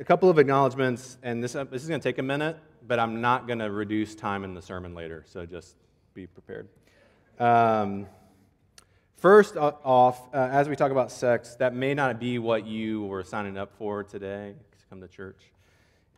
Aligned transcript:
a 0.00 0.04
couple 0.04 0.30
of 0.30 0.38
acknowledgments, 0.38 1.18
and 1.22 1.44
this, 1.44 1.52
this 1.52 1.82
is 1.82 1.88
going 1.88 2.00
to 2.00 2.08
take 2.08 2.16
a 2.16 2.22
minute, 2.22 2.56
but 2.88 2.98
I'm 2.98 3.20
not 3.20 3.46
going 3.46 3.58
to 3.58 3.70
reduce 3.70 4.14
time 4.14 4.44
in 4.44 4.54
the 4.54 4.62
sermon 4.62 4.94
later, 4.94 5.24
so 5.28 5.44
just 5.44 5.76
be 6.14 6.26
prepared. 6.26 6.68
Um, 7.38 8.06
first 9.18 9.58
off, 9.58 10.34
uh, 10.34 10.48
as 10.50 10.70
we 10.70 10.74
talk 10.74 10.90
about 10.90 11.12
sex, 11.12 11.54
that 11.56 11.74
may 11.74 11.92
not 11.92 12.18
be 12.18 12.38
what 12.38 12.66
you 12.66 13.04
were 13.04 13.22
signing 13.22 13.58
up 13.58 13.76
for 13.76 14.02
today 14.02 14.54
to 14.72 14.86
come 14.88 15.02
to 15.02 15.08
church. 15.08 15.52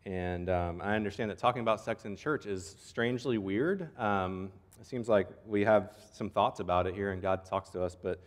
And 0.07 0.49
um, 0.49 0.81
I 0.81 0.95
understand 0.95 1.33
that 1.33 1.39
talking 1.39 1.63
about 1.63 1.81
sex 1.81 2.05
in 2.05 2.15
church 2.15 2.47
is 2.47 2.77
strangely 2.81 3.37
weird. 3.37 3.89
Um, 3.99 4.53
it 4.81 4.87
seems 4.87 5.09
like 5.09 5.27
we 5.45 5.65
have 5.65 5.91
some 6.13 6.31
thoughts 6.31 6.61
about 6.61 6.87
it 6.87 6.95
here, 6.95 7.11
and 7.11 7.21
God 7.21 7.45
talks 7.45 7.71
to 7.71 7.83
us. 7.83 7.97
But 8.01 8.21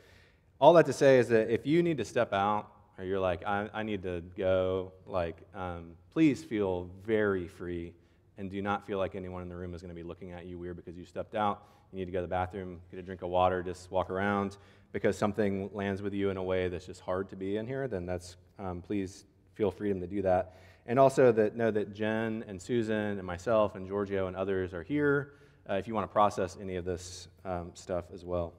all 0.60 0.74
that 0.74 0.86
to 0.88 0.94
say 0.94 1.18
is 1.18 1.30
that 1.30 1.50
if 1.50 1.66
you 1.66 1.82
need 1.82 1.98
to 2.00 2.06
step 2.06 2.34
out, 2.34 2.75
or 2.98 3.04
you're 3.04 3.20
like, 3.20 3.46
I, 3.46 3.70
I 3.74 3.84
need 3.84 4.04
to 4.04 4.22
go, 4.38 4.94
like, 5.06 5.38
um, 5.54 5.92
please 6.12 6.44
feel 6.44 6.90
very 7.06 7.48
free 7.48 7.94
and 8.38 8.50
do 8.50 8.62
not 8.62 8.86
feel 8.86 8.98
like 8.98 9.16
anyone 9.16 9.42
in 9.42 9.50
the 9.50 9.56
room 9.56 9.74
is 9.74 9.82
going 9.82 9.90
to 9.90 9.96
be 9.96 10.04
looking 10.04 10.32
at 10.32 10.46
you 10.46 10.58
weird 10.58 10.76
because 10.76 10.98
you 10.98 11.06
stepped 11.06 11.36
out. 11.36 11.64
You 11.92 12.00
need 12.00 12.06
to 12.06 12.12
go 12.12 12.20
to 12.20 12.24
the 12.24 12.28
bathroom, 12.28 12.82
get 12.92 13.00
a 13.00 13.04
drink 13.04 13.22
of 13.22 13.30
water, 13.30 13.64
just 13.64 13.92
walk 13.92 14.10
around 14.10 14.58
because 14.92 15.18
something 15.18 15.70
lands 15.74 16.02
with 16.02 16.14
you 16.14 16.30
in 16.30 16.38
a 16.38 16.44
way 16.44 16.68
that's 16.68 16.86
just 16.86 17.02
hard 17.02 17.30
to 17.30 17.36
be 17.36 17.58
in 17.58 17.68
here. 17.68 17.88
Then 17.88 18.06
that's 18.06 18.38
um, 18.60 18.82
please 18.82 19.26
feel 19.54 19.72
freedom 19.72 20.00
to 20.02 20.08
do 20.08 20.22
that. 20.22 20.58
And 20.88 21.00
also 21.00 21.32
that 21.32 21.56
know 21.56 21.72
that 21.72 21.94
Jen 21.94 22.44
and 22.48 22.62
Susan 22.62 23.18
and 23.18 23.24
myself 23.24 23.76
and 23.76 23.88
Giorgio 23.88 24.28
and 24.28 24.36
others 24.36 24.74
are 24.74 24.84
here 24.84 25.34
uh, 25.70 25.76
if 25.76 25.88
you 25.88 25.94
want 25.94 26.08
to 26.08 26.14
process 26.14 26.58
any 26.62 26.76
of 26.76 26.86
this 26.86 27.28
um, 27.44 27.72
stuff 27.74 28.06
as 28.14 28.24
well. 28.24 28.54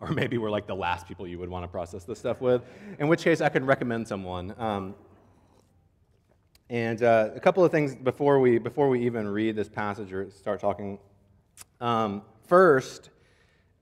Or 0.00 0.08
maybe 0.08 0.38
we're 0.38 0.50
like 0.50 0.66
the 0.66 0.76
last 0.76 1.08
people 1.08 1.26
you 1.26 1.38
would 1.38 1.48
want 1.48 1.64
to 1.64 1.68
process 1.68 2.04
this 2.04 2.18
stuff 2.18 2.40
with, 2.40 2.62
in 2.98 3.08
which 3.08 3.24
case 3.24 3.40
I 3.40 3.48
could 3.48 3.64
recommend 3.64 4.06
someone. 4.06 4.54
Um, 4.58 4.94
and 6.70 7.02
uh, 7.02 7.30
a 7.34 7.40
couple 7.40 7.64
of 7.64 7.72
things 7.72 7.96
before 7.96 8.38
we, 8.38 8.58
before 8.58 8.88
we 8.88 9.04
even 9.06 9.26
read 9.26 9.56
this 9.56 9.68
passage 9.68 10.12
or 10.12 10.30
start 10.30 10.60
talking. 10.60 10.98
Um, 11.80 12.22
first, 12.46 13.10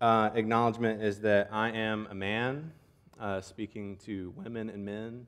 uh, 0.01 0.31
acknowledgement 0.35 1.03
is 1.03 1.21
that 1.21 1.49
I 1.53 1.71
am 1.71 2.07
a 2.11 2.15
man 2.15 2.73
uh, 3.21 3.41
speaking 3.41 3.97
to 4.05 4.33
women 4.37 4.71
and 4.71 4.85
men 4.85 5.27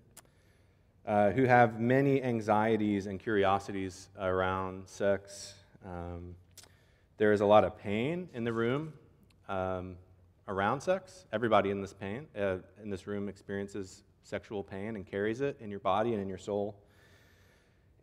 uh, 1.05 1.31
who 1.31 1.45
have 1.45 1.81
many 1.81 2.23
anxieties 2.23 3.07
and 3.07 3.19
curiosities 3.19 4.09
around 4.21 4.87
sex. 4.87 5.55
Um, 5.85 6.35
there 7.17 7.33
is 7.33 7.41
a 7.41 7.47
lot 7.47 7.65
of 7.65 7.77
pain 7.79 8.29
in 8.35 8.45
the 8.45 8.53
room 8.53 8.93
um, 9.49 9.97
around 10.49 10.81
sex. 10.81 11.27
Everybody 11.33 11.71
in 11.71 11.81
this 11.81 11.93
pain 11.93 12.27
uh, 12.37 12.57
in 12.83 12.91
this 12.91 13.07
room 13.07 13.29
experiences 13.29 14.03
sexual 14.23 14.63
pain 14.63 14.97
and 14.97 15.07
carries 15.07 15.41
it 15.41 15.57
in 15.61 15.71
your 15.71 15.81
body 15.81 16.13
and 16.13 16.21
in 16.21 16.29
your 16.29 16.39
soul. 16.39 16.75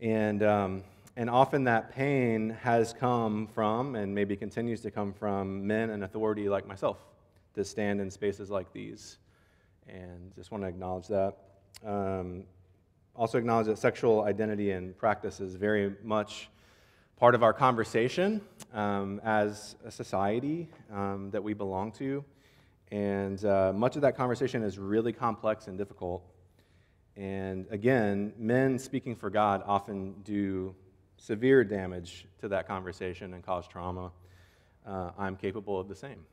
And, 0.01 0.43
um, 0.43 0.83
and 1.15 1.29
often 1.29 1.63
that 1.65 1.93
pain 1.93 2.49
has 2.61 2.93
come 2.93 3.47
from, 3.47 3.95
and 3.95 4.13
maybe 4.13 4.35
continues 4.35 4.81
to 4.81 4.91
come 4.91 5.13
from, 5.13 5.65
men 5.65 5.91
and 5.91 6.03
authority 6.03 6.49
like 6.49 6.67
myself 6.67 6.97
that 7.53 7.65
stand 7.65 8.01
in 8.01 8.11
spaces 8.11 8.49
like 8.49 8.73
these. 8.73 9.17
And 9.87 10.33
just 10.35 10.51
want 10.51 10.63
to 10.63 10.67
acknowledge 10.67 11.07
that. 11.07 11.37
Um, 11.85 12.43
also, 13.15 13.37
acknowledge 13.37 13.67
that 13.67 13.77
sexual 13.77 14.23
identity 14.23 14.71
and 14.71 14.97
practice 14.97 15.39
is 15.39 15.55
very 15.55 15.95
much 16.03 16.49
part 17.17 17.33
of 17.33 17.43
our 17.43 17.53
conversation 17.53 18.41
um, 18.73 19.21
as 19.23 19.77
a 19.85 19.91
society 19.91 20.67
um, 20.91 21.29
that 21.31 21.41
we 21.41 21.53
belong 21.53 21.93
to. 21.93 22.25
And 22.91 23.43
uh, 23.43 23.73
much 23.73 23.95
of 23.95 24.01
that 24.03 24.15
conversation 24.15 24.63
is 24.63 24.77
really 24.77 25.11
complex 25.11 25.67
and 25.67 25.77
difficult. 25.77 26.23
And 27.17 27.65
again, 27.69 28.33
men 28.37 28.77
speaking 28.77 29.15
for 29.15 29.29
God 29.29 29.63
often 29.65 30.15
do 30.23 30.75
severe 31.17 31.63
damage 31.63 32.27
to 32.41 32.47
that 32.49 32.67
conversation 32.67 33.33
and 33.33 33.43
cause 33.43 33.67
trauma. 33.67 34.11
Uh, 34.85 35.11
I'm 35.17 35.35
capable 35.35 35.79
of 35.79 35.87
the 35.87 35.95
same. 35.95 36.25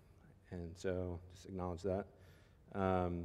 And 0.50 0.70
so 0.76 1.18
just 1.34 1.46
acknowledge 1.46 1.82
that. 1.82 2.04
Um, 2.74 3.24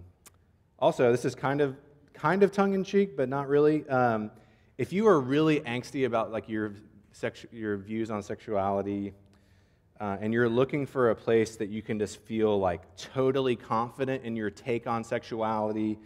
also, 0.79 1.11
this 1.11 1.25
is 1.25 1.35
kind 1.35 1.59
of, 1.61 1.75
kind 2.13 2.43
of 2.43 2.51
tongue 2.51 2.73
in 2.73 2.83
cheek, 2.83 3.17
but 3.17 3.27
not 3.27 3.49
really. 3.49 3.87
Um, 3.89 4.31
if 4.77 4.93
you 4.93 5.07
are 5.07 5.19
really 5.19 5.59
angsty 5.61 6.05
about 6.05 6.31
like 6.31 6.47
your, 6.47 6.75
sexu- 7.13 7.51
your 7.51 7.77
views 7.77 8.11
on 8.11 8.21
sexuality, 8.21 9.13
uh, 9.99 10.17
and 10.21 10.33
you're 10.33 10.49
looking 10.49 10.85
for 10.85 11.09
a 11.09 11.15
place 11.15 11.55
that 11.55 11.69
you 11.69 11.81
can 11.81 11.97
just 11.99 12.19
feel 12.21 12.59
like 12.59 12.81
totally 12.97 13.55
confident 13.55 14.23
in 14.23 14.35
your 14.35 14.49
take 14.49 14.87
on 14.87 15.03
sexuality 15.03 15.97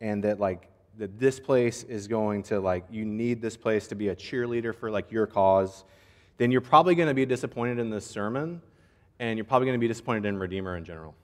and 0.00 0.22
that 0.24 0.40
like 0.40 0.68
that 0.98 1.18
this 1.18 1.40
place 1.40 1.82
is 1.84 2.06
going 2.06 2.42
to 2.42 2.60
like 2.60 2.84
you 2.90 3.04
need 3.04 3.40
this 3.40 3.56
place 3.56 3.86
to 3.88 3.94
be 3.94 4.08
a 4.08 4.16
cheerleader 4.16 4.74
for 4.74 4.90
like 4.90 5.10
your 5.10 5.26
cause 5.26 5.84
then 6.40 6.50
you're 6.50 6.60
probably 6.60 6.94
going 6.94 7.08
to 7.08 7.14
be 7.14 7.26
disappointed 7.26 7.78
in 7.78 7.90
this 7.90 8.06
sermon 8.06 8.62
and 9.18 9.36
you're 9.36 9.44
probably 9.44 9.66
going 9.66 9.78
to 9.78 9.80
be 9.80 9.88
disappointed 9.88 10.24
in 10.24 10.38
redeemer 10.38 10.76
in 10.76 10.84
general. 10.84 11.14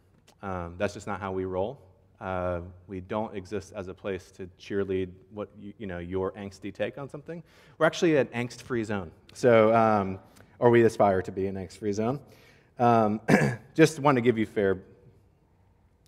Um, 0.42 0.74
that's 0.76 0.94
just 0.94 1.06
not 1.06 1.18
how 1.18 1.32
we 1.32 1.46
roll. 1.46 1.80
Uh, 2.20 2.60
we 2.86 3.00
don't 3.00 3.34
exist 3.34 3.72
as 3.74 3.88
a 3.88 3.94
place 3.94 4.30
to 4.32 4.48
cheerlead 4.60 5.08
what 5.32 5.48
you, 5.58 5.72
you, 5.78 5.86
know 5.86 5.98
your 5.98 6.32
angsty 6.32 6.72
take 6.72 6.98
on 6.98 7.08
something. 7.08 7.42
We're 7.78 7.86
actually 7.86 8.16
an 8.16 8.26
angst-free 8.28 8.84
zone. 8.84 9.10
So 9.34 9.74
um, 9.74 10.18
or 10.58 10.70
we 10.70 10.82
aspire 10.82 11.22
to 11.22 11.32
be 11.32 11.46
an 11.46 11.54
angst-free 11.54 11.92
zone 11.92 12.20
um, 12.78 13.20
just 13.74 13.98
want 13.98 14.16
to 14.16 14.22
give 14.22 14.38
you 14.38 14.46
fair 14.46 14.78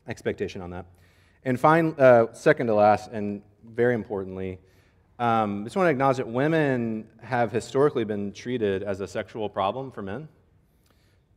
expectation 0.06 0.60
on 0.60 0.70
that 0.70 0.86
and 1.44 1.58
fine, 1.58 1.94
uh, 1.98 2.32
second 2.32 2.66
to 2.66 2.74
last, 2.74 3.10
and 3.10 3.42
very 3.64 3.94
importantly, 3.94 4.58
um, 5.18 5.64
just 5.64 5.76
want 5.76 5.86
to 5.86 5.90
acknowledge 5.90 6.16
that 6.16 6.28
women 6.28 7.06
have 7.22 7.52
historically 7.52 8.04
been 8.04 8.32
treated 8.32 8.82
as 8.82 9.00
a 9.00 9.06
sexual 9.06 9.48
problem 9.48 9.90
for 9.90 10.02
men, 10.02 10.28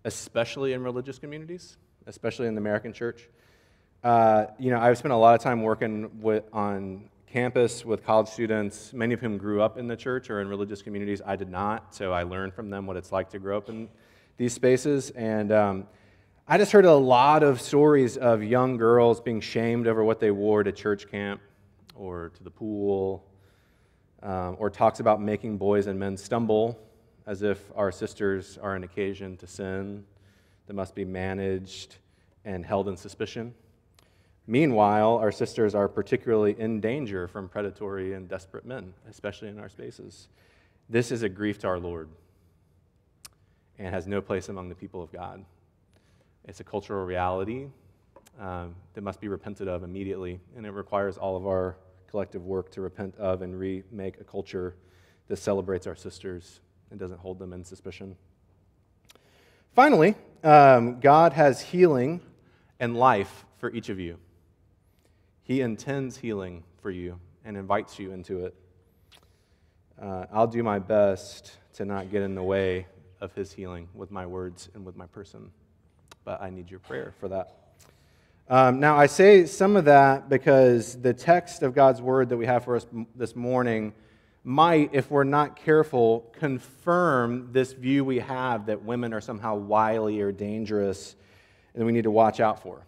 especially 0.05 0.73
in 0.73 0.83
religious 0.83 1.19
communities, 1.19 1.77
especially 2.07 2.47
in 2.47 2.55
the 2.55 2.61
American 2.61 2.93
church. 2.93 3.29
Uh, 4.03 4.47
you 4.57 4.71
know, 4.71 4.79
I've 4.79 4.97
spent 4.97 5.13
a 5.13 5.17
lot 5.17 5.35
of 5.35 5.41
time 5.41 5.61
working 5.61 6.21
with, 6.21 6.43
on 6.51 7.09
campus 7.31 7.85
with 7.85 8.03
college 8.03 8.27
students, 8.27 8.91
many 8.91 9.13
of 9.13 9.21
whom 9.21 9.37
grew 9.37 9.61
up 9.61 9.77
in 9.77 9.87
the 9.87 9.95
church 9.95 10.29
or 10.29 10.41
in 10.41 10.49
religious 10.49 10.81
communities. 10.81 11.21
I 11.25 11.37
did 11.37 11.49
not, 11.49 11.95
so 11.95 12.11
I 12.11 12.23
learned 12.23 12.53
from 12.53 12.69
them 12.69 12.85
what 12.85 12.97
it's 12.97 13.13
like 13.13 13.29
to 13.29 13.39
grow 13.39 13.57
up 13.57 13.69
in 13.69 13.87
these 14.35 14.53
spaces. 14.53 15.11
And 15.11 15.51
um, 15.53 15.87
I 16.45 16.57
just 16.57 16.73
heard 16.73 16.83
a 16.83 16.93
lot 16.93 17.41
of 17.41 17.61
stories 17.61 18.17
of 18.17 18.43
young 18.43 18.75
girls 18.75 19.21
being 19.21 19.39
shamed 19.39 19.87
over 19.87 20.03
what 20.03 20.19
they 20.19 20.31
wore 20.31 20.63
to 20.63 20.73
church 20.73 21.09
camp 21.09 21.39
or 21.95 22.31
to 22.35 22.43
the 22.43 22.51
pool, 22.51 23.25
um, 24.23 24.57
or 24.59 24.69
talks 24.69 24.99
about 24.99 25.21
making 25.21 25.57
boys 25.57 25.87
and 25.87 25.97
men 25.97 26.17
stumble 26.17 26.77
as 27.25 27.43
if 27.43 27.59
our 27.75 27.93
sisters 27.93 28.57
are 28.61 28.75
an 28.75 28.83
occasion 28.83 29.37
to 29.37 29.47
sin 29.47 30.03
that 30.67 30.73
must 30.73 30.95
be 30.95 31.05
managed 31.05 31.95
and 32.43 32.65
held 32.65 32.89
in 32.89 32.97
suspicion. 32.97 33.53
Meanwhile, 34.47 35.17
our 35.17 35.31
sisters 35.31 35.75
are 35.75 35.87
particularly 35.87 36.59
in 36.59 36.81
danger 36.81 37.27
from 37.27 37.47
predatory 37.47 38.13
and 38.13 38.27
desperate 38.27 38.65
men, 38.65 38.93
especially 39.09 39.49
in 39.49 39.59
our 39.59 39.69
spaces. 39.69 40.27
This 40.89 41.11
is 41.11 41.23
a 41.23 41.29
grief 41.29 41.59
to 41.59 41.67
our 41.67 41.79
Lord 41.79 42.09
and 43.77 43.93
has 43.93 44.07
no 44.07 44.21
place 44.21 44.49
among 44.49 44.69
the 44.69 44.75
people 44.75 45.01
of 45.01 45.11
God. 45.11 45.45
It's 46.45 46.59
a 46.59 46.63
cultural 46.63 47.05
reality 47.05 47.67
um, 48.39 48.75
that 48.93 49.01
must 49.01 49.21
be 49.21 49.27
repented 49.27 49.67
of 49.67 49.83
immediately, 49.83 50.39
and 50.55 50.65
it 50.65 50.71
requires 50.71 51.17
all 51.17 51.37
of 51.37 51.45
our 51.45 51.77
collective 52.09 52.45
work 52.45 52.71
to 52.71 52.81
repent 52.81 53.15
of 53.17 53.41
and 53.41 53.57
remake 53.57 54.19
a 54.19 54.23
culture 54.23 54.75
that 55.27 55.37
celebrates 55.37 55.87
our 55.87 55.95
sisters 55.95 56.59
and 56.89 56.99
doesn't 56.99 57.19
hold 57.19 57.39
them 57.39 57.53
in 57.53 57.63
suspicion. 57.63 58.15
Finally, 59.73 60.15
um, 60.43 60.99
God 60.99 61.33
has 61.33 61.61
healing 61.61 62.19
and 62.79 62.97
life 62.97 63.45
for 63.57 63.71
each 63.71 63.89
of 63.89 63.99
you. 63.99 64.17
He 65.43 65.61
intends 65.61 66.17
healing 66.17 66.63
for 66.81 66.91
you 66.91 67.19
and 67.45 67.57
invites 67.57 67.99
you 67.99 68.11
into 68.11 68.45
it. 68.45 68.55
Uh, 70.01 70.25
I'll 70.31 70.47
do 70.47 70.63
my 70.63 70.79
best 70.79 71.57
to 71.73 71.85
not 71.85 72.11
get 72.11 72.21
in 72.21 72.35
the 72.35 72.43
way 72.43 72.87
of 73.19 73.33
his 73.33 73.51
healing 73.51 73.87
with 73.93 74.11
my 74.11 74.25
words 74.25 74.69
and 74.73 74.85
with 74.85 74.95
my 74.95 75.05
person 75.07 75.51
but 76.23 76.41
I 76.41 76.49
need 76.49 76.69
your 76.69 76.79
prayer 76.79 77.13
for 77.19 77.27
that. 77.29 77.55
Um, 78.49 78.79
now, 78.79 78.97
I 78.97 79.05
say 79.05 79.45
some 79.45 79.75
of 79.75 79.85
that 79.85 80.29
because 80.29 80.99
the 81.01 81.13
text 81.13 81.63
of 81.63 81.73
God's 81.73 82.01
word 82.01 82.29
that 82.29 82.37
we 82.37 82.45
have 82.45 82.65
for 82.65 82.75
us 82.75 82.85
this 83.15 83.35
morning 83.35 83.93
might, 84.43 84.89
if 84.93 85.09
we're 85.09 85.23
not 85.23 85.55
careful, 85.55 86.31
confirm 86.33 87.49
this 87.53 87.73
view 87.73 88.03
we 88.03 88.19
have 88.19 88.65
that 88.65 88.83
women 88.83 89.13
are 89.13 89.21
somehow 89.21 89.55
wily 89.55 90.19
or 90.19 90.31
dangerous 90.31 91.15
and 91.75 91.85
we 91.85 91.91
need 91.91 92.03
to 92.03 92.11
watch 92.11 92.39
out 92.39 92.61
for. 92.61 92.85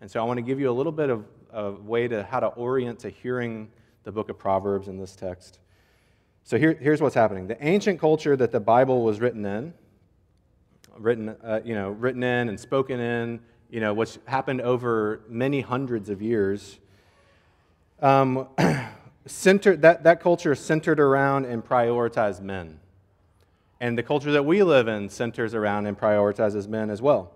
And 0.00 0.10
so 0.10 0.20
I 0.20 0.24
want 0.24 0.38
to 0.38 0.42
give 0.42 0.58
you 0.58 0.70
a 0.70 0.72
little 0.72 0.92
bit 0.92 1.10
of 1.10 1.24
a 1.54 1.70
way 1.70 2.08
to 2.08 2.22
how 2.24 2.40
to 2.40 2.48
orient 2.48 2.98
to 3.00 3.08
hearing 3.08 3.70
the 4.02 4.12
book 4.12 4.28
of 4.28 4.38
Proverbs 4.38 4.88
in 4.88 4.98
this 4.98 5.16
text. 5.16 5.60
So 6.42 6.58
here, 6.58 6.74
here's 6.74 7.00
what's 7.00 7.14
happening. 7.14 7.46
The 7.46 7.64
ancient 7.64 7.98
culture 7.98 8.36
that 8.36 8.52
the 8.52 8.60
Bible 8.60 9.02
was 9.02 9.20
written 9.20 9.46
in, 9.46 9.72
written, 10.98 11.30
uh, 11.42 11.60
you 11.64 11.74
know, 11.74 11.90
written 11.90 12.22
in 12.22 12.48
and 12.50 12.60
spoken 12.60 13.00
in, 13.00 13.40
you 13.70 13.80
know, 13.80 13.94
which 13.94 14.18
happened 14.26 14.60
over 14.60 15.22
many 15.28 15.62
hundreds 15.62 16.10
of 16.10 16.20
years, 16.20 16.78
um, 18.02 18.48
centered, 19.26 19.80
that, 19.82 20.04
that 20.04 20.20
culture 20.20 20.54
centered 20.54 21.00
around 21.00 21.46
and 21.46 21.64
prioritized 21.64 22.42
men. 22.42 22.78
And 23.80 23.96
the 23.96 24.02
culture 24.02 24.32
that 24.32 24.44
we 24.44 24.62
live 24.62 24.86
in 24.86 25.08
centers 25.08 25.54
around 25.54 25.86
and 25.86 25.98
prioritizes 25.98 26.68
men 26.68 26.90
as 26.90 27.00
well. 27.00 27.32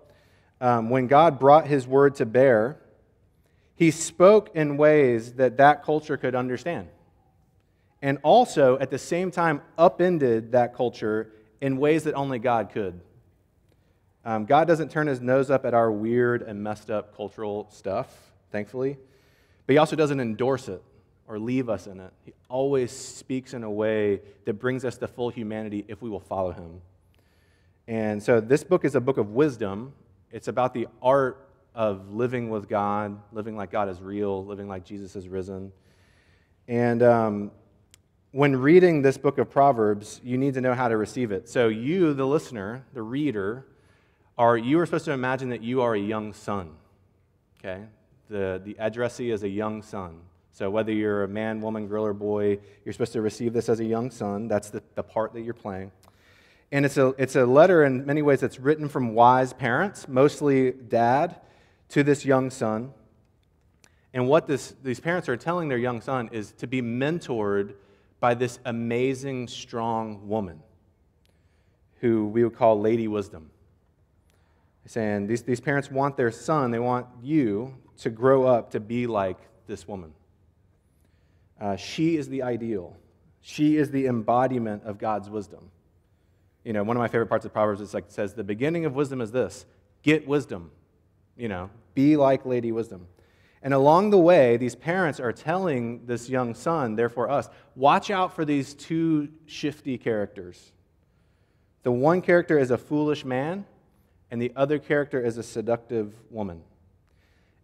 Um, 0.61 0.89
when 0.89 1.07
God 1.07 1.39
brought 1.39 1.67
his 1.67 1.87
word 1.87 2.15
to 2.15 2.25
bear, 2.25 2.79
he 3.79 3.91
spoke 3.91 4.49
in 4.55 4.75
ways 4.75 5.35
that 5.35 5.55
that 5.55 5.85
culture 5.85 6.17
could 6.17 6.35
understand. 6.35 6.89
And 8.01 8.17
also, 8.23 8.77
at 8.77 8.89
the 8.91 8.97
same 8.97 9.31
time, 9.31 9.61
upended 9.77 10.51
that 10.51 10.75
culture 10.75 11.31
in 11.61 11.77
ways 11.77 12.03
that 12.03 12.13
only 12.13 12.39
God 12.39 12.71
could. 12.73 12.99
Um, 14.25 14.43
God 14.43 14.67
doesn't 14.67 14.91
turn 14.91 15.07
his 15.07 15.21
nose 15.21 15.49
up 15.49 15.65
at 15.65 15.73
our 15.73 15.89
weird 15.89 16.41
and 16.41 16.61
messed 16.61 16.91
up 16.91 17.15
cultural 17.15 17.69
stuff, 17.71 18.13
thankfully, 18.51 18.97
but 19.65 19.73
he 19.73 19.77
also 19.77 19.95
doesn't 19.95 20.19
endorse 20.19 20.67
it 20.67 20.83
or 21.25 21.39
leave 21.39 21.69
us 21.69 21.87
in 21.87 22.01
it. 22.01 22.11
He 22.25 22.33
always 22.49 22.91
speaks 22.91 23.53
in 23.53 23.63
a 23.63 23.71
way 23.71 24.19
that 24.43 24.55
brings 24.55 24.83
us 24.83 24.97
to 24.97 25.07
full 25.07 25.29
humanity 25.29 25.85
if 25.87 26.01
we 26.01 26.09
will 26.09 26.19
follow 26.19 26.51
him. 26.51 26.81
And 27.87 28.21
so, 28.21 28.41
this 28.41 28.65
book 28.65 28.83
is 28.83 28.95
a 28.95 29.01
book 29.01 29.17
of 29.17 29.29
wisdom. 29.29 29.93
It's 30.33 30.49
about 30.49 30.73
the 30.73 30.89
art 31.01 31.48
of 31.79 32.13
living 32.13 32.49
with 32.49 32.67
God, 32.67 33.17
living 33.31 33.55
like 33.55 33.71
God 33.71 33.87
is 33.87 34.01
real, 34.01 34.43
living 34.43 34.67
like 34.67 34.83
Jesus 34.83 35.15
is 35.15 35.29
risen. 35.29 35.71
And 36.67 37.01
um, 37.01 37.51
when 38.31 38.57
reading 38.57 39.01
this 39.01 39.17
book 39.17 39.37
of 39.37 39.49
Proverbs, 39.49 40.19
you 40.21 40.37
need 40.37 40.55
to 40.55 40.61
know 40.61 40.73
how 40.73 40.89
to 40.89 40.97
receive 40.97 41.31
it. 41.31 41.47
So, 41.47 41.69
you, 41.69 42.13
the 42.13 42.27
listener, 42.27 42.83
the 42.93 43.01
reader, 43.01 43.65
are 44.37 44.57
you 44.57 44.77
are 44.77 44.85
supposed 44.85 45.05
to 45.05 45.13
imagine 45.13 45.47
that 45.51 45.63
you 45.63 45.81
are 45.81 45.95
a 45.95 45.99
young 45.99 46.33
son. 46.33 46.71
Okay? 47.59 47.85
The, 48.29 48.61
the 48.61 48.75
addressee 48.77 49.31
is 49.31 49.43
a 49.43 49.49
young 49.49 49.81
son. 49.81 50.19
So, 50.51 50.69
whether 50.69 50.91
you're 50.91 51.23
a 51.23 51.29
man, 51.29 51.61
woman, 51.61 51.87
girl, 51.87 52.03
or 52.03 52.13
boy, 52.13 52.59
you're 52.83 52.91
supposed 52.91 53.13
to 53.13 53.21
receive 53.21 53.53
this 53.53 53.69
as 53.69 53.79
a 53.79 53.85
young 53.85 54.11
son. 54.11 54.49
That's 54.49 54.69
the, 54.69 54.83
the 54.95 55.03
part 55.03 55.31
that 55.31 55.43
you're 55.43 55.53
playing. 55.53 55.93
And 56.73 56.85
it's 56.85 56.97
a, 56.97 57.15
it's 57.17 57.37
a 57.37 57.45
letter 57.45 57.85
in 57.85 58.05
many 58.05 58.21
ways 58.21 58.41
that's 58.41 58.59
written 58.59 58.89
from 58.89 59.13
wise 59.13 59.53
parents, 59.53 60.09
mostly 60.09 60.71
dad, 60.71 61.39
to 61.89 62.03
this 62.03 62.25
young 62.25 62.49
son. 62.49 62.93
And 64.13 64.27
what 64.27 64.47
this, 64.47 64.73
these 64.83 64.99
parents 64.99 65.29
are 65.29 65.37
telling 65.37 65.69
their 65.69 65.77
young 65.77 66.01
son 66.01 66.29
is 66.31 66.51
to 66.53 66.67
be 66.67 66.81
mentored 66.81 67.73
by 68.19 68.33
this 68.33 68.59
amazing, 68.65 69.47
strong 69.47 70.27
woman 70.27 70.61
who 72.01 72.27
we 72.27 72.43
would 72.43 72.55
call 72.55 72.79
Lady 72.79 73.07
Wisdom. 73.07 73.51
Saying 74.85 75.27
these, 75.27 75.43
these 75.43 75.59
parents 75.59 75.91
want 75.91 76.17
their 76.17 76.31
son, 76.31 76.71
they 76.71 76.79
want 76.79 77.05
you 77.21 77.75
to 77.97 78.09
grow 78.09 78.45
up 78.45 78.71
to 78.71 78.79
be 78.79 79.05
like 79.05 79.37
this 79.67 79.87
woman. 79.87 80.13
Uh, 81.59 81.75
she 81.75 82.15
is 82.15 82.27
the 82.29 82.41
ideal, 82.41 82.97
she 83.41 83.77
is 83.77 83.91
the 83.91 84.07
embodiment 84.07 84.83
of 84.83 84.97
God's 84.97 85.29
wisdom. 85.29 85.69
You 86.63 86.73
know, 86.73 86.83
one 86.83 86.97
of 86.97 87.01
my 87.01 87.07
favorite 87.07 87.27
parts 87.27 87.45
of 87.45 87.53
Proverbs 87.53 87.81
is 87.81 87.93
like 87.93 88.05
it 88.05 88.11
says, 88.11 88.33
the 88.33 88.43
beginning 88.43 88.85
of 88.85 88.95
wisdom 88.95 89.21
is 89.21 89.31
this 89.31 89.65
get 90.01 90.27
wisdom. 90.27 90.71
You 91.39 91.47
know, 91.47 91.69
be 91.95 92.17
like 92.17 92.45
Lady 92.45 92.73
Wisdom. 92.73 93.07
And 93.63 93.73
along 93.73 94.09
the 94.09 94.17
way, 94.17 94.57
these 94.57 94.75
parents 94.75 95.19
are 95.19 95.31
telling 95.31 96.05
this 96.05 96.29
young 96.29 96.53
son, 96.53 96.95
therefore 96.95 97.29
us, 97.29 97.49
watch 97.75 98.11
out 98.11 98.35
for 98.35 98.43
these 98.43 98.73
two 98.73 99.29
shifty 99.45 99.97
characters. 99.97 100.73
The 101.83 101.91
one 101.91 102.21
character 102.21 102.59
is 102.59 102.71
a 102.71 102.77
foolish 102.77 103.23
man, 103.23 103.65
and 104.29 104.41
the 104.41 104.51
other 104.55 104.79
character 104.79 105.23
is 105.23 105.37
a 105.37 105.43
seductive 105.43 106.13
woman. 106.29 106.61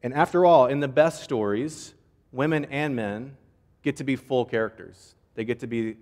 And 0.02 0.14
after 0.14 0.46
all, 0.46 0.68
in 0.68 0.80
the 0.80 0.88
best 0.88 1.22
stories, 1.22 1.94
women 2.32 2.66
and 2.66 2.96
men 2.96 3.36
get 3.84 3.98
to 3.98 4.06
be 4.06 4.16
full 4.16 4.46
characters. 4.46 5.16
They 5.36 5.44
get 5.44 5.60
to 5.60 5.68
be 5.68 5.98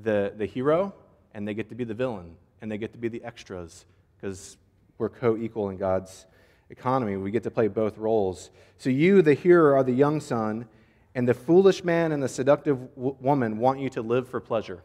the, 0.00 0.32
the 0.36 0.46
hero, 0.46 0.94
and 1.34 1.46
they 1.46 1.54
get 1.54 1.68
to 1.70 1.74
be 1.74 1.84
the 1.84 1.94
villain, 1.94 2.36
and 2.60 2.70
they 2.70 2.78
get 2.78 2.92
to 2.92 2.98
be 2.98 3.08
the 3.08 3.22
extras, 3.24 3.84
because 4.16 4.56
we're 4.98 5.08
co 5.08 5.36
equal 5.36 5.70
in 5.70 5.76
God's 5.76 6.26
economy. 6.70 7.16
We 7.16 7.30
get 7.30 7.42
to 7.44 7.50
play 7.50 7.68
both 7.68 7.98
roles. 7.98 8.50
So 8.78 8.90
you, 8.90 9.22
the 9.22 9.34
hearer, 9.34 9.76
are 9.76 9.84
the 9.84 9.92
young 9.92 10.20
son, 10.20 10.66
and 11.14 11.26
the 11.26 11.34
foolish 11.34 11.84
man 11.84 12.12
and 12.12 12.22
the 12.22 12.28
seductive 12.28 12.78
w- 12.94 13.16
woman 13.20 13.58
want 13.58 13.80
you 13.80 13.88
to 13.90 14.02
live 14.02 14.28
for 14.28 14.40
pleasure. 14.40 14.82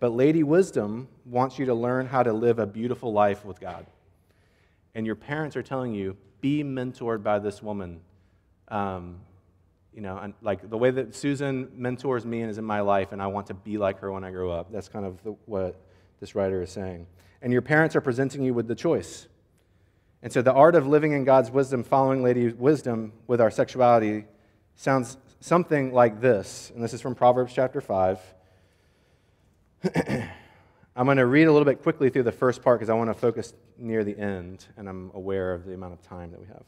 But 0.00 0.10
Lady 0.10 0.42
Wisdom 0.42 1.08
wants 1.24 1.58
you 1.58 1.66
to 1.66 1.74
learn 1.74 2.06
how 2.06 2.22
to 2.22 2.32
live 2.32 2.58
a 2.58 2.66
beautiful 2.66 3.12
life 3.12 3.44
with 3.44 3.60
God. 3.60 3.86
And 4.94 5.04
your 5.04 5.16
parents 5.16 5.56
are 5.56 5.62
telling 5.62 5.92
you, 5.92 6.16
be 6.40 6.62
mentored 6.62 7.22
by 7.22 7.38
this 7.38 7.62
woman. 7.62 8.00
Um, 8.68 9.20
you 9.92 10.00
know, 10.00 10.32
like 10.42 10.70
the 10.70 10.78
way 10.78 10.90
that 10.92 11.14
Susan 11.14 11.68
mentors 11.74 12.24
me 12.24 12.42
and 12.42 12.50
is 12.50 12.58
in 12.58 12.64
my 12.64 12.80
life, 12.80 13.10
and 13.12 13.20
I 13.20 13.26
want 13.26 13.48
to 13.48 13.54
be 13.54 13.78
like 13.78 13.98
her 13.98 14.12
when 14.12 14.22
I 14.22 14.30
grow 14.30 14.50
up. 14.50 14.70
That's 14.70 14.88
kind 14.88 15.04
of 15.04 15.22
the, 15.24 15.30
what 15.46 15.80
this 16.20 16.34
writer 16.34 16.62
is 16.62 16.70
saying. 16.70 17.06
And 17.42 17.52
your 17.52 17.62
parents 17.62 17.96
are 17.96 18.00
presenting 18.00 18.42
you 18.42 18.54
with 18.54 18.68
the 18.68 18.74
choice. 18.74 19.26
And 20.22 20.32
so 20.32 20.42
the 20.42 20.52
art 20.52 20.74
of 20.74 20.86
living 20.86 21.12
in 21.12 21.24
God's 21.24 21.50
wisdom, 21.50 21.84
following 21.84 22.22
Lady 22.22 22.48
Wisdom 22.48 23.12
with 23.26 23.40
our 23.40 23.50
sexuality, 23.50 24.24
sounds 24.74 25.16
something 25.40 25.92
like 25.92 26.20
this. 26.20 26.72
And 26.74 26.82
this 26.82 26.92
is 26.92 27.00
from 27.00 27.14
Proverbs 27.14 27.52
chapter 27.54 27.80
5. 27.80 28.20
I'm 30.96 31.04
going 31.04 31.18
to 31.18 31.26
read 31.26 31.44
a 31.44 31.52
little 31.52 31.64
bit 31.64 31.82
quickly 31.82 32.10
through 32.10 32.24
the 32.24 32.32
first 32.32 32.62
part 32.62 32.80
because 32.80 32.90
I 32.90 32.94
want 32.94 33.10
to 33.10 33.14
focus 33.14 33.54
near 33.78 34.02
the 34.02 34.18
end, 34.18 34.66
and 34.76 34.88
I'm 34.88 35.12
aware 35.14 35.54
of 35.54 35.64
the 35.64 35.74
amount 35.74 35.92
of 35.92 36.02
time 36.02 36.32
that 36.32 36.40
we 36.40 36.46
have. 36.46 36.64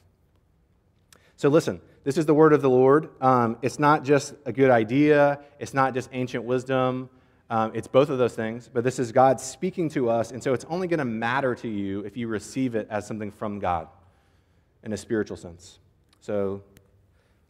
So, 1.37 1.49
listen, 1.49 1.81
this 2.05 2.17
is 2.17 2.27
the 2.27 2.35
word 2.35 2.53
of 2.53 2.63
the 2.63 2.71
Lord. 2.71 3.09
Um, 3.21 3.57
it's 3.63 3.81
not 3.81 4.05
just 4.05 4.35
a 4.45 4.53
good 4.53 4.71
idea, 4.71 5.41
it's 5.59 5.75
not 5.75 5.95
just 5.95 6.11
ancient 6.13 6.45
wisdom. 6.45 7.11
Um, 7.51 7.73
it's 7.75 7.89
both 7.89 8.11
of 8.11 8.19
those 8.19 8.35
things, 8.35 8.71
but 8.73 8.85
this 8.85 9.01
is 9.01 9.11
God 9.11 9.41
speaking 9.41 9.89
to 9.91 10.09
us, 10.09 10.31
and 10.31 10.41
so 10.41 10.55
it's 10.55 10.65
only 10.67 10.87
going 10.87 10.99
to 10.99 11.05
matter 11.05 11.57
to 11.57 11.69
you 11.69 12.01
if 12.03 12.17
you 12.17 12.29
receive 12.29 12.77
it 12.77 12.87
as 12.89 13.09
something 13.09 13.33
from 13.33 13.59
God 13.59 13.89
in 14.85 14.93
a 14.93 14.97
spiritual 14.97 15.37
sense. 15.37 15.81
So 16.21 16.63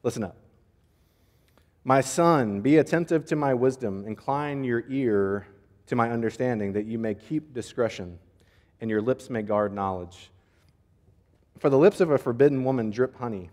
listen 0.02 0.24
up. 0.24 0.36
My 1.84 2.00
son, 2.00 2.62
be 2.62 2.78
attentive 2.78 3.26
to 3.26 3.36
my 3.36 3.52
wisdom, 3.52 4.06
incline 4.06 4.64
your 4.64 4.84
ear 4.88 5.46
to 5.88 5.96
my 5.96 6.10
understanding, 6.10 6.72
that 6.72 6.86
you 6.86 6.98
may 6.98 7.14
keep 7.14 7.52
discretion, 7.52 8.18
and 8.80 8.88
your 8.88 9.02
lips 9.02 9.28
may 9.28 9.42
guard 9.42 9.74
knowledge. 9.74 10.30
For 11.58 11.68
the 11.68 11.78
lips 11.78 12.00
of 12.00 12.10
a 12.10 12.16
forbidden 12.16 12.64
woman 12.64 12.90
drip 12.90 13.18
honey, 13.18 13.50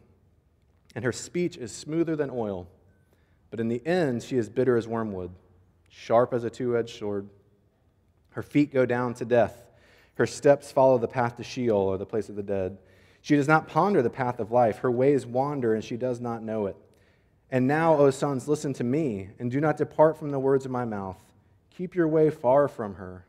and 0.95 1.03
her 1.03 1.11
speech 1.11 1.57
is 1.57 1.73
smoother 1.73 2.15
than 2.15 2.29
oil, 2.29 2.69
but 3.49 3.59
in 3.59 3.67
the 3.67 3.85
end 3.85 4.23
she 4.23 4.37
is 4.37 4.47
bitter 4.47 4.77
as 4.77 4.87
wormwood 4.87 5.31
sharp 5.89 6.33
as 6.33 6.43
a 6.43 6.49
two 6.49 6.77
edged 6.77 6.97
sword. 6.97 7.29
Her 8.31 8.43
feet 8.43 8.71
go 8.71 8.85
down 8.85 9.13
to 9.15 9.25
death. 9.25 9.63
Her 10.15 10.25
steps 10.25 10.71
follow 10.71 10.97
the 10.97 11.07
path 11.07 11.37
to 11.37 11.43
Sheol, 11.43 11.77
or 11.77 11.97
the 11.97 12.05
place 12.05 12.29
of 12.29 12.35
the 12.35 12.43
dead. 12.43 12.77
She 13.21 13.35
does 13.35 13.47
not 13.47 13.67
ponder 13.67 14.01
the 14.01 14.09
path 14.09 14.39
of 14.39 14.51
life. 14.51 14.79
Her 14.79 14.91
ways 14.91 15.25
wander, 15.25 15.73
and 15.73 15.83
she 15.83 15.97
does 15.97 16.19
not 16.19 16.43
know 16.43 16.65
it. 16.67 16.75
And 17.49 17.67
now, 17.67 17.95
O 17.95 18.09
sons, 18.09 18.47
listen 18.47 18.73
to 18.73 18.83
me, 18.83 19.29
and 19.39 19.49
do 19.49 19.61
not 19.61 19.77
depart 19.77 20.17
from 20.17 20.31
the 20.31 20.39
words 20.39 20.65
of 20.65 20.71
my 20.71 20.85
mouth. 20.85 21.17
Keep 21.69 21.95
your 21.95 22.07
way 22.07 22.29
far 22.29 22.67
from 22.67 22.95
her, 22.95 23.25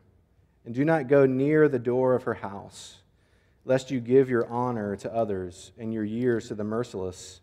and 0.65 0.73
do 0.73 0.83
not 0.83 1.07
go 1.07 1.25
near 1.25 1.67
the 1.67 1.79
door 1.79 2.15
of 2.15 2.23
her 2.23 2.33
house, 2.35 2.97
lest 3.65 3.91
you 3.91 3.99
give 3.99 4.29
your 4.29 4.47
honor 4.47 4.95
to 4.97 5.13
others 5.13 5.71
and 5.77 5.93
your 5.93 6.03
years 6.03 6.47
to 6.47 6.55
the 6.55 6.63
merciless 6.63 7.41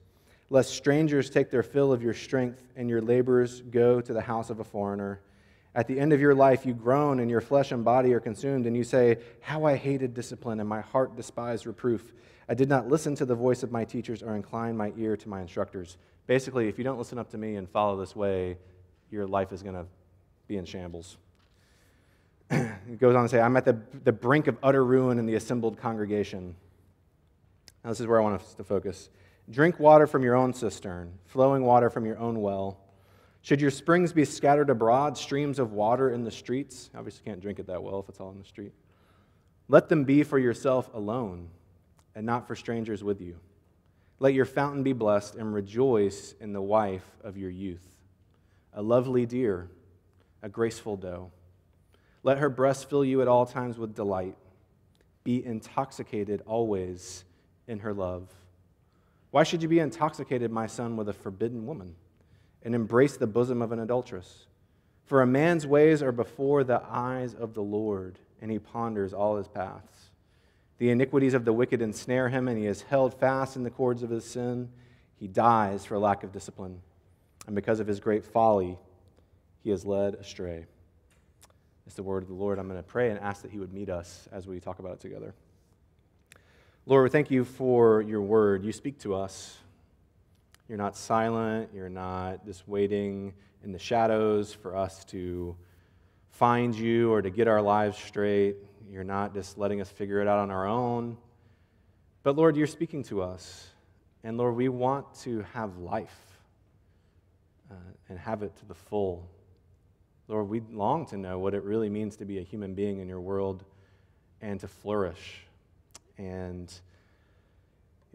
lest 0.51 0.75
strangers 0.75 1.29
take 1.31 1.51
their 1.51 1.63
fill 1.63 1.93
of 1.93 2.03
your 2.03 2.15
strength 2.15 2.63
and 2.77 2.89
your 2.89 3.01
labors 3.01 3.63
go 3.63 4.01
to 4.01 4.13
the 4.13 4.21
house 4.21 4.51
of 4.51 4.61
a 4.61 4.65
foreigner. 4.65 5.21
At 5.75 5.89
the 5.89 6.01
end 6.01 6.13
of 6.13 6.21
your 6.21 6.35
life, 6.35 6.65
you 6.65 6.73
groan 6.73 7.21
and 7.21 7.31
your 7.31 7.41
flesh 7.41 7.73
and 7.73 7.85
body 7.85 8.15
are 8.15 8.21
consumed, 8.21 8.67
and 8.67 8.75
you 8.75 8.83
say, 8.83 9.19
How 9.41 9.65
I 9.65 9.77
hated 9.77 10.15
discipline, 10.15 10.59
and 10.59 10.69
my 10.69 10.81
heart 10.81 11.17
despised 11.17 11.67
reproof. 11.67 12.15
I 12.49 12.55
did 12.55 12.69
not 12.69 12.89
listen 12.89 13.15
to 13.17 13.27
the 13.27 13.35
voice 13.35 13.63
of 13.63 13.73
my 13.73 13.85
teachers 13.85 14.23
or 14.23 14.37
incline 14.37 14.77
my 14.77 14.93
ear 14.97 15.17
to 15.17 15.29
my 15.29 15.43
instructors. 15.43 15.99
Basically, 16.27 16.69
if 16.69 16.79
you 16.79 16.85
don't 16.85 16.97
listen 16.97 17.19
up 17.19 17.31
to 17.31 17.39
me 17.39 17.57
and 17.57 17.69
follow 17.69 17.99
this 17.99 18.17
way, 18.17 18.57
your 19.11 19.27
life 19.27 19.53
is 19.53 19.63
going 19.63 19.75
to 19.75 19.85
be 20.49 20.57
in 20.57 20.65
shambles. 20.65 21.19
it 22.51 22.99
goes 22.99 23.15
on 23.15 23.25
to 23.25 23.29
say, 23.29 23.41
I'm 23.41 23.57
at 23.57 23.65
the, 23.65 23.79
the 24.05 24.13
brink 24.13 24.47
of 24.47 24.57
utter 24.63 24.85
ruin 24.85 25.19
in 25.19 25.27
the 25.27 25.35
assembled 25.35 25.79
congregation. 25.79 26.55
Now, 27.85 27.91
this 27.91 28.01
is 28.01 28.07
where 28.07 28.21
I 28.21 28.23
want 28.23 28.41
us 28.41 28.55
to 28.55 28.65
focus. 28.65 29.11
Drink 29.51 29.79
water 29.79 30.07
from 30.07 30.23
your 30.23 30.35
own 30.35 30.53
cistern, 30.53 31.13
flowing 31.27 31.65
water 31.65 31.89
from 31.89 32.05
your 32.05 32.19
own 32.19 32.41
well. 32.41 32.81
Should 33.43 33.61
your 33.61 33.71
springs 33.71 34.13
be 34.13 34.25
scattered 34.25 34.71
abroad, 34.71 35.17
streams 35.17 35.61
of 35.61 35.73
water 35.73 36.11
in 36.11 36.25
the 36.25 36.33
streets? 36.33 36.91
Obviously, 36.97 37.23
can't 37.25 37.41
drink 37.41 37.61
it 37.61 37.69
that 37.69 37.81
well 37.81 38.01
if 38.01 38.09
it's 38.09 38.19
all 38.19 38.31
in 38.31 38.39
the 38.39 38.45
street. 38.45 38.73
Let 39.69 39.89
them 39.89 40.03
be 40.03 40.25
for 40.25 40.39
yourself 40.39 40.93
alone, 40.93 41.49
and 42.17 42.27
not 42.27 42.49
for 42.49 42.57
strangers 42.57 43.05
with 43.05 43.21
you. 43.21 43.37
Let 44.19 44.35
your 44.35 44.47
fountain 44.47 44.83
be 44.83 44.93
blessed, 44.93 45.37
and 45.37 45.55
rejoice 45.55 46.35
in 46.41 46.53
the 46.53 46.63
wife 46.63 47.07
of 47.23 47.37
your 47.37 47.51
youth, 47.51 47.87
a 48.73 48.83
lovely 48.83 49.27
deer, 49.27 49.69
a 50.43 50.49
graceful 50.49 50.97
doe. 50.97 51.31
Let 52.25 52.39
her 52.39 52.49
breast 52.49 52.91
fill 52.91 53.05
you 53.05 53.23
at 53.23 53.29
all 53.29 53.47
times 53.47 53.79
with 53.79 53.95
delight. 53.95 54.37
Be 55.23 55.45
intoxicated 55.45 56.43
always 56.47 57.25
in 57.69 57.79
her 57.81 57.95
love. 57.95 58.29
Why 59.37 59.43
should 59.43 59.61
you 59.61 59.69
be 59.69 59.81
intoxicated, 59.81 60.51
my 60.51 60.67
son, 60.67 60.97
with 60.97 61.11
a 61.11 61.13
forbidden 61.13 61.67
woman? 61.67 61.95
and 62.63 62.75
embrace 62.75 63.19
the 63.19 63.27
bosom 63.27 63.61
of 63.61 63.71
an 63.71 63.81
adulteress. 63.81 64.47
For 65.05 65.21
a 65.21 65.27
man's 65.27 65.67
ways 65.67 66.03
are 66.03 66.11
before 66.11 66.65
the 66.65 66.83
eyes 66.89 67.35
of 67.35 67.53
the 67.53 67.63
Lord, 67.63 68.19
and 68.41 68.51
he 68.51 68.59
ponders 68.59 69.13
all 69.13 69.37
his 69.37 69.47
paths. 69.47 70.11
The 70.79 70.89
iniquities 70.89 71.35
of 71.35 71.45
the 71.45 71.53
wicked 71.53 71.83
ensnare 71.83 72.31
him, 72.31 72.49
and 72.49 72.57
he 72.57 72.67
is 72.67 72.81
held 72.81 73.21
fast 73.21 73.57
in 73.57 73.63
the 73.63 73.69
cords 73.69 74.03
of 74.03 74.09
his 74.09 74.25
sin. 74.25 74.71
He 75.21 75.29
dies 75.29 75.85
for 75.85 75.99
lack 75.99 76.25
of 76.25 76.33
discipline, 76.33 76.81
and 77.47 77.55
because 77.55 77.79
of 77.79 77.87
his 77.87 78.01
great 78.01 78.25
folly, 78.25 78.79
he 79.63 79.71
is 79.71 79.85
led 79.85 80.15
astray. 80.15 80.65
It's 81.87 81.95
the 81.95 82.03
word 82.03 82.23
of 82.23 82.31
the 82.31 82.35
Lord. 82.35 82.59
I'm 82.59 82.69
going 82.69 82.83
to 82.83 82.83
pray 82.83 83.11
and 83.11 83.21
ask 83.21 83.43
that 83.43 83.51
he 83.51 83.59
would 83.59 83.75
meet 83.75 83.91
us 83.91 84.31
as 84.33 84.47
we 84.47 84.61
talk 84.61 84.79
about 84.79 84.95
it 84.95 85.01
together. 85.01 85.35
Lord, 86.89 87.03
we 87.03 87.11
thank 87.11 87.33
you 87.33 87.45
for 87.45 88.01
your 88.01 88.23
word. 88.23 88.63
You 88.65 88.71
speak 88.71 89.01
to 89.01 89.17
us. 89.17 89.59
You're 90.69 90.79
not 90.79 90.97
silent. 90.97 91.71
You're 91.75 91.89
not 91.89 92.47
just 92.47 92.69
waiting 92.69 93.35
in 93.65 93.73
the 93.73 93.79
shadows 93.81 94.53
for 94.53 94.77
us 94.77 95.05
to 95.07 95.57
find 96.31 96.77
you 96.77 97.13
or 97.13 97.23
to 97.23 97.29
get 97.29 97.49
our 97.49 97.61
lives 97.61 97.99
straight. 97.99 98.55
You're 98.89 99.03
not 99.03 99.35
just 99.35 99.59
letting 99.59 99.81
us 99.81 99.91
figure 99.91 100.21
it 100.21 100.29
out 100.29 100.39
on 100.39 100.53
our 100.53 100.65
own. 100.65 101.17
But 102.23 102.37
Lord, 102.37 102.57
you're 102.57 102.69
speaking 102.69 103.03
to 103.05 103.21
us. 103.21 103.69
And 104.23 104.39
Lord, 104.39 104.55
we 104.55 104.69
want 104.69 105.13
to 105.23 105.45
have 105.55 105.79
life 105.79 106.39
uh, 107.69 107.75
and 108.09 108.17
have 108.17 108.45
it 108.45 108.55
to 108.59 108.65
the 108.65 108.77
full. 108.77 109.29
Lord, 110.29 110.49
we 110.49 110.63
long 110.71 111.05
to 111.07 111.17
know 111.17 111.41
what 111.41 111.53
it 111.53 111.65
really 111.65 111.91
means 111.91 112.15
to 112.19 112.25
be 112.25 112.39
a 112.39 112.43
human 112.43 112.75
being 112.75 113.01
in 113.01 113.09
your 113.09 113.21
world 113.21 113.65
and 114.41 114.61
to 114.61 114.69
flourish. 114.69 115.46
And 116.19 116.73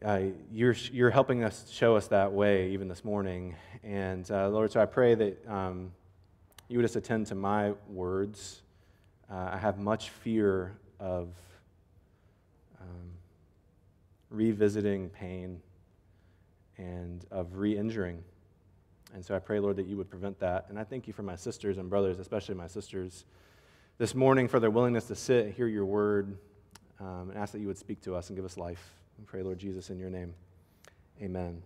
uh, 0.03 0.21
you're, 0.51 0.75
you're 0.91 1.11
helping 1.11 1.43
us 1.43 1.69
show 1.71 1.95
us 1.95 2.07
that 2.07 2.31
way 2.31 2.71
even 2.71 2.87
this 2.87 3.05
morning. 3.05 3.55
And 3.83 4.29
uh, 4.31 4.49
Lord, 4.49 4.71
so 4.71 4.81
I 4.81 4.85
pray 4.85 5.13
that 5.13 5.47
um, 5.47 5.91
you 6.67 6.77
would 6.77 6.83
just 6.83 6.95
attend 6.95 7.27
to 7.27 7.35
my 7.35 7.73
words. 7.87 8.61
Uh, 9.29 9.51
I 9.53 9.57
have 9.57 9.77
much 9.77 10.09
fear 10.09 10.73
of 10.99 11.27
um, 12.81 13.11
revisiting 14.29 15.09
pain 15.09 15.61
and 16.77 17.23
of 17.29 17.57
re 17.57 17.77
injuring. 17.77 18.23
And 19.13 19.23
so 19.23 19.35
I 19.35 19.39
pray, 19.39 19.59
Lord, 19.59 19.75
that 19.75 19.85
you 19.85 19.97
would 19.97 20.09
prevent 20.09 20.39
that. 20.39 20.65
And 20.69 20.79
I 20.79 20.83
thank 20.83 21.05
you 21.05 21.13
for 21.13 21.21
my 21.21 21.35
sisters 21.35 21.77
and 21.77 21.89
brothers, 21.89 22.17
especially 22.17 22.55
my 22.55 22.67
sisters, 22.67 23.25
this 23.97 24.15
morning 24.15 24.47
for 24.47 24.59
their 24.59 24.71
willingness 24.71 25.05
to 25.05 25.15
sit 25.15 25.53
hear 25.53 25.67
your 25.67 25.85
word 25.85 26.37
um, 27.01 27.31
and 27.31 27.37
ask 27.37 27.51
that 27.53 27.59
you 27.59 27.67
would 27.67 27.77
speak 27.77 28.01
to 28.01 28.15
us 28.15 28.29
and 28.29 28.37
give 28.37 28.45
us 28.45 28.57
life. 28.57 28.93
And 29.17 29.25
pray, 29.25 29.41
Lord 29.41 29.59
Jesus, 29.59 29.89
in 29.89 29.99
your 29.99 30.09
name. 30.09 30.33
Amen. 31.21 31.61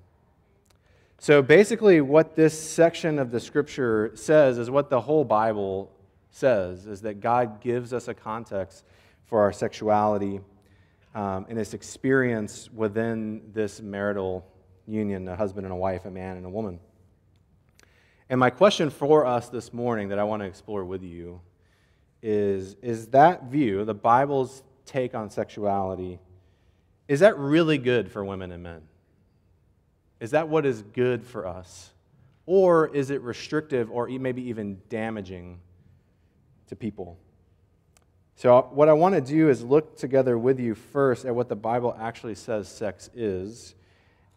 So 1.18 1.42
basically, 1.42 2.02
what 2.02 2.36
this 2.36 2.60
section 2.60 3.20
of 3.20 3.32
the 3.32 3.40
scripture 3.40 4.12
says 4.16 4.58
is 4.58 4.70
what 4.70 4.90
the 4.90 5.02
whole 5.02 5.24
Bible 5.24 5.92
says 6.32 6.86
is 6.86 7.02
that 7.02 7.22
God 7.22 7.62
gives 7.62 7.94
us 7.94 8.08
a 8.08 8.14
context 8.14 8.84
for 9.26 9.42
our 9.42 9.54
sexuality 9.54 10.42
um, 11.14 11.46
and 11.50 11.58
experience 11.60 12.70
within 12.72 13.42
this 13.54 13.82
marital 13.82 14.46
union 14.88 15.28
a 15.28 15.36
husband 15.36 15.66
and 15.66 15.74
a 15.74 15.78
wife, 15.78 16.06
a 16.06 16.12
man 16.12 16.38
and 16.38 16.46
a 16.46 16.50
woman. 16.50 16.80
And 18.30 18.40
my 18.40 18.50
question 18.50 18.90
for 18.90 19.26
us 19.26 19.50
this 19.50 19.74
morning 19.74 20.10
that 20.10 20.20
I 20.20 20.24
want 20.24 20.42
to 20.42 20.48
explore 20.48 20.84
with 20.84 21.04
you 21.04 21.42
is 22.22 22.76
Is 22.82 23.08
that 23.08 23.46
view, 23.46 23.86
the 23.86 23.94
Bible's 23.94 24.64
take 24.86 25.16
on 25.16 25.30
sexuality, 25.30 26.20
is 27.08 27.20
that 27.20 27.38
really 27.38 27.78
good 27.78 28.12
for 28.12 28.24
women 28.24 28.52
and 28.52 28.64
men? 28.64 28.82
Is 30.20 30.32
that 30.32 30.48
what 30.48 30.66
is 30.66 30.82
good 30.82 31.24
for 31.26 31.46
us? 31.46 31.92
Or 32.46 32.88
is 32.96 33.10
it 33.10 33.22
restrictive 33.22 33.92
or 33.92 34.08
maybe 34.08 34.44
even 34.50 34.82
damaging 34.90 35.60
to 36.68 36.76
people? 36.76 37.18
So, 38.36 38.58
uh, 38.58 38.62
what 38.64 38.90
I 38.90 38.94
want 38.94 39.16
to 39.16 39.22
do 39.22 39.50
is 39.50 39.64
look 39.64 39.98
together 39.98 40.38
with 40.38 40.60
you 40.60 40.76
first 40.76 41.26
at 41.26 41.34
what 41.34 41.48
the 41.48 41.56
Bible 41.56 41.96
actually 41.98 42.36
says 42.36 42.68
sex 42.68 43.10
is, 43.16 43.76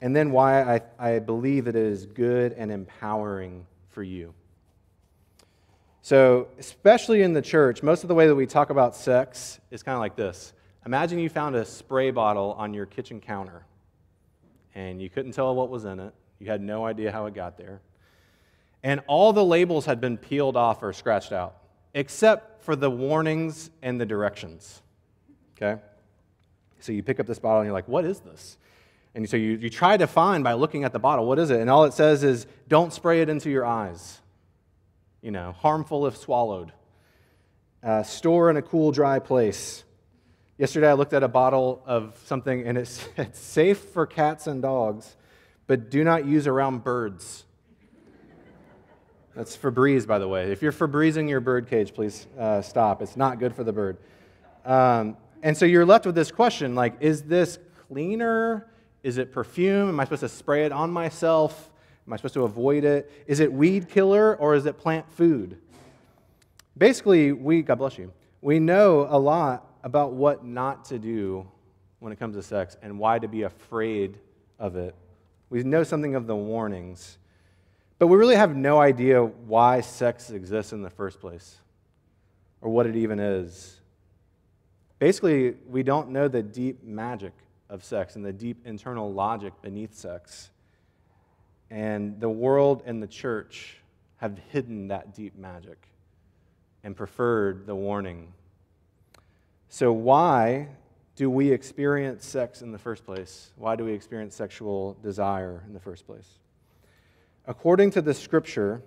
and 0.01 0.15
then 0.15 0.31
why 0.31 0.77
I, 0.77 0.81
I 0.99 1.19
believe 1.19 1.65
that 1.65 1.75
it 1.75 1.85
is 1.85 2.07
good 2.07 2.53
and 2.53 2.71
empowering 2.71 3.67
for 3.89 4.05
you. 4.05 4.35
So, 6.09 6.49
especially 6.59 7.21
in 7.21 7.35
the 7.35 7.43
church, 7.43 7.83
most 7.83 8.03
of 8.03 8.09
the 8.09 8.15
way 8.15 8.29
that 8.29 8.35
we 8.35 8.47
talk 8.47 8.71
about 8.71 8.97
sex 8.97 9.61
is 9.71 9.83
kind 9.83 9.95
of 9.95 10.01
like 10.01 10.17
this 10.17 10.55
Imagine 10.87 11.19
you 11.19 11.29
found 11.29 11.55
a 11.55 11.67
spray 11.67 12.11
bottle 12.11 12.55
on 12.57 12.73
your 12.73 12.87
kitchen 12.87 13.21
counter 13.21 13.67
and 14.75 15.03
you 15.03 15.11
couldn't 15.11 15.33
tell 15.33 15.55
what 15.55 15.69
was 15.69 15.85
in 15.85 16.01
it. 16.01 16.15
You 16.39 16.47
had 16.47 16.63
no 16.63 16.87
idea 16.87 17.13
how 17.13 17.27
it 17.27 17.35
got 17.35 17.59
there. 17.59 17.83
And 18.83 19.03
all 19.07 19.35
the 19.35 19.45
labels 19.45 19.85
had 19.85 20.01
been 20.01 20.17
peeled 20.17 20.57
off 20.57 20.83
or 20.83 20.95
scratched 20.95 21.33
out, 21.33 21.59
except 21.93 22.63
for 22.63 22.75
the 22.75 22.89
warnings 22.89 23.69
and 23.83 24.01
the 24.01 24.07
directions. 24.07 24.81
Okay? 25.59 25.79
So 26.81 26.91
you 26.91 27.03
pick 27.03 27.21
up 27.21 27.27
this 27.27 27.39
bottle 27.39 27.61
and 27.61 27.67
you're 27.67 27.75
like, 27.75 27.87
what 27.87 28.07
is 28.07 28.21
this? 28.21 28.57
And 29.15 29.29
so 29.29 29.37
you, 29.37 29.59
you 29.59 29.69
try 29.69 29.99
to 29.99 30.07
find 30.07 30.43
by 30.43 30.55
looking 30.55 30.85
at 30.85 30.95
the 30.95 30.99
bottle, 30.99 31.27
what 31.27 31.39
is 31.39 31.51
it? 31.51 31.61
And 31.61 31.69
all 31.69 31.85
it 31.85 31.93
says 31.93 32.25
is, 32.25 32.47
don't 32.67 32.95
spray 32.95 33.21
it 33.21 33.29
into 33.29 33.51
your 33.51 33.67
eyes. 33.67 34.23
You 35.21 35.33
know, 35.33 35.53
harmful 35.53 36.07
if 36.07 36.17
swallowed. 36.17 36.73
Uh, 37.83 38.03
store 38.03 38.51
in 38.51 38.57
a 38.57 38.63
cool, 38.63 38.93
dry 38.93 39.19
place. 39.19 39.85
Yesterday 40.59 40.89
I 40.89 40.93
looked 40.93 41.13
at 41.13 41.23
a 41.23 41.29
bottle 41.29 41.83
of 41.87 42.21
something 42.25 42.67
and 42.67 42.79
it 42.79 42.87
said, 43.17 43.35
safe 43.35 43.79
for 43.79 44.07
cats 44.07 44.47
and 44.47 44.63
dogs, 44.63 45.17
but 45.67 45.91
do 45.91 46.05
not 46.05 46.25
use 46.25 46.47
around 46.47 46.85
birds. 46.85 47.45
That's 49.35 49.57
Febreze, 49.57 50.07
by 50.07 50.19
the 50.19 50.27
way. 50.27 50.51
If 50.51 50.63
you're 50.63 50.73
Febrezing 50.73 51.29
your 51.29 51.41
bird 51.41 51.69
cage, 51.69 51.95
please 51.95 52.27
uh, 52.39 52.61
stop. 52.61 53.03
It's 53.03 53.17
not 53.17 53.39
good 53.39 53.55
for 53.55 53.63
the 53.63 53.73
bird. 53.73 53.99
Um, 54.65 55.17
and 55.43 55.57
so 55.57 55.65
you're 55.65 55.87
left 55.87 56.07
with 56.07 56.15
this 56.15 56.33
question 56.33 56.75
like, 56.75 56.95
is 57.01 57.23
this 57.23 57.59
cleaner? 57.87 58.69
Is 59.03 59.19
it 59.19 59.33
perfume? 59.33 59.89
Am 59.89 60.01
I 60.01 60.05
supposed 60.05 60.21
to 60.21 60.29
spray 60.29 60.65
it 60.65 60.73
on 60.73 60.91
myself? 60.91 61.68
Am 62.09 62.15
I 62.15 62.17
supposed 62.17 62.35
to 62.35 62.45
avoid 62.45 62.85
it? 62.85 63.13
Is 63.27 63.39
it 63.41 63.53
weed 63.53 63.91
killer 63.91 64.35
or 64.37 64.55
is 64.55 64.65
it 64.65 64.79
plant 64.79 65.13
food? 65.13 65.59
Basically, 66.79 67.33
we, 67.33 67.61
God 67.61 67.75
bless 67.75 67.99
you, 67.99 68.11
we 68.41 68.59
know 68.59 69.07
a 69.11 69.19
lot 69.19 69.67
about 69.85 70.15
what 70.15 70.43
not 70.43 70.87
to 70.87 70.99
do 70.99 71.47
when 71.99 72.11
it 72.11 72.19
comes 72.19 72.35
to 72.35 72.43
sex 72.43 72.79
and 72.81 72.99
why 72.99 73.19
to 73.19 73.29
be 73.29 73.43
afraid 73.43 74.19
of 74.59 74.75
it. 74.77 74.95
We 75.51 75.63
know 75.65 75.83
something 75.83 76.15
of 76.15 76.27
the 76.27 76.35
warnings, 76.35 77.19
but 77.99 78.07
we 78.07 78.17
really 78.17 78.37
have 78.37 78.57
no 78.57 78.81
idea 78.81 79.23
why 79.23 79.83
sex 79.83 80.31
exists 80.31 80.73
in 80.73 80.81
the 80.81 80.89
first 80.89 81.21
place 81.21 81.59
or 82.63 82.71
what 82.71 82.87
it 82.87 82.97
even 82.97 83.19
is. 83.19 83.83
Basically, 84.99 85.57
we 85.69 85.83
don't 85.83 86.09
know 86.09 86.27
the 86.27 86.43
deep 86.43 86.83
magic 86.83 87.35
of 87.69 87.85
sex 87.85 88.17
and 88.17 88.25
the 88.25 88.33
deep 88.33 88.67
internal 88.67 89.13
logic 89.13 89.53
beneath 89.61 89.95
sex. 89.95 90.49
And 91.71 92.21
the 92.21 92.31
world 92.31 92.83
and 92.87 93.03
the 93.03 93.07
church 93.07 93.79
have 94.17 94.39
hidden 94.51 94.89
that 94.89 95.15
deep 95.15 95.37
magic 95.37 95.79
and 96.83 96.97
preferred 96.97 97.67
the 97.67 97.75
warning 97.75 98.33
so, 99.69 99.93
why 99.93 100.69
do 101.15 101.29
we 101.29 101.53
experience 101.53 102.27
sex 102.27 102.63
in 102.63 102.73
the 102.73 102.79
first 102.79 103.05
place? 103.05 103.53
Why 103.57 103.77
do 103.77 103.85
we 103.85 103.93
experience 103.93 104.35
sexual 104.35 104.97
desire 105.03 105.63
in 105.67 105.75
the 105.75 105.81
first 105.81 106.07
place? 106.07 106.39
According 107.47 107.91
to 107.93 108.03
the 108.03 108.15
scripture, 108.15 108.83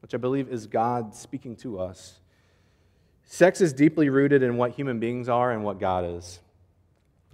which 0.00 0.14
I 0.14 0.16
believe 0.16 0.48
is 0.48 0.66
God 0.66 1.14
speaking 1.14 1.54
to 1.56 1.78
us, 1.78 2.18
sex 3.24 3.60
is 3.60 3.72
deeply 3.72 4.08
rooted 4.08 4.42
in 4.42 4.56
what 4.56 4.72
human 4.72 4.98
beings 4.98 5.28
are 5.28 5.52
and 5.52 5.62
what 5.62 5.78
God 5.78 6.04
is. 6.04 6.40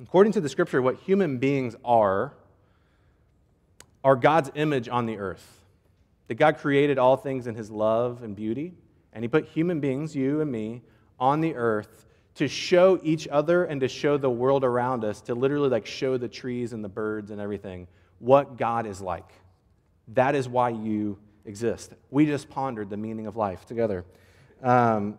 According 0.03 0.33
to 0.33 0.41
the 0.41 0.49
scripture, 0.49 0.83
what 0.83 0.97
human 0.97 1.39
beings 1.39 1.75
are 1.85 2.35
are 4.05 4.17
God's 4.17 4.51
image 4.55 4.89
on 4.89 5.07
the 5.07 5.19
earth. 5.19 5.61
That 6.29 6.35
God 6.35 6.59
created 6.59 6.99
all 6.99 7.17
things 7.17 7.47
in 7.47 7.55
his 7.55 7.71
love 7.71 8.23
and 8.23 8.37
beauty, 8.37 8.75
and 9.13 9.25
he 9.25 9.29
put 9.29 9.47
human 9.47 9.81
beings, 9.81 10.15
you 10.15 10.41
and 10.41 10.51
me, 10.51 10.83
on 11.19 11.41
the 11.41 11.55
earth 11.55 12.07
to 12.39 12.47
show 12.47 13.01
each 13.03 13.27
other 13.27 13.65
and 13.65 13.81
to 13.81 13.89
show 13.89 14.17
the 14.17 14.31
world 14.31 14.63
around 14.63 15.05
us, 15.05 15.21
to 15.23 15.35
literally 15.35 15.69
like 15.69 15.87
show 15.87 16.17
the 16.17 16.29
trees 16.29 16.73
and 16.73 16.85
the 16.85 16.89
birds 16.89 17.33
and 17.33 17.41
everything 17.41 17.89
what 18.21 18.57
God 18.57 18.87
is 18.87 19.01
like. 19.01 19.33
That 20.15 20.37
is 20.37 20.49
why 20.49 20.71
you 20.71 21.19
exist. 21.45 21.95
We 22.11 22.27
just 22.27 22.49
pondered 22.49 22.91
the 22.91 22.97
meaning 22.97 23.27
of 23.27 23.35
life 23.35 23.67
together. 23.67 24.05
Um, 24.63 25.19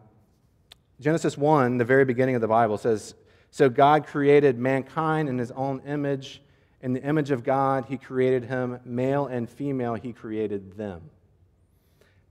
Genesis 1.01 1.38
1, 1.38 1.77
the 1.77 1.83
very 1.83 2.05
beginning 2.05 2.36
of 2.36 2.41
the 2.41 2.48
Bible, 2.48 2.77
says 2.77 3.15
So 3.51 3.69
God 3.69 4.07
created 4.07 4.57
mankind 4.57 5.27
in 5.27 5.38
his 5.38 5.51
own 5.51 5.81
image. 5.86 6.41
In 6.81 6.93
the 6.93 7.03
image 7.03 7.31
of 7.31 7.43
God, 7.43 7.86
he 7.89 7.98
created 7.98 8.45
him, 8.45 8.79
male 8.86 9.27
and 9.27 9.50
female, 9.50 9.95
he 9.95 10.13
created 10.13 10.77
them. 10.77 11.01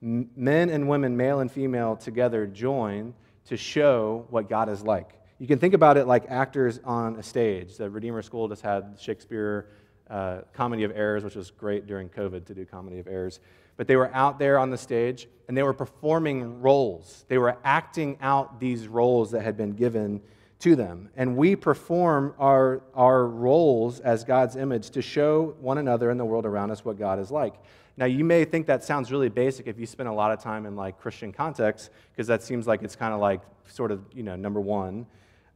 Men 0.01 0.71
and 0.71 0.89
women, 0.89 1.17
male 1.17 1.41
and 1.41 1.51
female, 1.51 1.97
together 1.97 2.47
join 2.47 3.15
to 3.47 3.57
show 3.57 4.27
what 4.31 4.49
God 4.49 4.69
is 4.69 4.83
like. 4.83 5.11
You 5.39 5.47
can 5.47 5.59
think 5.59 5.75
about 5.75 5.97
it 5.97 6.07
like 6.07 6.25
actors 6.29 6.81
on 6.85 7.17
a 7.17 7.23
stage. 7.23 7.77
The 7.77 7.91
Redeemer 7.91 8.23
School 8.23 8.49
just 8.49 8.63
had 8.63 8.97
Shakespeare 8.99 9.69
uh, 10.09 10.41
Comedy 10.53 10.85
of 10.85 10.93
Errors, 10.97 11.25
which 11.25 11.37
was 11.37 11.51
great 11.51 11.87
during 11.87 12.09
COVID 12.09 12.47
to 12.47 12.55
do 12.55 12.65
Comedy 12.65 12.99
of 12.99 13.07
Errors. 13.07 13.41
but 13.77 13.87
they 13.87 13.97
were 13.97 14.13
out 14.13 14.39
there 14.39 14.59
on 14.59 14.71
the 14.71 14.79
stage 14.79 15.29
and 15.47 15.57
they 15.57 15.63
were 15.63 15.75
performing 15.75 16.61
roles. 16.61 17.25
They 17.29 17.39
were 17.39 17.57
acting 17.63 18.19
out 18.21 18.59
these 18.59 18.89
roles 18.89 19.31
that 19.31 19.43
had 19.43 19.57
been 19.57 19.73
given 19.73 20.21
to 20.61 20.75
them. 20.75 21.09
And 21.17 21.37
we 21.37 21.55
perform 21.55 22.35
our, 22.39 22.83
our 22.95 23.27
roles 23.27 24.01
as 24.01 24.25
God's 24.25 24.57
image 24.57 24.91
to 24.91 25.03
show 25.03 25.55
one 25.61 25.79
another 25.79 26.11
and 26.11 26.19
the 26.19 26.25
world 26.25 26.47
around 26.47 26.71
us 26.71 26.85
what 26.85 26.99
God 26.99 27.21
is 27.21 27.31
like. 27.31 27.55
Now, 27.97 28.07
you 28.07 28.25
may 28.25 28.45
think 28.45 28.67
that 28.67 28.85
sounds 28.85 29.11
really 29.11 29.29
basic 29.29 29.67
if 29.67 29.79
you 29.79 29.87
spend 29.87 30.09
a 30.09 30.13
lot 30.13 30.31
of 30.33 30.41
time 30.41 30.67
in 30.67 30.77
like 30.77 31.01
Christian 31.01 31.33
context, 31.33 31.91
because 32.13 32.27
that 32.29 32.43
seems 32.43 32.67
like 32.67 32.83
it's 32.83 32.97
kind 32.97 33.13
of 33.13 33.21
like 33.21 33.41
sort 33.67 33.91
of, 33.91 34.05
you 34.15 34.23
know, 34.23 34.37
number 34.37 34.61
one. 34.61 35.07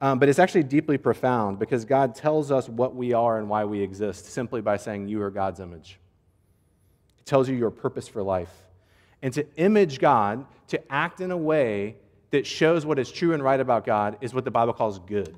Um, 0.00 0.18
but 0.18 0.28
it's 0.28 0.40
actually 0.40 0.64
deeply 0.64 0.98
profound 0.98 1.60
because 1.60 1.84
God 1.84 2.16
tells 2.16 2.50
us 2.50 2.68
what 2.68 2.96
we 2.96 3.12
are 3.12 3.38
and 3.38 3.48
why 3.48 3.64
we 3.64 3.80
exist 3.80 4.26
simply 4.26 4.60
by 4.60 4.76
saying 4.76 5.06
you 5.06 5.22
are 5.22 5.30
God's 5.30 5.60
image. 5.60 6.00
It 7.20 7.26
tells 7.26 7.48
you 7.48 7.54
your 7.54 7.70
purpose 7.70 8.08
for 8.08 8.20
life. 8.20 8.52
And 9.22 9.32
to 9.34 9.46
image 9.56 10.00
God, 10.00 10.44
to 10.68 10.92
act 10.92 11.20
in 11.20 11.30
a 11.30 11.36
way 11.36 11.96
that 12.32 12.46
shows 12.46 12.84
what 12.84 12.98
is 12.98 13.12
true 13.12 13.34
and 13.34 13.42
right 13.42 13.60
about 13.60 13.86
God, 13.86 14.18
is 14.20 14.34
what 14.34 14.44
the 14.44 14.50
Bible 14.50 14.72
calls 14.72 14.98
good. 14.98 15.34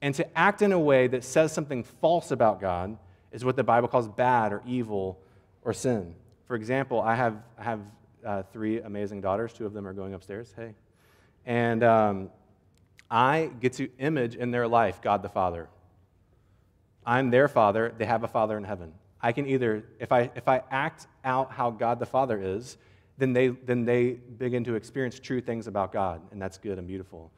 And 0.00 0.14
to 0.14 0.38
act 0.38 0.62
in 0.62 0.72
a 0.72 0.78
way 0.78 1.06
that 1.08 1.22
says 1.22 1.52
something 1.52 1.84
false 1.84 2.30
about 2.30 2.60
God 2.60 2.96
is 3.30 3.44
what 3.44 3.56
the 3.56 3.64
Bible 3.64 3.88
calls 3.88 4.08
bad 4.08 4.52
or 4.52 4.62
evil 4.66 5.18
or 5.62 5.72
sin. 5.72 6.14
For 6.46 6.56
example, 6.56 7.00
I 7.00 7.14
have, 7.14 7.36
I 7.58 7.64
have 7.64 7.80
uh, 8.24 8.42
three 8.52 8.80
amazing 8.80 9.20
daughters. 9.20 9.52
Two 9.52 9.66
of 9.66 9.72
them 9.72 9.86
are 9.86 9.92
going 9.92 10.14
upstairs. 10.14 10.52
Hey. 10.56 10.74
And 11.44 11.82
um, 11.84 12.30
I 13.10 13.50
get 13.60 13.74
to 13.74 13.88
image 13.98 14.36
in 14.36 14.50
their 14.50 14.66
life 14.66 15.02
God 15.02 15.22
the 15.22 15.28
Father. 15.28 15.68
I'm 17.04 17.30
their 17.30 17.48
father. 17.48 17.92
They 17.98 18.04
have 18.04 18.22
a 18.22 18.28
father 18.28 18.56
in 18.56 18.64
heaven. 18.64 18.92
I 19.20 19.32
can 19.32 19.46
either, 19.46 19.84
if 19.98 20.12
I, 20.12 20.30
if 20.34 20.48
I 20.48 20.62
act 20.70 21.06
out 21.24 21.52
how 21.52 21.70
God 21.70 21.98
the 21.98 22.06
Father 22.06 22.40
is, 22.40 22.76
then 23.18 23.32
they, 23.32 23.48
then 23.48 23.84
they 23.84 24.12
begin 24.38 24.64
to 24.64 24.74
experience 24.74 25.18
true 25.18 25.40
things 25.40 25.66
about 25.66 25.92
God, 25.92 26.20
and 26.30 26.40
that's 26.40 26.58
good 26.58 26.78
and 26.78 26.86
beautiful. 26.86 27.30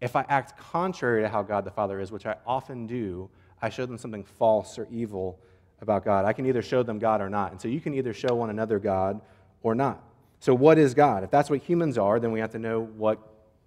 If 0.00 0.16
I 0.16 0.24
act 0.28 0.58
contrary 0.58 1.22
to 1.22 1.28
how 1.28 1.42
God 1.42 1.64
the 1.64 1.70
Father 1.70 2.00
is, 2.00 2.12
which 2.12 2.26
I 2.26 2.36
often 2.46 2.86
do, 2.86 3.30
I 3.60 3.68
show 3.68 3.86
them 3.86 3.98
something 3.98 4.24
false 4.24 4.78
or 4.78 4.88
evil 4.90 5.38
about 5.80 6.04
God. 6.04 6.24
I 6.24 6.32
can 6.32 6.46
either 6.46 6.62
show 6.62 6.82
them 6.82 6.98
God 6.98 7.20
or 7.20 7.28
not. 7.28 7.52
And 7.52 7.60
so 7.60 7.68
you 7.68 7.80
can 7.80 7.94
either 7.94 8.12
show 8.12 8.34
one 8.34 8.50
another 8.50 8.78
God 8.78 9.20
or 9.62 9.74
not. 9.74 10.02
So, 10.40 10.54
what 10.54 10.76
is 10.76 10.92
God? 10.94 11.22
If 11.22 11.30
that's 11.30 11.50
what 11.50 11.60
humans 11.60 11.96
are, 11.98 12.18
then 12.18 12.32
we 12.32 12.40
have 12.40 12.50
to 12.50 12.58
know 12.58 12.80
what 12.82 13.18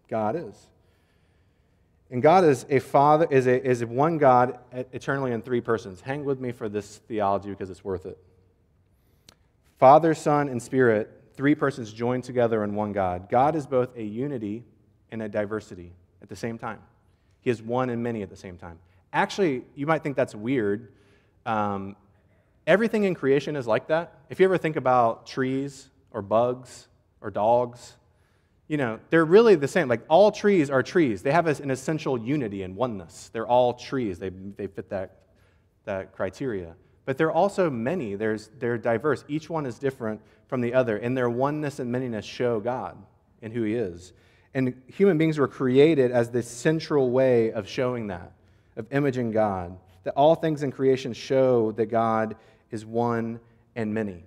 God 0.09 0.35
is. 0.35 0.67
And 2.11 2.21
God 2.21 2.43
is 2.43 2.65
a 2.69 2.79
father, 2.79 3.27
is, 3.31 3.47
a, 3.47 3.65
is 3.65 3.83
one 3.83 4.17
God 4.17 4.59
eternally 4.73 5.31
in 5.31 5.41
three 5.41 5.61
persons. 5.61 6.01
Hang 6.01 6.23
with 6.23 6.39
me 6.39 6.51
for 6.51 6.69
this 6.69 6.97
theology 7.07 7.49
because 7.49 7.69
it's 7.69 7.83
worth 7.83 8.05
it. 8.05 8.17
Father, 9.79 10.13
Son, 10.13 10.47
and 10.47 10.61
Spirit, 10.61 11.14
three 11.35 11.55
persons 11.55 11.93
joined 11.93 12.23
together 12.23 12.63
in 12.63 12.75
one 12.75 12.91
God. 12.93 13.29
God 13.29 13.55
is 13.55 13.67
both 13.67 13.95
a 13.95 14.03
unity 14.03 14.63
and 15.11 15.21
a 15.21 15.29
diversity 15.29 15.93
at 16.21 16.29
the 16.29 16.35
same 16.35 16.57
time. 16.57 16.79
He 17.41 17.49
is 17.49 17.61
one 17.61 17.89
and 17.89 18.01
many 18.01 18.21
at 18.23 18.29
the 18.29 18.35
same 18.35 18.57
time. 18.57 18.79
Actually, 19.13 19.63
you 19.75 19.85
might 19.85 20.03
think 20.03 20.15
that's 20.15 20.35
weird. 20.35 20.91
Um, 21.45 21.95
everything 22.65 23.03
in 23.03 23.15
creation 23.15 23.55
is 23.55 23.67
like 23.67 23.87
that. 23.87 24.13
If 24.29 24.39
you 24.39 24.45
ever 24.45 24.57
think 24.57 24.75
about 24.75 25.27
trees 25.27 25.89
or 26.11 26.21
bugs 26.21 26.87
or 27.21 27.29
dogs, 27.29 27.95
you 28.67 28.77
know, 28.77 28.99
they're 29.09 29.25
really 29.25 29.55
the 29.55 29.67
same. 29.67 29.87
Like 29.87 30.01
all 30.09 30.31
trees 30.31 30.69
are 30.69 30.81
trees. 30.81 31.21
They 31.21 31.31
have 31.31 31.47
an 31.47 31.69
essential 31.69 32.17
unity 32.17 32.63
and 32.63 32.75
oneness. 32.75 33.29
They're 33.31 33.47
all 33.47 33.73
trees. 33.73 34.17
They, 34.17 34.29
they 34.29 34.67
fit 34.67 34.89
that, 34.89 35.19
that 35.83 36.15
criteria. 36.15 36.75
But 37.05 37.17
they're 37.17 37.31
also 37.31 37.69
many. 37.69 38.15
There's, 38.15 38.49
they're 38.59 38.77
diverse. 38.77 39.23
Each 39.27 39.49
one 39.49 39.65
is 39.65 39.77
different 39.77 40.21
from 40.47 40.61
the 40.61 40.73
other. 40.73 40.97
And 40.97 41.15
their 41.15 41.29
oneness 41.29 41.79
and 41.79 41.93
manyness 41.93 42.23
show 42.23 42.59
God 42.59 42.97
and 43.41 43.53
who 43.53 43.63
He 43.63 43.75
is. 43.75 44.13
And 44.53 44.81
human 44.87 45.17
beings 45.17 45.37
were 45.37 45.47
created 45.47 46.11
as 46.11 46.29
the 46.29 46.41
central 46.41 47.11
way 47.11 47.51
of 47.51 47.67
showing 47.67 48.07
that, 48.07 48.31
of 48.75 48.91
imaging 48.91 49.31
God. 49.31 49.77
That 50.03 50.13
all 50.13 50.35
things 50.35 50.63
in 50.63 50.71
creation 50.71 51.13
show 51.13 51.71
that 51.73 51.87
God 51.87 52.35
is 52.71 52.85
one 52.85 53.39
and 53.75 53.93
many. 53.93 54.23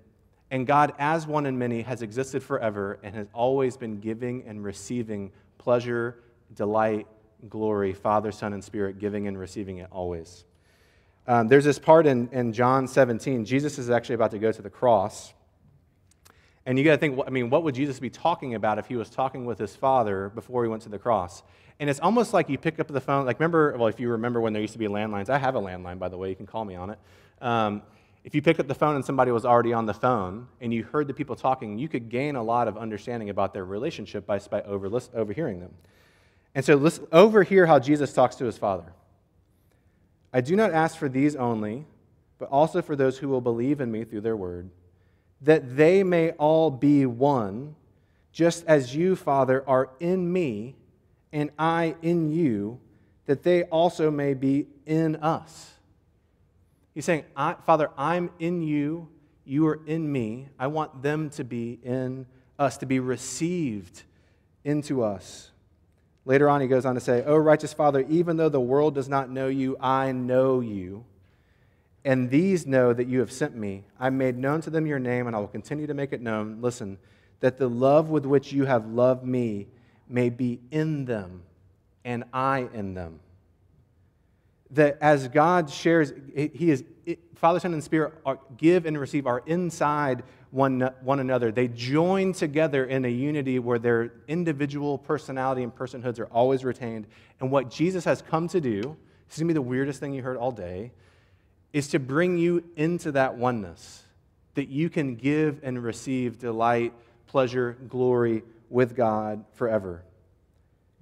And 0.50 0.66
God, 0.66 0.94
as 0.98 1.26
one 1.26 1.46
and 1.46 1.58
many, 1.58 1.82
has 1.82 2.02
existed 2.02 2.42
forever 2.42 2.98
and 3.02 3.14
has 3.14 3.26
always 3.32 3.76
been 3.76 4.00
giving 4.00 4.44
and 4.46 4.64
receiving 4.64 5.30
pleasure, 5.58 6.20
delight, 6.54 7.06
glory, 7.48 7.92
Father, 7.92 8.32
Son, 8.32 8.52
and 8.52 8.64
Spirit, 8.64 8.98
giving 8.98 9.26
and 9.28 9.38
receiving 9.38 9.78
it 9.78 9.88
always. 9.90 10.44
Um, 11.28 11.46
there's 11.46 11.64
this 11.64 11.78
part 11.78 12.06
in, 12.06 12.30
in 12.32 12.54
John 12.54 12.88
17. 12.88 13.44
Jesus 13.44 13.78
is 13.78 13.90
actually 13.90 14.14
about 14.14 14.30
to 14.30 14.38
go 14.38 14.50
to 14.50 14.62
the 14.62 14.70
cross. 14.70 15.34
And 16.64 16.78
you 16.78 16.84
got 16.86 16.92
to 16.92 16.96
think, 16.96 17.20
I 17.26 17.28
mean, 17.28 17.50
what 17.50 17.64
would 17.64 17.74
Jesus 17.74 18.00
be 18.00 18.08
talking 18.08 18.54
about 18.54 18.78
if 18.78 18.86
he 18.86 18.96
was 18.96 19.10
talking 19.10 19.44
with 19.44 19.58
his 19.58 19.76
Father 19.76 20.30
before 20.30 20.64
he 20.64 20.70
went 20.70 20.82
to 20.84 20.88
the 20.88 20.98
cross? 20.98 21.42
And 21.80 21.90
it's 21.90 22.00
almost 22.00 22.32
like 22.32 22.48
you 22.48 22.56
pick 22.56 22.80
up 22.80 22.88
the 22.88 23.00
phone. 23.00 23.26
Like, 23.26 23.38
remember, 23.38 23.76
well, 23.76 23.88
if 23.88 24.00
you 24.00 24.08
remember 24.08 24.40
when 24.40 24.54
there 24.54 24.62
used 24.62 24.72
to 24.72 24.78
be 24.78 24.88
landlines, 24.88 25.28
I 25.28 25.36
have 25.36 25.54
a 25.54 25.60
landline, 25.60 25.98
by 25.98 26.08
the 26.08 26.16
way, 26.16 26.30
you 26.30 26.34
can 26.34 26.46
call 26.46 26.64
me 26.64 26.76
on 26.76 26.90
it. 26.90 26.98
Um, 27.42 27.82
if 28.24 28.34
you 28.34 28.40
picked 28.40 28.58
up 28.58 28.66
the 28.66 28.74
phone 28.74 28.96
and 28.96 29.04
somebody 29.04 29.30
was 29.30 29.44
already 29.44 29.74
on 29.74 29.84
the 29.84 29.94
phone 29.94 30.48
and 30.62 30.72
you 30.72 30.82
heard 30.82 31.08
the 31.08 31.14
people 31.14 31.36
talking, 31.36 31.78
you 31.78 31.88
could 31.88 32.08
gain 32.08 32.36
a 32.36 32.42
lot 32.42 32.68
of 32.68 32.78
understanding 32.78 33.28
about 33.28 33.52
their 33.52 33.66
relationship 33.66 34.26
by, 34.26 34.38
by 34.38 34.62
over, 34.62 34.90
overhearing 35.14 35.60
them. 35.60 35.74
And 36.54 36.64
so 36.64 36.76
listen, 36.76 37.06
overhear 37.12 37.66
how 37.66 37.78
Jesus 37.78 38.14
talks 38.14 38.36
to 38.36 38.46
his 38.46 38.56
Father. 38.56 38.94
I 40.32 40.40
do 40.40 40.56
not 40.56 40.72
ask 40.72 40.96
for 40.96 41.08
these 41.08 41.36
only, 41.36 41.86
but 42.38 42.48
also 42.50 42.82
for 42.82 42.96
those 42.96 43.18
who 43.18 43.28
will 43.28 43.40
believe 43.40 43.80
in 43.80 43.90
me 43.90 44.04
through 44.04 44.20
their 44.20 44.36
word, 44.36 44.70
that 45.40 45.76
they 45.76 46.02
may 46.02 46.32
all 46.32 46.70
be 46.70 47.06
one, 47.06 47.74
just 48.32 48.64
as 48.66 48.94
you, 48.94 49.16
Father, 49.16 49.64
are 49.66 49.90
in 50.00 50.32
me 50.32 50.76
and 51.32 51.50
I 51.58 51.96
in 52.02 52.30
you, 52.30 52.78
that 53.26 53.42
they 53.42 53.64
also 53.64 54.10
may 54.10 54.34
be 54.34 54.66
in 54.86 55.16
us 55.16 55.78
He's 56.98 57.04
saying, 57.04 57.26
Father, 57.36 57.92
I'm 57.96 58.28
in 58.40 58.60
you, 58.60 59.06
you 59.44 59.68
are 59.68 59.78
in 59.86 60.10
me. 60.10 60.48
I 60.58 60.66
want 60.66 61.00
them 61.00 61.30
to 61.30 61.44
be 61.44 61.78
in 61.84 62.26
us, 62.58 62.76
to 62.78 62.86
be 62.86 62.98
received 62.98 64.02
into 64.64 65.04
us. 65.04 65.52
Later 66.28 66.50
on, 66.50 66.60
he 66.60 66.66
goes 66.66 66.84
on 66.84 66.94
to 66.94 67.00
say, 67.00 67.24
Oh, 67.24 67.38
righteous 67.38 67.72
Father, 67.72 68.04
even 68.06 68.36
though 68.36 68.50
the 68.50 68.60
world 68.60 68.94
does 68.94 69.08
not 69.08 69.30
know 69.30 69.48
you, 69.48 69.78
I 69.80 70.12
know 70.12 70.60
you. 70.60 71.06
And 72.04 72.28
these 72.28 72.66
know 72.66 72.92
that 72.92 73.06
you 73.06 73.20
have 73.20 73.32
sent 73.32 73.56
me. 73.56 73.84
I 73.98 74.10
made 74.10 74.36
known 74.36 74.60
to 74.60 74.70
them 74.70 74.86
your 74.86 74.98
name, 74.98 75.26
and 75.26 75.34
I 75.34 75.38
will 75.38 75.48
continue 75.48 75.86
to 75.86 75.94
make 75.94 76.12
it 76.12 76.20
known. 76.20 76.58
Listen, 76.60 76.98
that 77.40 77.56
the 77.56 77.66
love 77.66 78.10
with 78.10 78.26
which 78.26 78.52
you 78.52 78.66
have 78.66 78.86
loved 78.88 79.24
me 79.24 79.68
may 80.06 80.28
be 80.28 80.60
in 80.70 81.06
them, 81.06 81.44
and 82.04 82.24
I 82.30 82.68
in 82.74 82.92
them 82.92 83.20
that 84.72 84.98
as 85.00 85.28
God 85.28 85.70
shares, 85.70 86.12
He 86.34 86.70
is 86.70 86.84
Father, 87.38 87.60
Son, 87.60 87.72
and 87.72 87.82
Spirit 87.84 88.14
are, 88.26 88.38
give 88.56 88.84
and 88.84 88.98
receive 88.98 89.26
are 89.26 89.42
inside 89.46 90.24
one, 90.50 90.80
one 91.02 91.20
another. 91.20 91.52
They 91.52 91.68
join 91.68 92.32
together 92.32 92.84
in 92.84 93.04
a 93.04 93.08
unity 93.08 93.60
where 93.60 93.78
their 93.78 94.12
individual 94.26 94.98
personality 94.98 95.62
and 95.62 95.74
personhoods 95.74 96.18
are 96.18 96.26
always 96.26 96.64
retained. 96.64 97.06
And 97.38 97.50
what 97.50 97.70
Jesus 97.70 98.04
has 98.04 98.22
come 98.22 98.48
to 98.48 98.60
do, 98.60 98.80
this 98.80 99.36
is 99.36 99.38
going 99.38 99.48
to 99.48 99.54
be 99.54 99.54
the 99.54 99.62
weirdest 99.62 100.00
thing 100.00 100.14
you 100.14 100.22
heard 100.22 100.36
all 100.36 100.50
day, 100.50 100.90
is 101.72 101.88
to 101.88 102.00
bring 102.00 102.38
you 102.38 102.64
into 102.76 103.12
that 103.12 103.36
oneness, 103.36 104.02
that 104.54 104.68
you 104.68 104.90
can 104.90 105.14
give 105.14 105.60
and 105.62 105.80
receive 105.82 106.38
delight, 106.38 106.92
pleasure, 107.28 107.76
glory 107.88 108.42
with 108.68 108.96
God 108.96 109.44
forever. 109.52 110.02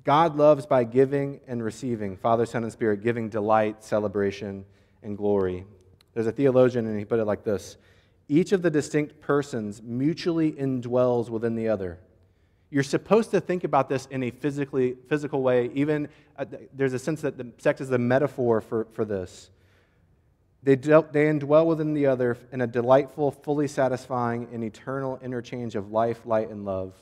God 0.07 0.37
loves 0.37 0.67
by 0.67 0.85
giving 0.85 1.41
and 1.49 1.65
receiving, 1.65 2.17
Father, 2.17 2.47
Son, 2.47 2.63
and 2.63 2.73
Spirit, 2.73 3.03
giving 3.03 3.29
delight, 3.29 3.83
celebration, 3.83 4.65
and 5.03 5.19
glory. 5.19 5.65
There's 6.15 6.29
a 6.29 6.33
theologian, 6.33 6.87
and 6.87 6.97
he 6.97 7.05
put 7.05 7.19
it 7.19 7.25
like 7.25 7.43
this 7.43 7.77
Each 8.29 8.53
of 8.53 8.63
the 8.63 8.71
distinct 8.71 9.21
persons 9.21 9.83
mutually 9.83 10.53
indwells 10.53 11.29
within 11.29 11.57
the 11.57 11.69
other. 11.69 11.99
You're 12.71 12.85
supposed 12.85 13.33
to 13.33 13.41
think 13.41 13.65
about 13.65 13.89
this 13.89 14.07
in 14.07 14.23
a 14.23 14.31
physically, 14.31 14.95
physical 15.09 15.43
way. 15.43 15.73
Even 15.75 16.09
uh, 16.39 16.45
there's 16.73 16.93
a 16.93 17.01
sense 17.01 17.21
that 17.23 17.37
the 17.37 17.49
sex 17.59 17.81
is 17.81 17.89
the 17.89 17.99
metaphor 17.99 18.61
for, 18.61 18.87
for 18.93 19.05
this. 19.05 19.51
They, 20.63 20.77
they 20.77 21.27
indwell 21.27 21.67
within 21.67 21.95
the 21.95 22.07
other 22.07 22.39
in 22.53 22.61
a 22.61 22.67
delightful, 22.69 23.33
fully 23.33 23.67
satisfying, 23.67 24.47
and 24.53 24.63
eternal 24.63 25.19
interchange 25.21 25.75
of 25.75 25.91
life, 25.91 26.25
light, 26.27 26.49
and 26.49 26.65
love. 26.65 26.95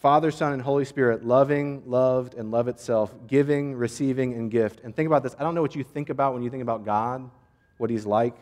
Father, 0.00 0.30
Son, 0.30 0.54
and 0.54 0.62
Holy 0.62 0.86
Spirit, 0.86 1.26
loving, 1.26 1.82
loved, 1.86 2.34
and 2.34 2.50
love 2.50 2.68
itself, 2.68 3.14
giving, 3.26 3.74
receiving, 3.74 4.32
and 4.32 4.50
gift. 4.50 4.80
And 4.82 4.96
think 4.96 5.06
about 5.06 5.22
this. 5.22 5.36
I 5.38 5.42
don't 5.42 5.54
know 5.54 5.60
what 5.60 5.76
you 5.76 5.84
think 5.84 6.08
about 6.08 6.32
when 6.32 6.42
you 6.42 6.48
think 6.48 6.62
about 6.62 6.86
God, 6.86 7.30
what 7.76 7.90
He's 7.90 8.06
like, 8.06 8.34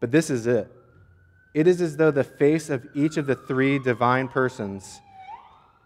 but 0.00 0.10
this 0.10 0.30
is 0.30 0.46
it. 0.46 0.72
It 1.52 1.66
is 1.66 1.82
as 1.82 1.96
though 1.96 2.10
the 2.10 2.24
face 2.24 2.70
of 2.70 2.86
each 2.94 3.18
of 3.18 3.26
the 3.26 3.34
three 3.34 3.78
divine 3.78 4.28
persons 4.28 5.00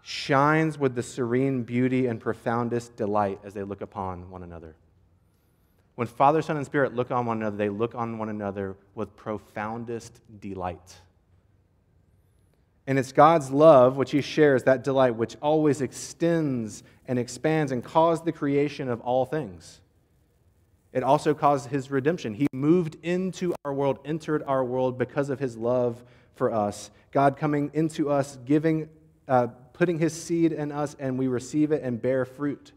shines 0.01 0.77
with 0.77 0.95
the 0.95 1.03
serene 1.03 1.63
beauty 1.63 2.07
and 2.07 2.21
profoundest 2.21 2.95
delight 2.95 3.39
as 3.43 3.53
they 3.53 3.63
look 3.63 3.81
upon 3.81 4.29
one 4.29 4.43
another. 4.43 4.75
When 5.95 6.07
Father, 6.07 6.41
Son, 6.41 6.55
and 6.55 6.65
Spirit 6.65 6.93
look 6.93 7.11
on 7.11 7.25
one 7.25 7.37
another, 7.37 7.57
they 7.57 7.69
look 7.69 7.95
on 7.95 8.17
one 8.17 8.29
another 8.29 8.77
with 8.93 9.15
profoundest 9.17 10.21
delight. 10.39 11.01
And 12.87 12.99
it's 12.99 13.11
God's 13.11 13.51
love, 13.51 13.97
which 13.97 14.11
He 14.11 14.21
shares, 14.21 14.63
that 14.63 14.83
delight, 14.83 15.15
which 15.15 15.35
always 15.41 15.81
extends 15.81 16.83
and 17.07 17.17
expands 17.17 17.71
and 17.71 17.83
caused 17.83 18.25
the 18.25 18.31
creation 18.31 18.89
of 18.89 19.01
all 19.01 19.25
things. 19.25 19.81
It 20.93 21.03
also 21.03 21.33
caused 21.33 21.69
His 21.69 21.89
redemption. 21.89 22.33
He 22.33 22.47
moved 22.53 22.97
into 23.03 23.53
our 23.65 23.73
world, 23.73 23.99
entered 24.05 24.43
our 24.43 24.63
world 24.63 24.97
because 24.97 25.29
of 25.29 25.39
His 25.39 25.57
love 25.57 26.03
for 26.35 26.53
us. 26.53 26.91
God 27.11 27.37
coming 27.37 27.71
into 27.73 28.09
us, 28.09 28.37
giving, 28.45 28.89
uh, 29.27 29.47
putting 29.73 29.97
His 29.97 30.13
seed 30.13 30.51
in 30.51 30.71
us, 30.71 30.95
and 30.99 31.17
we 31.17 31.27
receive 31.27 31.71
it 31.71 31.81
and 31.81 32.01
bear 32.01 32.23
fruit. 32.23 32.71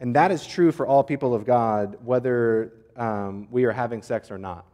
And 0.00 0.14
that 0.16 0.30
is 0.30 0.46
true 0.46 0.72
for 0.72 0.86
all 0.86 1.02
people 1.02 1.34
of 1.34 1.44
God, 1.44 1.96
whether 2.04 2.72
um, 2.96 3.48
we 3.50 3.64
are 3.64 3.72
having 3.72 4.02
sex 4.02 4.30
or 4.30 4.38
not. 4.38 4.64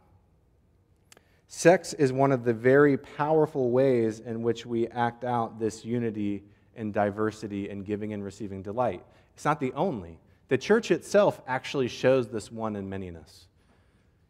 Sex 1.47 1.93
is 1.93 2.11
one 2.11 2.31
of 2.31 2.43
the 2.43 2.53
very 2.53 2.97
powerful 2.97 3.71
ways 3.71 4.19
in 4.19 4.41
which 4.41 4.65
we 4.65 4.87
act 4.87 5.23
out 5.23 5.59
this 5.59 5.85
unity 5.85 6.43
and 6.75 6.93
diversity 6.93 7.69
and 7.69 7.85
giving 7.85 8.13
and 8.13 8.23
receiving 8.23 8.61
delight. 8.61 9.03
It's 9.35 9.45
not 9.45 9.59
the 9.59 9.73
only. 9.73 10.17
The 10.47 10.57
church 10.57 10.91
itself 10.91 11.41
actually 11.47 11.87
shows 11.87 12.27
this 12.27 12.51
one 12.51 12.75
in 12.75 12.89
manyness. 12.89 13.45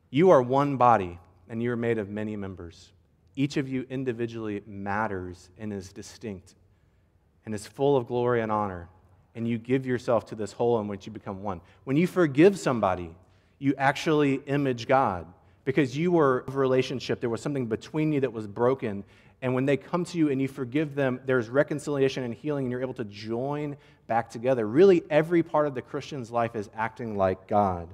You 0.09 0.29
are 0.29 0.41
one 0.41 0.77
body, 0.77 1.19
and 1.49 1.61
you 1.61 1.71
are 1.71 1.77
made 1.77 1.97
of 1.97 2.09
many 2.09 2.35
members. 2.35 2.91
Each 3.35 3.57
of 3.57 3.67
you 3.67 3.85
individually 3.89 4.63
matters 4.65 5.49
and 5.57 5.73
is 5.73 5.91
distinct 5.91 6.55
and 7.45 7.53
is 7.53 7.67
full 7.67 7.97
of 7.97 8.07
glory 8.07 8.41
and 8.41 8.51
honor. 8.51 8.89
And 9.35 9.47
you 9.47 9.57
give 9.57 9.85
yourself 9.85 10.25
to 10.27 10.35
this 10.35 10.53
whole 10.53 10.79
in 10.79 10.87
which 10.87 11.05
you 11.05 11.11
become 11.11 11.43
one. 11.43 11.59
When 11.83 11.97
you 11.97 12.07
forgive 12.07 12.57
somebody, 12.57 13.13
you 13.59 13.75
actually 13.77 14.35
image 14.45 14.87
God 14.87 15.27
because 15.65 15.97
you 15.97 16.11
were 16.11 16.45
a 16.47 16.51
relationship. 16.51 17.19
There 17.19 17.29
was 17.29 17.41
something 17.41 17.65
between 17.65 18.13
you 18.13 18.21
that 18.21 18.31
was 18.31 18.47
broken. 18.47 19.03
And 19.41 19.53
when 19.53 19.65
they 19.65 19.75
come 19.75 20.05
to 20.05 20.17
you 20.17 20.29
and 20.29 20.41
you 20.41 20.47
forgive 20.47 20.95
them, 20.95 21.19
there's 21.25 21.49
reconciliation 21.49 22.23
and 22.23 22.33
healing, 22.33 22.65
and 22.65 22.71
you're 22.71 22.81
able 22.81 22.93
to 22.93 23.03
join 23.03 23.75
back 24.07 24.29
together. 24.29 24.65
Really, 24.65 25.03
every 25.09 25.43
part 25.43 25.67
of 25.67 25.75
the 25.75 25.81
Christian's 25.81 26.31
life 26.31 26.55
is 26.55 26.69
acting 26.75 27.17
like 27.17 27.47
God. 27.47 27.89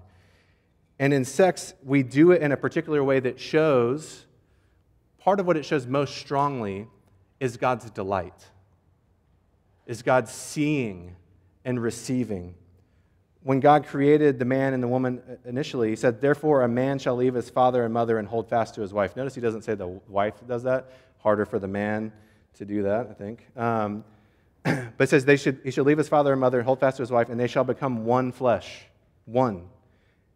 And 0.99 1.13
in 1.13 1.25
sex, 1.25 1.73
we 1.83 2.03
do 2.03 2.31
it 2.31 2.41
in 2.43 2.51
a 2.51 2.57
particular 2.57 3.03
way 3.03 3.19
that 3.21 3.39
shows 3.39 4.25
part 5.17 5.39
of 5.39 5.47
what 5.47 5.57
it 5.57 5.65
shows 5.65 5.87
most 5.87 6.17
strongly 6.17 6.87
is 7.39 7.57
God's 7.57 7.89
delight, 7.89 8.45
is 9.87 10.03
God 10.03 10.27
seeing 10.27 11.15
and 11.65 11.81
receiving 11.81 12.53
when 13.43 13.59
God 13.59 13.85
created 13.85 14.37
the 14.37 14.45
man 14.45 14.73
and 14.73 14.83
the 14.83 14.87
woman 14.87 15.21
initially, 15.45 15.89
he 15.89 15.95
said, 15.95 16.21
Therefore, 16.21 16.63
a 16.63 16.67
man 16.67 16.99
shall 16.99 17.15
leave 17.15 17.33
his 17.33 17.49
father 17.49 17.83
and 17.83 17.93
mother 17.93 18.19
and 18.19 18.27
hold 18.27 18.49
fast 18.49 18.75
to 18.75 18.81
his 18.81 18.93
wife. 18.93 19.15
Notice 19.15 19.33
he 19.33 19.41
doesn't 19.41 19.63
say 19.63 19.73
the 19.73 19.87
wife 20.07 20.35
does 20.47 20.63
that. 20.63 20.91
Harder 21.19 21.45
for 21.45 21.59
the 21.59 21.67
man 21.67 22.11
to 22.55 22.65
do 22.65 22.83
that, 22.83 23.07
I 23.09 23.13
think. 23.13 23.45
Um, 23.57 24.03
but 24.97 25.09
says, 25.09 25.25
they 25.25 25.37
should, 25.37 25.59
He 25.63 25.71
shall 25.71 25.85
leave 25.85 25.97
his 25.97 26.07
father 26.09 26.31
and 26.31 26.39
mother 26.39 26.59
and 26.59 26.65
hold 26.65 26.79
fast 26.79 26.97
to 26.97 27.03
his 27.03 27.11
wife, 27.11 27.29
and 27.29 27.39
they 27.39 27.47
shall 27.47 27.63
become 27.63 28.05
one 28.05 28.31
flesh. 28.31 28.85
One. 29.25 29.67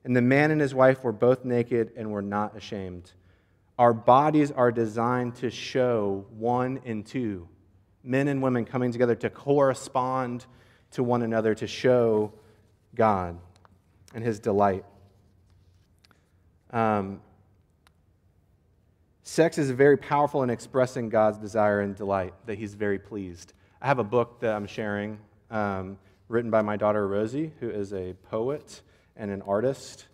And 0.04 0.16
the 0.16 0.22
man 0.22 0.52
and 0.52 0.60
his 0.60 0.74
wife 0.74 1.04
were 1.04 1.12
both 1.12 1.46
naked 1.46 1.92
and 1.96 2.12
were 2.12 2.22
not 2.22 2.56
ashamed. 2.56 3.12
Our 3.78 3.94
bodies 3.94 4.52
are 4.52 4.72
designed 4.72 5.36
to 5.38 5.50
show 5.50 6.26
one 6.30 6.80
and 6.86 7.06
two 7.06 7.48
men 8.04 8.28
and 8.28 8.42
women 8.42 8.66
coming 8.66 8.92
together 8.92 9.16
to 9.16 9.30
correspond 9.30 10.46
to 10.92 11.04
one 11.04 11.24
another, 11.24 11.56
to 11.56 11.68
show 11.68 12.32
God 12.96 13.38
and 14.14 14.24
his 14.24 14.40
delight. 14.40 14.86
Um, 16.72 17.22
sex 19.24 19.58
is 19.58 19.70
very 19.72 19.98
powerful 19.98 20.44
in 20.44 20.50
expressing 20.50 21.10
God's 21.10 21.38
desire 21.38 21.82
and 21.82 21.96
delight, 21.96 22.34
that 22.46 22.58
he's 22.58 22.74
very 22.74 23.00
pleased. 23.00 23.54
I 23.82 23.88
have 23.88 24.00
a 24.00 24.04
book 24.04 24.40
that 24.40 24.56
I'm 24.56 24.68
sharing 24.68 25.20
um, 25.52 25.98
written 26.28 26.50
by 26.50 26.62
my 26.62 26.78
daughter 26.78 27.08
Rosie, 27.08 27.52
who 27.60 27.70
is 27.70 27.94
a 27.94 28.14
poet 28.30 28.82
and 29.16 29.32
an 29.32 29.42
artist 29.44 30.06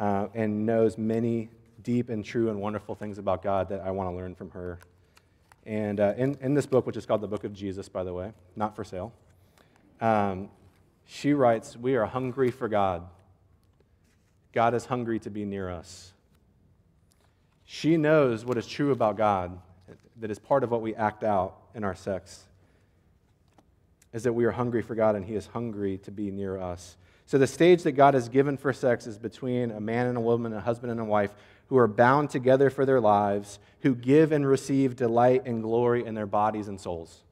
uh, 0.00 0.28
and 0.34 0.64
knows 0.66 0.96
many 0.96 1.50
deep 1.82 2.08
and 2.08 2.24
true 2.24 2.48
and 2.48 2.60
wonderful 2.60 2.94
things 2.94 3.18
about 3.18 3.42
God 3.42 3.68
that 3.68 3.80
I 3.80 3.90
want 3.90 4.10
to 4.10 4.16
learn 4.16 4.34
from 4.34 4.50
her. 4.50 4.78
And 5.64 6.00
uh, 6.00 6.14
in, 6.16 6.36
in 6.40 6.54
this 6.54 6.66
book, 6.66 6.86
which 6.86 6.96
is 6.96 7.06
called 7.06 7.20
The 7.20 7.28
Book 7.28 7.44
of 7.44 7.52
Jesus, 7.52 7.88
by 7.88 8.02
the 8.02 8.12
way, 8.12 8.32
not 8.56 8.74
for 8.74 8.82
sale, 8.82 9.12
um, 10.00 10.48
she 11.06 11.34
writes, 11.34 11.76
We 11.76 11.96
are 11.96 12.06
hungry 12.06 12.50
for 12.50 12.68
God. 12.68 13.02
God 14.52 14.74
is 14.74 14.86
hungry 14.86 15.18
to 15.20 15.30
be 15.30 15.44
near 15.44 15.70
us. 15.70 16.12
She 17.64 17.96
knows 17.96 18.44
what 18.44 18.58
is 18.58 18.66
true 18.66 18.92
about 18.92 19.16
God, 19.16 19.58
that 20.20 20.30
is 20.30 20.38
part 20.38 20.62
of 20.62 20.70
what 20.70 20.82
we 20.82 20.94
act 20.94 21.24
out 21.24 21.56
in 21.74 21.84
our 21.84 21.94
sex, 21.94 22.44
is 24.12 24.24
that 24.24 24.34
we 24.34 24.44
are 24.44 24.50
hungry 24.50 24.82
for 24.82 24.94
God 24.94 25.16
and 25.16 25.24
He 25.24 25.34
is 25.34 25.46
hungry 25.46 25.98
to 25.98 26.10
be 26.10 26.30
near 26.30 26.60
us. 26.60 26.96
So, 27.24 27.38
the 27.38 27.46
stage 27.46 27.82
that 27.84 27.92
God 27.92 28.12
has 28.12 28.28
given 28.28 28.58
for 28.58 28.72
sex 28.72 29.06
is 29.06 29.16
between 29.16 29.70
a 29.70 29.80
man 29.80 30.06
and 30.06 30.18
a 30.18 30.20
woman, 30.20 30.52
a 30.52 30.60
husband 30.60 30.90
and 30.92 31.00
a 31.00 31.04
wife, 31.04 31.32
who 31.68 31.78
are 31.78 31.88
bound 31.88 32.28
together 32.28 32.68
for 32.68 32.84
their 32.84 33.00
lives, 33.00 33.58
who 33.80 33.94
give 33.94 34.32
and 34.32 34.46
receive 34.46 34.96
delight 34.96 35.46
and 35.46 35.62
glory 35.62 36.04
in 36.04 36.14
their 36.14 36.26
bodies 36.26 36.68
and 36.68 36.78
souls. 36.78 37.22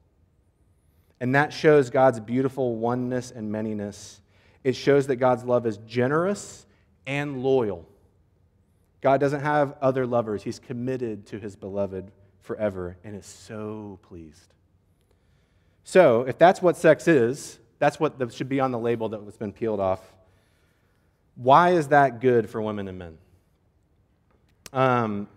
And 1.21 1.35
that 1.35 1.53
shows 1.53 1.91
God's 1.91 2.19
beautiful 2.19 2.75
oneness 2.77 3.29
and 3.29 3.53
manyness. 3.53 4.17
It 4.63 4.75
shows 4.75 5.05
that 5.07 5.17
God's 5.17 5.43
love 5.43 5.67
is 5.67 5.77
generous 5.77 6.65
and 7.05 7.43
loyal. 7.43 7.87
God 9.01 9.19
doesn't 9.19 9.41
have 9.41 9.75
other 9.81 10.07
lovers, 10.07 10.43
He's 10.43 10.57
committed 10.57 11.27
to 11.27 11.39
His 11.39 11.55
beloved 11.55 12.11
forever 12.41 12.97
and 13.03 13.15
is 13.15 13.25
so 13.27 13.99
pleased. 14.01 14.53
So, 15.83 16.21
if 16.21 16.39
that's 16.39 16.59
what 16.59 16.75
sex 16.75 17.07
is, 17.07 17.59
that's 17.77 17.99
what 17.99 18.33
should 18.33 18.49
be 18.49 18.59
on 18.59 18.71
the 18.71 18.79
label 18.79 19.09
that 19.09 19.21
has 19.23 19.37
been 19.37 19.53
peeled 19.53 19.79
off. 19.79 20.01
Why 21.35 21.71
is 21.73 21.89
that 21.89 22.19
good 22.19 22.49
for 22.49 22.61
women 22.61 22.87
and 22.87 22.97
men? 22.97 23.17
Um, 24.73 25.27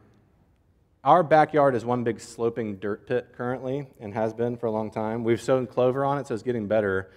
our 1.04 1.22
backyard 1.22 1.74
is 1.74 1.84
one 1.84 2.02
big 2.02 2.18
sloping 2.18 2.76
dirt 2.76 3.06
pit 3.06 3.28
currently 3.36 3.86
and 4.00 4.14
has 4.14 4.32
been 4.32 4.56
for 4.56 4.66
a 4.66 4.70
long 4.70 4.90
time. 4.90 5.22
We've 5.22 5.40
sown 5.40 5.66
clover 5.66 6.02
on 6.02 6.16
it, 6.16 6.26
so 6.26 6.34
it's 6.34 6.42
getting 6.42 6.66
better. 6.66 7.10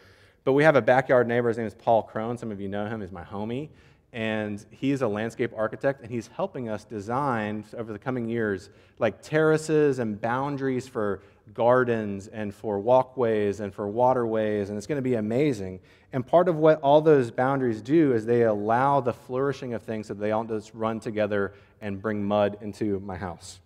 But 0.43 0.53
we 0.53 0.65
have 0.65 0.75
a 0.75 0.81
backyard 0.81 1.25
neighbor. 1.25 1.47
His 1.47 1.57
name 1.57 1.67
is 1.67 1.73
Paul 1.73 2.03
Crone. 2.03 2.37
Some 2.37 2.51
of 2.51 2.59
you 2.59 2.67
know 2.67 2.85
him. 2.85 2.99
He's 2.99 3.13
my 3.13 3.23
homie. 3.23 3.69
And 4.11 4.65
he's 4.71 5.01
a 5.01 5.07
landscape 5.07 5.51
architect, 5.55 6.01
and 6.01 6.11
he's 6.11 6.27
helping 6.27 6.69
us 6.69 6.83
design 6.83 7.63
over 7.77 7.93
the 7.93 7.99
coming 7.99 8.27
years 8.27 8.69
like 8.99 9.21
terraces 9.21 9.99
and 9.99 10.19
boundaries 10.19 10.87
for 10.87 11.21
gardens 11.53 12.27
and 12.27 12.53
for 12.53 12.79
walkways 12.79 13.59
and 13.59 13.73
for 13.73 13.87
waterways, 13.87 14.69
and 14.69 14.77
it's 14.77 14.87
going 14.87 14.97
to 14.97 15.01
be 15.01 15.15
amazing. 15.15 15.79
And 16.13 16.25
part 16.25 16.49
of 16.49 16.55
what 16.55 16.81
all 16.81 17.01
those 17.01 17.31
boundaries 17.31 17.81
do 17.81 18.13
is 18.13 18.25
they 18.25 18.43
allow 18.43 19.01
the 19.01 19.13
flourishing 19.13 19.73
of 19.73 19.83
things 19.83 20.07
so 20.07 20.13
they 20.13 20.29
don't 20.29 20.47
just 20.47 20.73
run 20.73 20.99
together 20.99 21.53
and 21.81 22.01
bring 22.01 22.23
mud 22.23 22.57
into 22.61 22.99
my 23.01 23.17
house. 23.17 23.59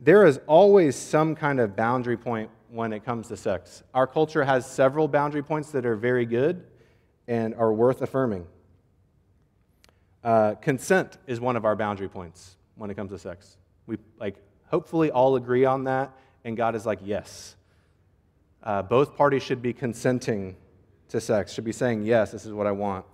There 0.00 0.24
is 0.26 0.40
always 0.46 0.96
some 0.96 1.34
kind 1.34 1.60
of 1.60 1.76
boundary 1.76 2.16
point 2.16 2.50
when 2.70 2.92
it 2.92 3.04
comes 3.04 3.28
to 3.28 3.36
sex. 3.36 3.82
Our 3.92 4.06
culture 4.06 4.44
has 4.44 4.64
several 4.64 5.08
boundary 5.08 5.42
points 5.42 5.70
that 5.72 5.84
are 5.84 5.96
very 5.96 6.24
good 6.24 6.64
and 7.28 7.54
are 7.54 7.72
worth 7.72 8.00
affirming. 8.00 8.46
Uh, 10.24 10.54
consent 10.54 11.18
is 11.26 11.40
one 11.40 11.56
of 11.56 11.64
our 11.64 11.76
boundary 11.76 12.08
points 12.08 12.56
when 12.76 12.90
it 12.90 12.94
comes 12.94 13.10
to 13.10 13.18
sex. 13.18 13.56
We 13.86 13.98
like 14.18 14.36
hopefully 14.68 15.10
all 15.10 15.36
agree 15.36 15.64
on 15.64 15.84
that, 15.84 16.12
and 16.44 16.56
God 16.56 16.74
is 16.74 16.86
like, 16.86 17.00
yes. 17.02 17.56
Uh, 18.62 18.82
both 18.82 19.16
parties 19.16 19.42
should 19.42 19.62
be 19.62 19.72
consenting 19.72 20.56
to 21.08 21.20
sex, 21.20 21.52
should 21.52 21.64
be 21.64 21.72
saying, 21.72 22.04
yes, 22.04 22.30
this 22.30 22.46
is 22.46 22.52
what 22.52 22.66
I 22.66 22.72
want. 22.72 23.04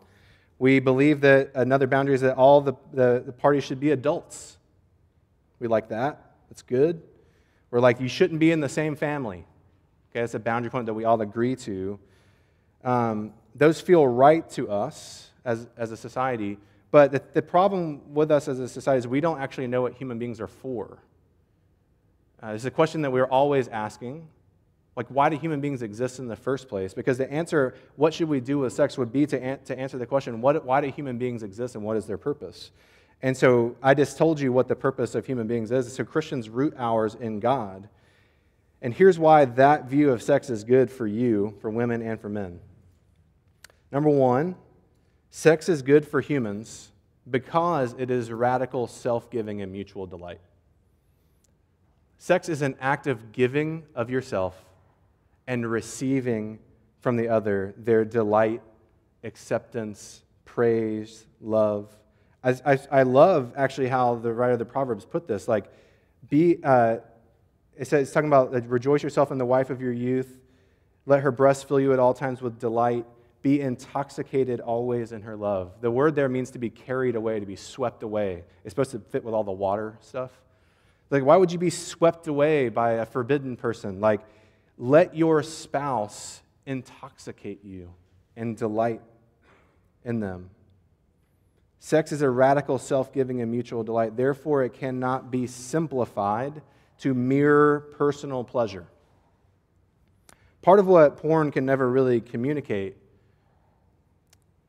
We 0.58 0.80
believe 0.80 1.20
that 1.22 1.50
another 1.54 1.86
boundary 1.86 2.14
is 2.14 2.20
that 2.22 2.36
all 2.36 2.60
the, 2.60 2.74
the, 2.92 3.22
the 3.26 3.32
parties 3.32 3.64
should 3.64 3.80
be 3.80 3.90
adults. 3.90 4.56
We 5.58 5.68
like 5.68 5.88
that. 5.88 6.25
That's 6.48 6.62
good. 6.62 7.02
We're 7.70 7.80
like, 7.80 8.00
you 8.00 8.08
shouldn't 8.08 8.40
be 8.40 8.52
in 8.52 8.60
the 8.60 8.68
same 8.68 8.96
family. 8.96 9.44
Okay, 10.10 10.20
that's 10.20 10.34
a 10.34 10.38
boundary 10.38 10.70
point 10.70 10.86
that 10.86 10.94
we 10.94 11.04
all 11.04 11.20
agree 11.20 11.56
to. 11.56 11.98
Um, 12.84 13.32
those 13.54 13.80
feel 13.80 14.06
right 14.06 14.48
to 14.50 14.70
us 14.70 15.30
as, 15.44 15.66
as 15.76 15.90
a 15.90 15.96
society, 15.96 16.58
but 16.90 17.12
the, 17.12 17.22
the, 17.34 17.42
problem 17.42 18.14
with 18.14 18.30
us 18.30 18.48
as 18.48 18.60
a 18.60 18.68
society 18.68 18.98
is 18.98 19.08
we 19.08 19.20
don't 19.20 19.40
actually 19.40 19.66
know 19.66 19.82
what 19.82 19.94
human 19.94 20.18
beings 20.18 20.40
are 20.40 20.46
for. 20.46 20.98
Uh, 22.42 22.48
it's 22.48 22.64
a 22.64 22.70
question 22.70 23.02
that 23.02 23.10
we're 23.10 23.26
always 23.26 23.68
asking. 23.68 24.28
Like, 24.94 25.08
why 25.08 25.28
do 25.28 25.36
human 25.36 25.60
beings 25.60 25.82
exist 25.82 26.18
in 26.18 26.28
the 26.28 26.36
first 26.36 26.68
place? 26.68 26.94
Because 26.94 27.18
the 27.18 27.30
answer, 27.30 27.74
what 27.96 28.14
should 28.14 28.28
we 28.28 28.40
do 28.40 28.60
with 28.60 28.72
sex, 28.72 28.96
would 28.96 29.12
be 29.12 29.26
to, 29.26 29.42
an- 29.42 29.58
to 29.64 29.78
answer 29.78 29.98
the 29.98 30.06
question, 30.06 30.40
what, 30.40 30.64
why 30.64 30.80
do 30.80 30.88
human 30.88 31.18
beings 31.18 31.42
exist 31.42 31.74
and 31.74 31.84
what 31.84 31.96
is 31.96 32.06
their 32.06 32.16
purpose? 32.16 32.70
And 33.22 33.36
so 33.36 33.76
I 33.82 33.94
just 33.94 34.18
told 34.18 34.40
you 34.40 34.52
what 34.52 34.68
the 34.68 34.76
purpose 34.76 35.14
of 35.14 35.26
human 35.26 35.46
beings 35.46 35.70
is. 35.70 35.92
So 35.92 36.04
Christians 36.04 36.48
root 36.48 36.74
ours 36.76 37.14
in 37.14 37.40
God. 37.40 37.88
And 38.82 38.92
here's 38.92 39.18
why 39.18 39.46
that 39.46 39.86
view 39.86 40.10
of 40.10 40.22
sex 40.22 40.50
is 40.50 40.64
good 40.64 40.90
for 40.90 41.06
you, 41.06 41.54
for 41.60 41.70
women 41.70 42.02
and 42.02 42.20
for 42.20 42.28
men. 42.28 42.60
Number 43.90 44.10
one, 44.10 44.56
sex 45.30 45.68
is 45.68 45.82
good 45.82 46.06
for 46.06 46.20
humans 46.20 46.92
because 47.28 47.94
it 47.98 48.10
is 48.10 48.30
radical 48.30 48.86
self 48.86 49.30
giving 49.30 49.62
and 49.62 49.72
mutual 49.72 50.06
delight. 50.06 50.40
Sex 52.18 52.48
is 52.48 52.62
an 52.62 52.76
act 52.80 53.06
of 53.06 53.32
giving 53.32 53.84
of 53.94 54.10
yourself 54.10 54.56
and 55.46 55.68
receiving 55.70 56.58
from 57.00 57.16
the 57.16 57.28
other 57.28 57.74
their 57.76 58.04
delight, 58.04 58.62
acceptance, 59.22 60.22
praise, 60.44 61.26
love. 61.40 61.90
I, 62.46 62.78
I, 62.92 63.02
love 63.02 63.54
actually 63.56 63.88
how 63.88 64.14
the 64.14 64.32
writer 64.32 64.52
of 64.52 64.60
the 64.60 64.64
Proverbs 64.64 65.04
put 65.04 65.26
this. 65.26 65.48
Like, 65.48 65.64
be, 66.28 66.58
uh, 66.62 66.98
it 67.76 67.88
says, 67.88 68.02
it's 68.02 68.12
talking 68.12 68.28
about 68.28 68.52
like, 68.52 68.64
rejoice 68.68 69.02
yourself 69.02 69.32
in 69.32 69.38
the 69.38 69.44
wife 69.44 69.70
of 69.70 69.80
your 69.80 69.92
youth. 69.92 70.38
Let 71.06 71.22
her 71.22 71.32
breast 71.32 71.66
fill 71.66 71.80
you 71.80 71.92
at 71.92 71.98
all 71.98 72.14
times 72.14 72.40
with 72.40 72.60
delight. 72.60 73.04
Be 73.42 73.60
intoxicated 73.60 74.60
always 74.60 75.12
in 75.12 75.22
her 75.22 75.36
love. 75.36 75.72
The 75.80 75.90
word 75.90 76.14
there 76.14 76.28
means 76.28 76.50
to 76.52 76.58
be 76.58 76.70
carried 76.70 77.16
away, 77.16 77.40
to 77.40 77.46
be 77.46 77.56
swept 77.56 78.02
away. 78.02 78.44
It's 78.64 78.72
supposed 78.72 78.92
to 78.92 79.00
fit 79.00 79.24
with 79.24 79.34
all 79.34 79.44
the 79.44 79.52
water 79.52 79.98
stuff. 80.00 80.30
Like, 81.10 81.24
why 81.24 81.36
would 81.36 81.52
you 81.52 81.58
be 81.58 81.70
swept 81.70 82.26
away 82.26 82.68
by 82.68 82.92
a 82.92 83.06
forbidden 83.06 83.56
person? 83.56 84.00
Like, 84.00 84.20
let 84.78 85.16
your 85.16 85.42
spouse 85.42 86.42
intoxicate 86.64 87.64
you 87.64 87.92
and 88.36 88.56
delight 88.56 89.00
in 90.04 90.20
them. 90.20 90.50
Sex 91.78 92.12
is 92.12 92.22
a 92.22 92.30
radical 92.30 92.78
self 92.78 93.12
giving 93.12 93.40
and 93.40 93.50
mutual 93.50 93.84
delight. 93.84 94.16
Therefore, 94.16 94.64
it 94.64 94.72
cannot 94.72 95.30
be 95.30 95.46
simplified 95.46 96.62
to 96.98 97.14
mere 97.14 97.80
personal 97.80 98.42
pleasure. 98.42 98.86
Part 100.62 100.78
of 100.78 100.86
what 100.86 101.18
porn 101.18 101.52
can 101.52 101.66
never 101.66 101.88
really 101.88 102.20
communicate 102.20 102.96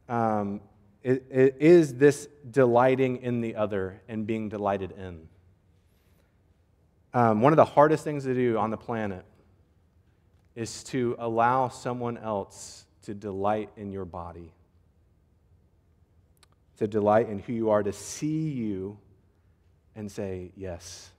um, 0.10 0.62
it, 1.04 1.26
it 1.30 1.56
is 1.60 1.96
this 1.96 2.28
delighting 2.50 3.18
in 3.18 3.42
the 3.42 3.56
other 3.56 4.02
and 4.08 4.26
being 4.26 4.50
delighted 4.50 4.92
in. 4.92 5.28
Um, 7.14 7.42
one 7.42 7.54
of 7.54 7.58
the 7.58 7.66
hardest 7.66 8.04
things 8.04 8.24
to 8.26 8.34
do 8.34 8.58
on 8.58 8.70
the 8.70 8.78
planet 8.78 9.26
is 10.56 10.84
to 10.86 11.16
allow 11.20 11.70
someone 11.70 12.18
else 12.18 12.86
to 13.04 13.14
delight 13.14 13.70
in 13.78 13.92
your 13.92 14.06
body, 14.06 14.52
to 16.78 16.88
delight 16.88 17.30
in 17.30 17.40
who 17.40 17.54
you 17.54 17.70
are, 17.70 17.84
to 17.84 17.94
see 17.94 18.50
you 18.50 18.98
and 19.96 20.12
say, 20.12 20.52
Yes. 20.56 21.12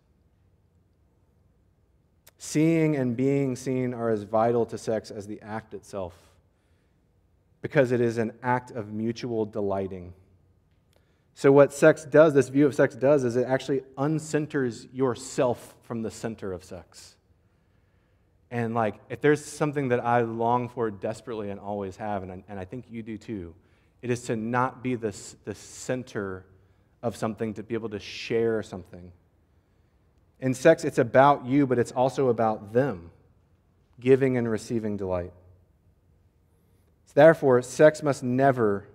Seeing 2.40 2.94
and 2.94 3.16
being 3.16 3.57
seen 3.57 3.92
are 3.92 4.11
as 4.11 4.23
vital 4.23 4.64
to 4.66 4.79
sex 4.79 5.11
as 5.11 5.27
the 5.27 5.40
act 5.42 5.75
itself 5.75 6.14
because 7.62 7.90
it 7.90 8.01
is 8.01 8.18
an 8.18 8.33
act 8.42 8.71
of 8.71 8.92
mutual 8.92 9.44
delighting. 9.44 10.12
So, 11.35 11.53
what 11.53 11.73
sex 11.73 12.05
does, 12.05 12.35
this 12.35 12.49
view 12.49 12.66
of 12.66 12.75
sex 12.75 12.94
does, 12.94 13.25
is 13.25 13.37
it 13.37 13.47
actually 13.47 13.83
uncenters 13.97 14.88
yourself 14.92 15.77
from 15.83 16.03
the 16.03 16.11
center 16.11 16.53
of 16.53 16.64
sex. 16.64 17.16
And, 18.51 18.75
like, 18.75 18.97
if 19.09 19.21
there's 19.21 19.44
something 19.44 19.88
that 19.88 20.05
I 20.05 20.23
long 20.23 20.68
for 20.68 20.90
desperately 20.90 21.51
and 21.51 21.61
always 21.61 21.97
have, 21.97 22.23
and 22.23 22.33
I, 22.33 22.42
and 22.49 22.59
I 22.59 22.64
think 22.64 22.87
you 22.88 23.03
do 23.03 23.18
too, 23.18 23.55
it 24.02 24.11
is 24.11 24.22
to 24.24 24.37
not 24.37 24.82
be 24.82 24.94
the, 24.94 25.16
the 25.44 25.54
center 25.54 26.44
of 27.02 27.16
something, 27.16 27.54
to 27.54 27.62
be 27.62 27.74
able 27.74 27.88
to 27.90 27.98
share 27.98 28.62
something. 28.62 29.12
In 30.40 30.54
sex, 30.54 30.84
it's 30.84 30.98
about 30.98 31.46
you, 31.46 31.66
but 31.66 31.78
it's 31.78 31.92
also 31.92 32.28
about 32.28 32.72
them, 32.72 33.11
giving 33.98 34.37
and 34.37 34.48
receiving 34.48 34.96
delight. 34.96 35.32
Therefore, 37.14 37.62
sex 37.62 38.02
must 38.02 38.22
never, 38.22 38.87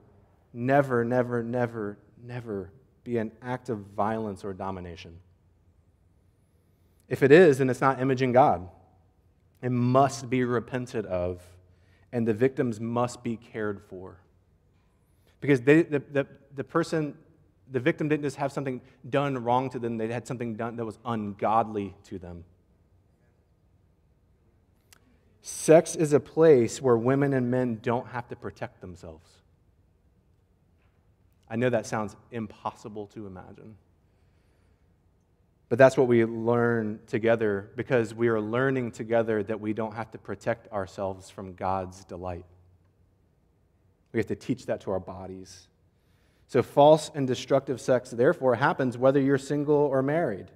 never, 0.54 1.04
never, 1.04 1.44
never, 1.44 1.98
never 2.24 2.72
be 3.04 3.18
an 3.18 3.34
act 3.42 3.68
of 3.68 3.80
violence 3.80 4.46
or 4.46 4.54
domination. 4.54 5.20
If 7.10 7.22
it 7.22 7.34
is, 7.34 7.58
then 7.58 7.70
it's 7.70 7.82
not 7.82 8.00
imaging 8.02 8.32
God. 8.32 8.70
It 9.62 9.72
must 9.72 10.30
be 10.30 10.46
repented 10.46 11.06
of, 11.06 11.42
and 12.14 12.26
the 12.26 12.34
victims 12.34 12.80
must 12.80 13.24
be 13.24 13.36
cared 13.36 13.82
for. 13.90 14.20
Because 15.44 15.60
they, 15.60 15.82
the, 15.82 16.00
the, 16.00 16.26
the 16.56 16.64
person, 16.64 17.18
the 17.70 17.80
victim 17.82 18.08
didn't 18.08 18.24
just 18.24 18.38
have 18.38 18.54
something 18.54 18.80
done 19.10 19.44
wrong 19.44 19.70
to 19.72 19.78
them, 19.78 19.98
they 19.98 20.08
had 20.08 20.26
something 20.26 20.56
done 20.56 20.78
that 20.78 20.86
was 20.86 20.98
ungodly 21.04 21.94
to 22.06 22.18
them. 22.18 22.46
Sex 25.42 25.98
is 25.98 26.14
a 26.14 26.20
place 26.22 26.82
where 26.82 26.96
women 26.96 27.34
and 27.34 27.52
men 27.52 27.80
don't 27.84 28.08
have 28.08 28.26
to 28.30 28.38
protect 28.38 28.80
themselves. 28.80 29.30
I 31.50 31.58
know 31.58 31.70
that 31.70 31.86
sounds 31.88 32.16
impossible 32.32 33.08
to 33.08 33.28
imagine. 33.28 33.76
But 35.68 35.78
that's 35.78 35.98
what 35.98 36.08
we 36.08 36.24
learn 36.24 37.02
together 37.06 37.70
because 37.76 38.14
we 38.14 38.30
are 38.30 38.40
learning 38.40 38.92
together 38.92 39.44
that 39.44 39.60
we 39.60 39.74
don't 39.74 39.94
have 39.94 40.10
to 40.12 40.18
protect 40.18 40.72
ourselves 40.72 41.30
from 41.30 41.54
God's 41.54 42.06
delight. 42.06 42.46
We 44.14 44.20
have 44.20 44.28
to 44.28 44.36
teach 44.36 44.68
that 44.68 44.82
to 44.82 44.92
our 44.92 45.00
bodies. 45.00 45.68
So, 46.48 46.64
false 46.64 47.12
and 47.14 47.28
destructive 47.28 47.82
sex, 47.82 48.12
therefore, 48.12 48.56
happens 48.56 48.98
whether 48.98 49.20
you're 49.20 49.38
single 49.38 49.76
or 49.76 50.02
married. 50.02 50.52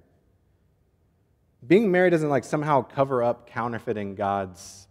Being 1.66 1.90
married 1.90 2.10
doesn't 2.10 2.30
like 2.30 2.44
somehow 2.44 2.82
cover 2.82 3.22
up 3.22 3.48
counterfeiting 3.48 4.14
God's 4.14 4.86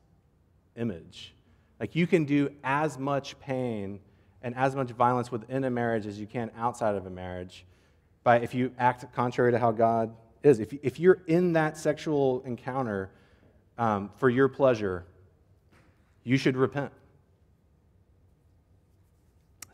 image. 0.75 1.33
Like 1.79 1.95
you 1.95 2.07
can 2.07 2.25
do 2.25 2.49
as 2.63 2.97
much 2.97 3.39
pain 3.39 3.99
and 4.41 4.55
as 4.55 4.75
much 4.75 4.91
violence 4.91 5.31
within 5.31 5.63
a 5.63 5.69
marriage 5.69 6.05
as 6.05 6.19
you 6.19 6.27
can 6.27 6.51
outside 6.57 6.95
of 6.95 7.05
a 7.05 7.09
marriage 7.09 7.65
by 8.23 8.39
if 8.39 8.53
you 8.53 8.71
act 8.77 9.05
contrary 9.13 9.51
to 9.51 9.59
how 9.59 9.71
God 9.71 10.13
is. 10.43 10.59
If, 10.59 10.73
if 10.83 10.99
you're 10.99 11.21
in 11.27 11.53
that 11.53 11.77
sexual 11.77 12.43
encounter 12.45 13.09
um, 13.77 14.09
for 14.17 14.29
your 14.29 14.49
pleasure, 14.49 15.05
you 16.23 16.37
should 16.37 16.57
repent. 16.57 16.91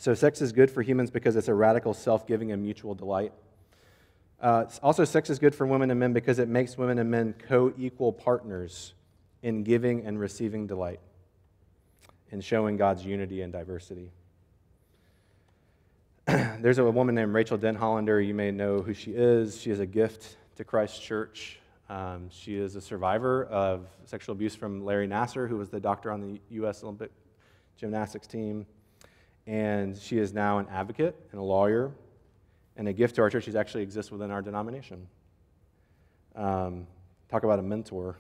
So, 0.03 0.13
sex 0.13 0.41
is 0.41 0.51
good 0.51 0.69
for 0.69 0.81
humans 0.81 1.11
because 1.11 1.37
it's 1.37 1.47
a 1.47 1.53
radical 1.53 1.93
self 1.93 2.27
giving 2.27 2.51
and 2.51 2.61
mutual 2.61 2.93
delight. 2.93 3.31
Uh, 4.41 4.65
also, 4.81 5.05
sex 5.05 5.29
is 5.29 5.39
good 5.39 5.55
for 5.55 5.65
women 5.65 5.91
and 5.91 5.97
men 5.97 6.11
because 6.11 6.39
it 6.39 6.49
makes 6.49 6.77
women 6.77 6.99
and 6.99 7.09
men 7.09 7.33
co 7.47 7.71
equal 7.77 8.11
partners 8.11 8.95
in 9.43 9.63
giving 9.63 10.05
and 10.05 10.19
receiving 10.19 10.67
delight, 10.67 10.99
in 12.31 12.41
showing 12.41 12.75
God's 12.75 13.05
unity 13.05 13.43
and 13.43 13.53
diversity. 13.53 14.11
There's 16.27 16.79
a 16.79 16.91
woman 16.91 17.15
named 17.15 17.33
Rachael 17.33 17.57
Denhollander. 17.57 18.27
You 18.27 18.33
may 18.33 18.51
know 18.51 18.81
who 18.81 18.93
she 18.93 19.11
is. 19.11 19.61
She 19.61 19.71
is 19.71 19.79
a 19.79 19.85
gift 19.85 20.35
to 20.57 20.65
Christ 20.65 21.01
Church. 21.01 21.59
Um, 21.87 22.29
she 22.29 22.57
is 22.57 22.75
a 22.75 22.81
survivor 22.81 23.45
of 23.45 23.87
sexual 24.03 24.33
abuse 24.33 24.53
from 24.53 24.83
Larry 24.83 25.07
Nassar, 25.07 25.47
who 25.47 25.55
was 25.55 25.69
the 25.69 25.79
doctor 25.79 26.11
on 26.11 26.19
the 26.19 26.41
U.S. 26.49 26.83
Olympic 26.83 27.11
gymnastics 27.77 28.27
team. 28.27 28.65
And 29.45 29.97
she 29.97 30.17
is 30.17 30.34
now 30.34 30.60
an 30.60 30.67
advocate 30.69 31.15
and 31.32 31.39
a 31.39 31.43
lawyer 31.43 31.91
and 32.77 32.88
a 32.88 32.93
gift 32.93 33.15
to 33.15 33.21
our 33.21 33.29
church. 33.29 33.45
She 33.45 33.58
actually 33.58 33.84
exists 33.84 34.12
within 34.12 34.32
our 34.32 34.41
denomination. 34.41 35.08
Um, 36.36 36.88
talk 37.29 37.43
about 37.43 37.60
a 37.60 37.63
mentor. 37.63 38.17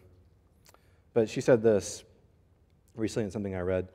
But 1.13 1.29
she 1.29 1.41
said 1.41 1.63
this 1.63 2.03
recently 2.95 3.25
in 3.25 3.31
something 3.31 3.55
I 3.55 3.61
read 3.61 3.89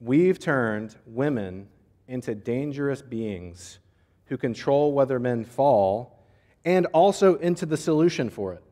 We've 0.00 0.38
turned 0.38 0.94
women 1.06 1.68
into 2.08 2.34
dangerous 2.34 3.02
beings 3.02 3.78
who 4.26 4.36
control 4.36 4.92
whether 4.92 5.18
men 5.18 5.44
fall 5.44 6.22
and 6.64 6.86
also 6.86 7.36
into 7.36 7.64
the 7.64 7.76
solution 7.76 8.28
for 8.28 8.52
it. 8.52 8.62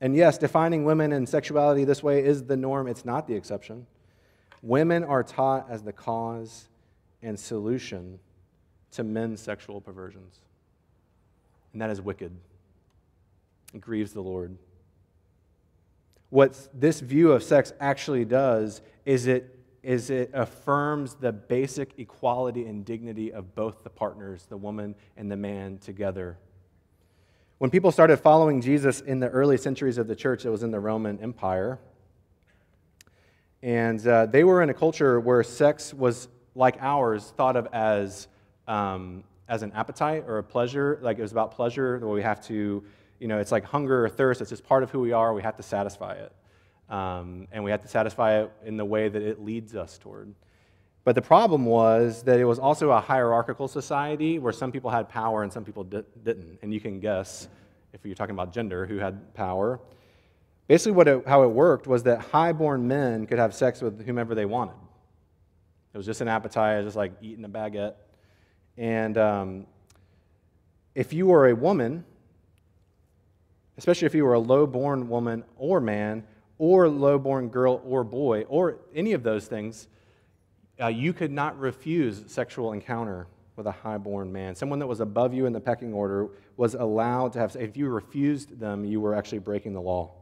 And 0.00 0.16
yes, 0.16 0.38
defining 0.38 0.84
women 0.84 1.12
and 1.12 1.28
sexuality 1.28 1.84
this 1.84 2.02
way 2.02 2.24
is 2.24 2.44
the 2.44 2.56
norm, 2.56 2.88
it's 2.88 3.04
not 3.04 3.26
the 3.26 3.34
exception. 3.34 3.86
Women 4.62 5.04
are 5.04 5.22
taught 5.22 5.66
as 5.68 5.82
the 5.82 5.92
cause 5.92 6.68
and 7.24 7.38
solution 7.38 8.18
to 8.92 9.02
men's 9.02 9.40
sexual 9.40 9.80
perversions. 9.80 10.38
And 11.72 11.82
that 11.82 11.90
is 11.90 12.00
wicked. 12.00 12.30
It 13.72 13.80
grieves 13.80 14.12
the 14.12 14.20
Lord. 14.20 14.56
What 16.30 16.68
this 16.72 17.00
view 17.00 17.32
of 17.32 17.42
sex 17.42 17.72
actually 17.80 18.24
does 18.24 18.82
is 19.04 19.26
it, 19.26 19.58
is 19.82 20.10
it 20.10 20.30
affirms 20.32 21.14
the 21.14 21.32
basic 21.32 21.98
equality 21.98 22.66
and 22.66 22.84
dignity 22.84 23.32
of 23.32 23.54
both 23.54 23.82
the 23.82 23.90
partners, 23.90 24.46
the 24.48 24.56
woman 24.56 24.94
and 25.16 25.30
the 25.30 25.36
man, 25.36 25.78
together. 25.78 26.38
When 27.58 27.70
people 27.70 27.92
started 27.92 28.18
following 28.18 28.60
Jesus 28.60 29.00
in 29.00 29.20
the 29.20 29.28
early 29.28 29.56
centuries 29.56 29.98
of 29.98 30.06
the 30.06 30.16
church, 30.16 30.44
it 30.44 30.50
was 30.50 30.62
in 30.62 30.70
the 30.70 30.80
Roman 30.80 31.18
Empire. 31.20 31.78
And 33.62 34.06
uh, 34.06 34.26
they 34.26 34.44
were 34.44 34.62
in 34.62 34.70
a 34.70 34.74
culture 34.74 35.18
where 35.18 35.42
sex 35.42 35.94
was, 35.94 36.28
like 36.54 36.76
ours, 36.80 37.32
thought 37.36 37.56
of 37.56 37.68
as, 37.72 38.28
um, 38.68 39.24
as 39.48 39.62
an 39.62 39.72
appetite 39.72 40.24
or 40.26 40.38
a 40.38 40.42
pleasure. 40.42 40.98
Like 41.02 41.18
it 41.18 41.22
was 41.22 41.32
about 41.32 41.52
pleasure, 41.52 41.98
where 41.98 42.10
we 42.10 42.22
have 42.22 42.44
to 42.46 42.84
you 43.20 43.28
know, 43.28 43.38
it's 43.38 43.52
like 43.52 43.64
hunger 43.64 44.04
or 44.04 44.08
thirst. 44.08 44.40
It's 44.40 44.50
just 44.50 44.64
part 44.64 44.82
of 44.82 44.90
who 44.90 45.00
we 45.00 45.12
are. 45.12 45.32
We 45.32 45.42
have 45.42 45.56
to 45.56 45.62
satisfy 45.62 46.14
it. 46.14 46.32
Um, 46.90 47.48
and 47.52 47.64
we 47.64 47.70
have 47.70 47.80
to 47.82 47.88
satisfy 47.88 48.40
it 48.40 48.52
in 48.64 48.76
the 48.76 48.84
way 48.84 49.08
that 49.08 49.22
it 49.22 49.42
leads 49.42 49.74
us 49.74 49.96
toward. 49.96 50.34
But 51.04 51.14
the 51.14 51.22
problem 51.22 51.64
was 51.64 52.22
that 52.24 52.38
it 52.38 52.44
was 52.44 52.58
also 52.58 52.90
a 52.90 53.00
hierarchical 53.00 53.68
society 53.68 54.38
where 54.38 54.52
some 54.52 54.72
people 54.72 54.90
had 54.90 55.08
power 55.08 55.42
and 55.42 55.52
some 55.52 55.64
people 55.64 55.84
di- 55.84 56.02
didn't. 56.22 56.58
And 56.62 56.72
you 56.72 56.80
can 56.80 57.00
guess, 57.00 57.48
if 57.92 58.04
you're 58.04 58.14
talking 58.14 58.34
about 58.34 58.52
gender, 58.52 58.84
who 58.84 58.98
had 58.98 59.34
power. 59.34 59.80
Basically, 60.66 60.92
what 60.92 61.08
it, 61.08 61.26
how 61.26 61.42
it 61.42 61.48
worked 61.48 61.86
was 61.86 62.02
that 62.04 62.20
high-born 62.20 62.86
men 62.88 63.26
could 63.26 63.38
have 63.38 63.54
sex 63.54 63.80
with 63.80 64.04
whomever 64.04 64.34
they 64.34 64.46
wanted. 64.46 64.76
It 65.94 65.96
was 65.96 66.06
just 66.06 66.20
an 66.20 66.28
appetite, 66.28 66.84
just 66.84 66.96
like 66.96 67.12
eating 67.22 67.44
a 67.44 67.48
baguette. 67.48 67.94
And 68.76 69.16
um, 69.16 69.66
if 70.94 71.12
you 71.12 71.26
were 71.26 71.46
a 71.48 71.54
woman, 71.54 72.04
especially 73.78 74.06
if 74.06 74.14
you 74.14 74.24
were 74.24 74.34
a 74.34 74.40
low-born 74.40 75.08
woman 75.08 75.44
or 75.56 75.80
man, 75.80 76.24
or 76.58 76.88
low-born 76.88 77.48
girl 77.48 77.80
or 77.86 78.02
boy, 78.02 78.42
or 78.42 78.78
any 78.94 79.12
of 79.12 79.22
those 79.22 79.46
things, 79.46 79.86
uh, 80.80 80.88
you 80.88 81.12
could 81.12 81.30
not 81.30 81.58
refuse 81.58 82.24
sexual 82.26 82.72
encounter 82.72 83.28
with 83.54 83.66
a 83.66 83.72
high-born 83.72 84.32
man. 84.32 84.56
Someone 84.56 84.80
that 84.80 84.88
was 84.88 84.98
above 84.98 85.32
you 85.32 85.46
in 85.46 85.52
the 85.52 85.60
pecking 85.60 85.92
order 85.92 86.28
was 86.56 86.74
allowed 86.74 87.32
to 87.34 87.38
have. 87.38 87.54
If 87.54 87.76
you 87.76 87.88
refused 87.88 88.58
them, 88.58 88.84
you 88.84 89.00
were 89.00 89.14
actually 89.14 89.38
breaking 89.38 89.74
the 89.74 89.80
law. 89.80 90.12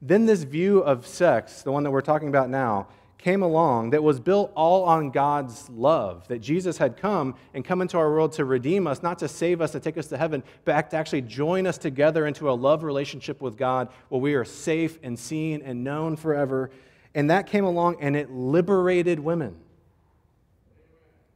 Then 0.00 0.26
this 0.26 0.44
view 0.44 0.78
of 0.78 1.04
sex, 1.04 1.62
the 1.62 1.72
one 1.72 1.82
that 1.82 1.90
we're 1.90 2.00
talking 2.00 2.28
about 2.28 2.48
now, 2.48 2.86
came 3.18 3.42
along 3.42 3.90
that 3.90 4.02
was 4.02 4.20
built 4.20 4.52
all 4.54 4.84
on 4.84 5.10
God's 5.10 5.68
love, 5.70 6.26
that 6.28 6.38
Jesus 6.38 6.78
had 6.78 6.96
come 6.96 7.34
and 7.52 7.64
come 7.64 7.82
into 7.82 7.98
our 7.98 8.10
world 8.10 8.32
to 8.34 8.44
redeem 8.44 8.86
us, 8.86 9.02
not 9.02 9.18
to 9.18 9.28
save 9.28 9.60
us, 9.60 9.72
to 9.72 9.80
take 9.80 9.98
us 9.98 10.06
to 10.06 10.16
heaven, 10.16 10.42
but 10.64 10.90
to 10.90 10.96
actually 10.96 11.22
join 11.22 11.66
us 11.66 11.78
together 11.78 12.26
into 12.26 12.48
a 12.48 12.52
love 12.52 12.84
relationship 12.84 13.40
with 13.40 13.56
God 13.56 13.88
where 14.08 14.20
we 14.20 14.34
are 14.34 14.44
safe 14.44 14.98
and 15.02 15.18
seen 15.18 15.62
and 15.62 15.82
known 15.82 16.14
forever. 16.16 16.70
And 17.14 17.30
that 17.30 17.48
came 17.48 17.64
along 17.64 17.96
and 18.00 18.14
it 18.14 18.30
liberated 18.30 19.18
women 19.18 19.56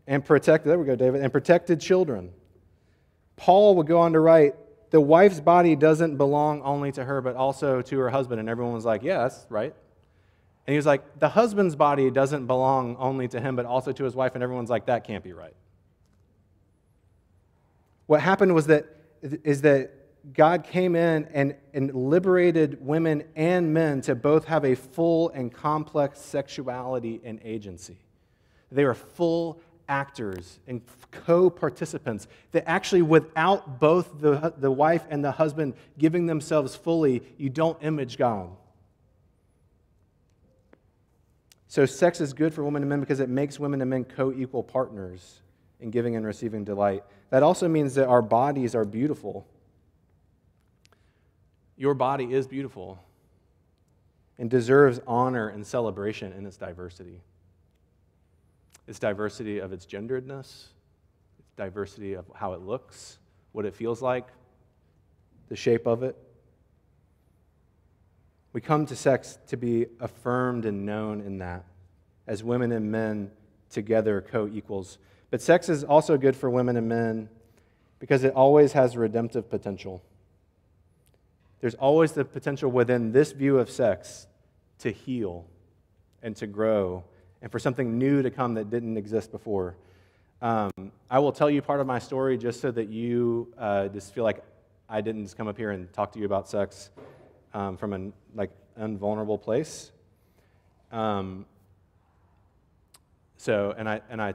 and 0.06 0.24
protected, 0.24 0.70
there 0.70 0.78
we 0.78 0.86
go, 0.86 0.94
David, 0.94 1.22
and 1.22 1.32
protected 1.32 1.80
children. 1.80 2.30
Paul 3.34 3.74
would 3.76 3.88
go 3.88 3.98
on 4.00 4.12
to 4.12 4.20
write, 4.20 4.54
the 4.90 5.00
wife's 5.00 5.40
body 5.40 5.74
doesn't 5.74 6.16
belong 6.16 6.62
only 6.62 6.92
to 6.92 7.02
her, 7.02 7.20
but 7.20 7.34
also 7.34 7.82
to 7.82 7.98
her 7.98 8.10
husband. 8.10 8.38
And 8.38 8.48
everyone 8.48 8.74
was 8.74 8.84
like, 8.84 9.02
that's 9.02 9.46
right. 9.48 9.74
And 10.66 10.72
he 10.72 10.76
was 10.76 10.86
like, 10.86 11.18
the 11.18 11.28
husband's 11.28 11.74
body 11.74 12.10
doesn't 12.10 12.46
belong 12.46 12.96
only 12.98 13.26
to 13.28 13.40
him, 13.40 13.56
but 13.56 13.66
also 13.66 13.92
to 13.92 14.04
his 14.04 14.14
wife. 14.14 14.34
And 14.34 14.44
everyone's 14.44 14.70
like, 14.70 14.86
that 14.86 15.04
can't 15.04 15.24
be 15.24 15.32
right. 15.32 15.54
What 18.06 18.20
happened 18.20 18.54
was 18.54 18.66
that, 18.68 18.86
is 19.22 19.62
that 19.62 19.90
God 20.34 20.62
came 20.62 20.94
in 20.94 21.26
and, 21.32 21.56
and 21.74 21.92
liberated 21.92 22.84
women 22.84 23.24
and 23.34 23.74
men 23.74 24.00
to 24.02 24.14
both 24.14 24.44
have 24.44 24.64
a 24.64 24.76
full 24.76 25.30
and 25.30 25.52
complex 25.52 26.20
sexuality 26.20 27.20
and 27.24 27.40
agency. 27.42 27.98
They 28.70 28.84
were 28.84 28.94
full 28.94 29.60
actors 29.88 30.60
and 30.68 30.80
co 31.10 31.50
participants 31.50 32.28
that 32.52 32.68
actually, 32.68 33.02
without 33.02 33.80
both 33.80 34.20
the, 34.20 34.54
the 34.56 34.70
wife 34.70 35.04
and 35.10 35.24
the 35.24 35.32
husband 35.32 35.74
giving 35.98 36.26
themselves 36.26 36.76
fully, 36.76 37.22
you 37.36 37.50
don't 37.50 37.82
image 37.82 38.16
God. 38.16 38.50
So, 41.72 41.86
sex 41.86 42.20
is 42.20 42.34
good 42.34 42.52
for 42.52 42.62
women 42.62 42.82
and 42.82 42.90
men 42.90 43.00
because 43.00 43.18
it 43.18 43.30
makes 43.30 43.58
women 43.58 43.80
and 43.80 43.88
men 43.88 44.04
co 44.04 44.30
equal 44.30 44.62
partners 44.62 45.40
in 45.80 45.90
giving 45.90 46.16
and 46.16 46.26
receiving 46.26 46.64
delight. 46.64 47.02
That 47.30 47.42
also 47.42 47.66
means 47.66 47.94
that 47.94 48.08
our 48.08 48.20
bodies 48.20 48.74
are 48.74 48.84
beautiful. 48.84 49.46
Your 51.78 51.94
body 51.94 52.34
is 52.34 52.46
beautiful 52.46 52.98
and 54.36 54.50
deserves 54.50 55.00
honor 55.06 55.48
and 55.48 55.66
celebration 55.66 56.34
in 56.34 56.44
its 56.44 56.58
diversity. 56.58 57.22
Its 58.86 58.98
diversity 58.98 59.58
of 59.58 59.72
its 59.72 59.86
genderedness, 59.86 60.66
its 61.38 61.52
diversity 61.56 62.12
of 62.12 62.30
how 62.34 62.52
it 62.52 62.60
looks, 62.60 63.16
what 63.52 63.64
it 63.64 63.74
feels 63.74 64.02
like, 64.02 64.26
the 65.48 65.56
shape 65.56 65.86
of 65.86 66.02
it. 66.02 66.18
We 68.52 68.60
come 68.60 68.84
to 68.86 68.96
sex 68.96 69.38
to 69.46 69.56
be 69.56 69.86
affirmed 70.00 70.66
and 70.66 70.84
known 70.84 71.20
in 71.20 71.38
that, 71.38 71.64
as 72.26 72.44
women 72.44 72.72
and 72.72 72.90
men 72.90 73.30
together 73.70 74.20
co 74.20 74.46
equals. 74.46 74.98
But 75.30 75.40
sex 75.40 75.68
is 75.68 75.82
also 75.84 76.18
good 76.18 76.36
for 76.36 76.50
women 76.50 76.76
and 76.76 76.88
men 76.88 77.30
because 77.98 78.24
it 78.24 78.34
always 78.34 78.72
has 78.72 78.96
redemptive 78.96 79.48
potential. 79.48 80.02
There's 81.60 81.74
always 81.74 82.12
the 82.12 82.24
potential 82.24 82.70
within 82.70 83.12
this 83.12 83.32
view 83.32 83.58
of 83.58 83.70
sex 83.70 84.26
to 84.80 84.90
heal 84.90 85.46
and 86.22 86.36
to 86.36 86.46
grow 86.46 87.04
and 87.40 87.50
for 87.50 87.58
something 87.58 87.98
new 87.98 88.20
to 88.22 88.30
come 88.30 88.54
that 88.54 88.68
didn't 88.68 88.96
exist 88.96 89.30
before. 89.30 89.76
Um, 90.42 90.70
I 91.08 91.20
will 91.20 91.32
tell 91.32 91.48
you 91.48 91.62
part 91.62 91.80
of 91.80 91.86
my 91.86 92.00
story 92.00 92.36
just 92.36 92.60
so 92.60 92.70
that 92.72 92.88
you 92.88 93.54
uh, 93.56 93.88
just 93.88 94.12
feel 94.12 94.24
like 94.24 94.42
I 94.88 95.00
didn't 95.00 95.22
just 95.24 95.36
come 95.36 95.48
up 95.48 95.56
here 95.56 95.70
and 95.70 95.90
talk 95.92 96.12
to 96.12 96.18
you 96.18 96.26
about 96.26 96.48
sex 96.48 96.90
um, 97.54 97.76
from 97.76 97.92
an 97.92 98.12
like 98.34 98.50
invulnerable 98.76 99.38
place. 99.38 99.90
Um, 100.90 101.46
so, 103.36 103.74
and 103.76 103.88
I 103.88 104.00
and 104.10 104.22
I 104.22 104.34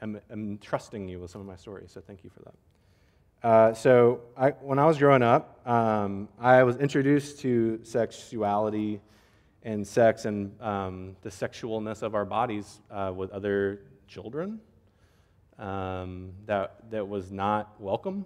am, 0.00 0.20
am 0.30 0.58
trusting 0.58 1.08
you 1.08 1.20
with 1.20 1.30
some 1.30 1.40
of 1.40 1.46
my 1.46 1.56
stories. 1.56 1.90
So, 1.92 2.00
thank 2.00 2.24
you 2.24 2.30
for 2.30 2.40
that. 2.40 2.54
Uh, 3.48 3.74
so, 3.74 4.20
I, 4.36 4.50
when 4.50 4.78
I 4.78 4.86
was 4.86 4.98
growing 4.98 5.22
up, 5.22 5.66
um, 5.68 6.28
I 6.40 6.62
was 6.62 6.76
introduced 6.76 7.40
to 7.40 7.80
sexuality 7.82 9.00
and 9.62 9.86
sex 9.86 10.24
and 10.24 10.60
um, 10.62 11.16
the 11.22 11.30
sexualness 11.30 12.02
of 12.02 12.14
our 12.14 12.24
bodies 12.24 12.80
uh, 12.90 13.12
with 13.14 13.30
other 13.30 13.80
children. 14.06 14.60
Um, 15.58 16.30
that 16.46 16.90
that 16.90 17.08
was 17.08 17.32
not 17.32 17.74
welcome 17.80 18.24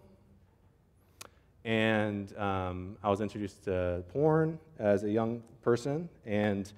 and 1.64 2.36
um, 2.38 2.96
I 3.02 3.10
was 3.10 3.20
introduced 3.20 3.64
to 3.64 4.02
porn 4.12 4.58
as 4.78 5.04
a 5.04 5.10
young 5.10 5.42
person. 5.62 6.08
And 6.26 6.70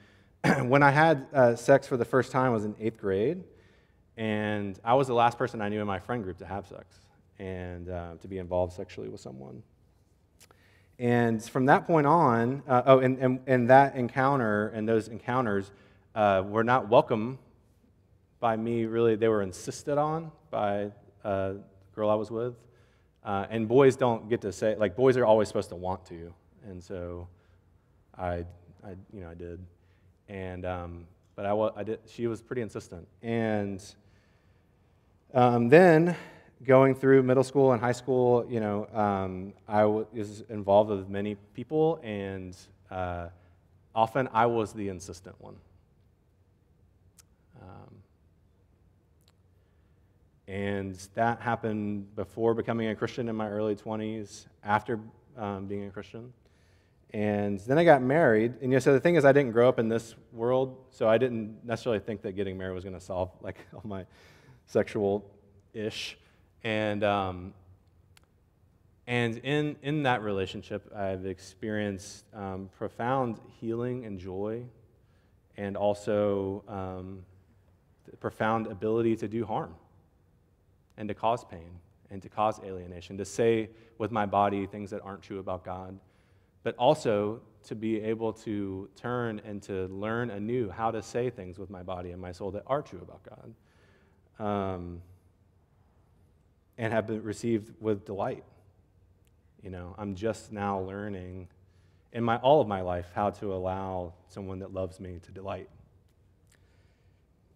when 0.63 0.83
I 0.83 0.91
had 0.91 1.27
uh, 1.33 1.57
sex 1.57 1.87
for 1.87 1.97
the 1.97 2.05
first 2.05 2.31
time, 2.31 2.47
I 2.47 2.55
was 2.55 2.65
in 2.65 2.75
eighth 2.79 2.99
grade, 2.99 3.43
and 4.17 4.79
I 4.85 4.95
was 4.95 5.07
the 5.07 5.15
last 5.15 5.39
person 5.39 5.63
I 5.63 5.69
knew 5.69 5.81
in 5.81 5.87
my 5.87 5.99
friend 5.99 6.23
group 6.23 6.39
to 6.39 6.47
have 6.47 6.67
sex 6.67 7.01
and 7.39 7.89
uh, 7.89 8.13
to 8.21 8.29
be 8.29 8.39
involved 8.39 8.75
sexually 8.75 9.09
with 9.09 9.21
someone. 9.21 9.63
And 10.99 11.43
from 11.43 11.67
that 11.67 11.87
point 11.87 12.07
on, 12.07 12.63
uh, 12.69 12.83
oh, 12.87 12.99
and, 13.01 13.19
and, 13.19 13.41
and, 13.49 13.71
that 13.71 13.97
encounter 13.97 14.69
and 14.69 14.89
those 14.89 15.09
encounters 15.09 15.73
uh, 16.15 16.45
were 16.47 16.63
not 16.63 16.89
welcome 16.89 17.41
by 18.39 18.57
me, 18.57 18.85
really. 18.85 19.17
They 19.17 19.27
were 19.27 19.43
insisted 19.43 19.99
on 19.99 20.31
by 20.53 20.93
uh, 21.25 21.55
the 21.55 21.63
girl 21.97 22.11
I 22.11 22.15
was 22.15 22.31
with. 22.31 22.55
Uh, 23.25 23.47
and 23.51 23.67
boys 23.67 23.97
don't 23.97 24.29
get 24.29 24.41
to 24.43 24.53
say, 24.53 24.77
like, 24.77 24.97
boys 24.97 25.17
are 25.17 25.25
always 25.25 25.49
supposed 25.49 25.71
to 25.71 25.77
want 25.77 26.05
to. 26.07 26.33
And 26.69 26.83
so 26.83 27.27
I, 28.19 28.45
I 28.85 28.91
you 29.13 29.21
know, 29.21 29.31
I 29.31 29.35
did. 29.35 29.65
And, 30.29 30.65
um, 30.65 31.07
but 31.35 31.47
I, 31.47 31.53
I 31.77 31.83
did, 31.83 32.01
she 32.07 32.27
was 32.27 32.43
pretty 32.43 32.63
insistent. 32.63 33.07
And 33.23 33.83
um, 35.33 35.69
then 35.69 36.17
going 36.65 36.95
through 36.95 37.23
middle 37.23 37.45
school 37.45 37.73
and 37.73 37.81
high 37.81 37.93
school, 37.93 38.47
you 38.49 38.61
know, 38.61 38.87
um, 38.95 39.53
I 39.69 39.85
was 39.85 40.43
involved 40.49 40.91
with 40.91 41.09
many 41.09 41.37
people, 41.55 42.01
and 42.03 42.57
uh, 42.91 43.29
often 43.95 44.29
I 44.33 44.47
was 44.47 44.73
the 44.73 44.89
insistent 44.89 45.37
one. 45.41 45.57
Um, 47.61 47.94
and 50.47 50.95
that 51.15 51.41
happened 51.41 52.15
before 52.17 52.55
becoming 52.55 52.89
a 52.89 52.95
Christian 52.95 53.29
in 53.29 53.37
my 53.37 53.49
early 53.49 53.75
20s, 53.75 54.47
after 54.63 55.01
um, 55.39 55.67
being 55.67 55.87
a 55.87 55.91
Christian. 55.91 56.33
And 57.13 57.61
then 57.61 57.79
I 57.79 57.85
got 57.85 58.03
married. 58.03 58.55
And 58.61 58.65
you 58.65 58.69
know, 58.71 58.79
so 58.79 58.93
the 58.93 59.01
thing 59.01 59.15
is, 59.15 59.25
I 59.25 59.33
didn't 59.33 59.53
grow 59.53 59.69
up 59.69 59.79
in 59.79 59.89
this 59.89 60.15
world, 60.33 60.77
so 60.91 61.09
I 61.09 61.17
didn't 61.17 61.65
necessarily 61.65 62.01
think 62.01 62.23
that 62.23 62.33
getting 62.33 62.59
married 62.59 62.75
was 62.75 62.85
going 62.85 62.95
to 62.95 63.01
solve 63.01 63.31
like 63.41 63.57
all 63.75 63.83
my 63.85 64.05
sexual 64.67 65.25
ish. 65.73 66.19
And, 66.63 67.05
um, 67.05 67.55
and 69.07 69.39
in, 69.39 69.77
in 69.83 70.03
that 70.03 70.23
relationship, 70.23 70.91
I've 70.95 71.25
experienced 71.25 72.25
um, 72.35 72.69
profound 72.77 73.39
healing 73.61 74.05
and 74.05 74.19
joy, 74.19 74.63
and 75.57 75.77
also 75.77 76.65
um, 76.69 77.25
profound 78.19 78.67
ability 78.67 79.17
to 79.17 79.29
do 79.29 79.45
harm 79.45 79.75
and 80.99 81.09
to 81.09 81.15
cause 81.15 81.45
pain 81.45 81.79
and 82.11 82.23
to 82.23 82.29
cause 82.29 82.61
alienation, 82.65 83.19
to 83.19 83.25
say 83.25 83.71
with 83.99 84.11
my 84.13 84.27
body 84.27 84.67
things 84.67 84.91
that 84.91 85.03
aren't 85.03 85.23
true 85.23 85.41
about 85.41 85.65
God, 85.65 85.99
but 86.65 86.77
also 86.77 87.43
to 87.65 87.75
be 87.75 88.01
able 88.03 88.33
to 88.33 88.89
turn 88.97 89.41
and 89.45 89.63
to 89.65 89.87
learn 89.89 90.31
anew 90.31 90.71
how 90.71 90.91
to 90.91 91.03
say 91.03 91.31
things 91.31 91.59
with 91.59 91.71
my 91.71 91.83
body 91.83 92.13
and 92.13 92.21
my 92.23 92.33
soul 92.33 92.51
that 92.53 92.65
are 92.67 92.83
true 92.83 93.01
about 93.03 93.23
God. 93.25 93.55
Um, 94.47 95.03
and 96.79 96.93
have 96.93 97.07
been 97.07 97.23
received 97.23 97.73
with 97.81 98.05
delight. 98.07 98.45
You 99.63 99.71
know, 99.71 99.95
I'm 99.99 100.15
just 100.17 100.53
now 100.53 100.81
learning 100.81 101.49
in 102.13 102.25
my 102.25 102.37
all 102.39 102.61
of 102.61 102.69
my 102.69 102.83
life 102.83 103.07
how 103.15 103.31
to 103.31 103.55
allow 103.55 104.15
someone 104.29 104.61
that 104.61 104.73
loves 104.75 105.01
me 105.01 105.21
to 105.25 105.33
delight. 105.33 105.69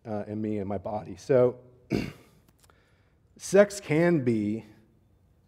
uh, 0.06 0.24
in 0.26 0.40
me 0.40 0.58
and 0.58 0.68
my 0.68 0.78
body. 0.78 1.16
So, 1.18 1.56
sex 3.38 3.80
can 3.80 4.24
be 4.24 4.66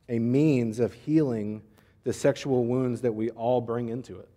a 0.09 0.19
means 0.19 0.81
of 0.81 0.95
healing 0.95 1.63
the 2.05 2.13
sexual 2.13 2.65
wounds 2.65 3.03
that 3.03 3.13
we 3.13 3.31
all 3.31 3.61
bring 3.61 3.91
into 3.91 4.19
it. 4.19 4.29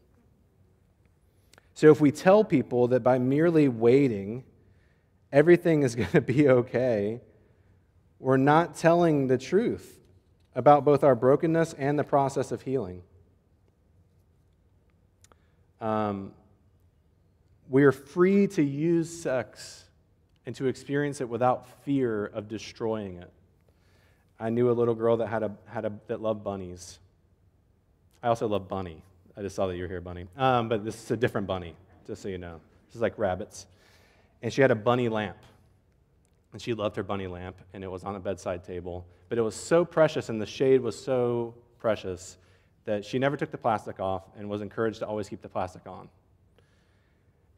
So, 1.74 1.90
if 1.90 2.02
we 2.02 2.12
tell 2.12 2.44
people 2.44 2.90
that 2.90 3.02
by 3.02 3.18
merely 3.18 3.68
waiting, 3.68 4.44
everything 5.32 5.84
is 5.84 5.96
going 5.96 6.12
to 6.12 6.22
be 6.22 6.50
okay, 6.50 7.22
we're 8.20 8.38
not 8.38 8.76
telling 8.76 9.28
the 9.28 9.38
truth 9.38 10.00
about 10.56 10.86
both 10.86 11.04
our 11.04 11.16
brokenness 11.16 11.74
and 11.74 11.98
the 11.98 12.04
process 12.04 12.52
of 12.52 12.62
healing. 12.62 13.02
Um, 15.82 16.32
we 17.70 17.84
are 17.84 17.92
free 17.92 18.48
to 18.48 18.64
use 18.64 19.10
sex 19.10 19.86
and 20.46 20.56
to 20.56 20.68
experience 20.68 21.22
it 21.22 21.28
without 21.28 21.68
fear 21.84 22.26
of 22.28 22.48
destroying 22.48 23.18
it. 23.18 23.32
I 24.44 24.50
knew 24.50 24.70
a 24.70 24.74
little 24.74 24.94
girl 24.94 25.16
that 25.18 25.28
had 25.28 25.42
a, 25.42 25.52
had 25.66 25.86
a 25.86 25.94
that 26.08 26.22
loved 26.22 26.44
bunnies. 26.44 27.00
I 28.22 28.28
also 28.28 28.46
love 28.46 28.68
bunny. 28.68 29.02
I 29.38 29.42
just 29.42 29.56
saw 29.56 29.68
that 29.68 29.78
you're 29.78 29.88
here, 29.88 30.02
bunny. 30.02 30.28
Um, 30.36 30.68
but 30.68 30.84
this 30.84 31.02
is 31.02 31.12
a 31.12 31.16
different 31.16 31.48
bunny, 31.48 31.78
just 32.06 32.22
so 32.22 32.28
you 32.28 32.38
know. 32.38 32.60
This 32.88 32.96
is 32.96 33.02
like 33.02 33.18
rabbits. 33.18 33.68
And 34.42 34.52
she 34.52 34.62
had 34.62 34.70
a 34.70 34.76
bunny 34.76 35.08
lamp. 35.08 35.38
And 36.52 36.62
she 36.62 36.74
loved 36.74 36.98
her 36.98 37.04
bunny 37.04 37.26
lamp, 37.26 37.56
and 37.74 37.86
it 37.86 37.88
was 37.88 38.04
on 38.04 38.18
a 38.18 38.20
bedside 38.20 38.66
table. 38.66 39.06
But 39.30 39.38
it 39.38 39.42
was 39.42 39.56
so 39.56 39.86
precious, 39.86 40.28
and 40.28 40.42
the 40.42 40.46
shade 40.46 40.82
was 40.82 41.02
so 41.02 41.56
precious 41.80 42.38
that 42.84 43.06
she 43.06 43.20
never 43.20 43.38
took 43.38 43.50
the 43.50 43.58
plastic 43.58 44.02
off 44.02 44.24
and 44.38 44.50
was 44.50 44.60
encouraged 44.60 45.00
to 45.00 45.08
always 45.08 45.30
keep 45.30 45.42
the 45.42 45.48
plastic 45.48 45.88
on. 45.88 46.10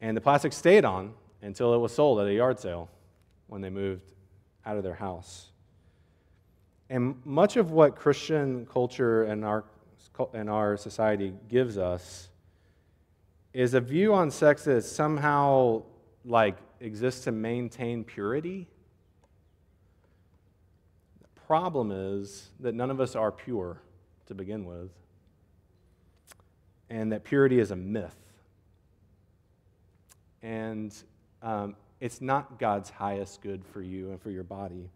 And 0.00 0.16
the 0.16 0.20
plastic 0.20 0.52
stayed 0.52 0.84
on 0.84 1.14
until 1.42 1.74
it 1.74 1.78
was 1.78 1.92
sold 1.92 2.20
at 2.20 2.28
a 2.28 2.32
yard 2.32 2.60
sale 2.60 2.88
when 3.48 3.60
they 3.60 3.70
moved 3.70 4.12
out 4.64 4.76
of 4.76 4.84
their 4.84 4.94
house. 4.94 5.50
And 6.88 7.16
much 7.24 7.56
of 7.56 7.72
what 7.72 7.96
Christian 7.96 8.66
culture 8.66 9.24
and 9.24 9.44
our, 9.44 9.64
and 10.32 10.48
our 10.48 10.76
society 10.76 11.32
gives 11.48 11.78
us 11.78 12.28
is 13.52 13.74
a 13.74 13.80
view 13.80 14.14
on 14.14 14.30
sex 14.30 14.64
that 14.64 14.82
somehow 14.82 15.82
like 16.24 16.58
exists 16.80 17.24
to 17.24 17.32
maintain 17.32 18.04
purity. 18.04 18.68
The 21.22 21.40
problem 21.46 21.90
is 21.90 22.50
that 22.60 22.74
none 22.74 22.90
of 22.90 23.00
us 23.00 23.16
are 23.16 23.32
pure 23.32 23.80
to 24.26 24.34
begin 24.34 24.64
with, 24.64 24.90
and 26.90 27.12
that 27.12 27.24
purity 27.24 27.58
is 27.58 27.70
a 27.70 27.76
myth. 27.76 28.16
And 30.42 30.94
um, 31.42 31.76
it's 32.00 32.20
not 32.20 32.58
God's 32.58 32.90
highest 32.90 33.40
good 33.40 33.64
for 33.64 33.80
you 33.80 34.10
and 34.10 34.20
for 34.20 34.30
your 34.30 34.44
body. 34.44 34.90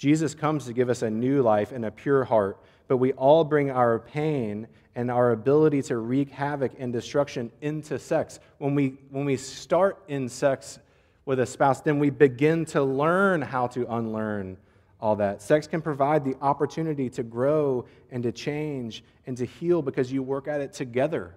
Jesus 0.00 0.34
comes 0.34 0.64
to 0.64 0.72
give 0.72 0.88
us 0.88 1.02
a 1.02 1.10
new 1.10 1.42
life 1.42 1.72
and 1.72 1.84
a 1.84 1.90
pure 1.90 2.24
heart, 2.24 2.56
but 2.88 2.96
we 2.96 3.12
all 3.12 3.44
bring 3.44 3.70
our 3.70 3.98
pain 3.98 4.66
and 4.94 5.10
our 5.10 5.32
ability 5.32 5.82
to 5.82 5.98
wreak 5.98 6.30
havoc 6.30 6.72
and 6.78 6.90
destruction 6.90 7.52
into 7.60 7.98
sex. 7.98 8.40
When 8.56 8.74
we, 8.74 8.96
when 9.10 9.26
we 9.26 9.36
start 9.36 10.02
in 10.08 10.30
sex 10.30 10.78
with 11.26 11.38
a 11.38 11.44
spouse, 11.44 11.82
then 11.82 11.98
we 11.98 12.08
begin 12.08 12.64
to 12.66 12.82
learn 12.82 13.42
how 13.42 13.66
to 13.66 13.94
unlearn 13.94 14.56
all 15.02 15.16
that. 15.16 15.42
Sex 15.42 15.66
can 15.66 15.82
provide 15.82 16.24
the 16.24 16.34
opportunity 16.40 17.10
to 17.10 17.22
grow 17.22 17.84
and 18.10 18.22
to 18.22 18.32
change 18.32 19.04
and 19.26 19.36
to 19.36 19.44
heal 19.44 19.82
because 19.82 20.10
you 20.10 20.22
work 20.22 20.48
at 20.48 20.62
it 20.62 20.72
together 20.72 21.34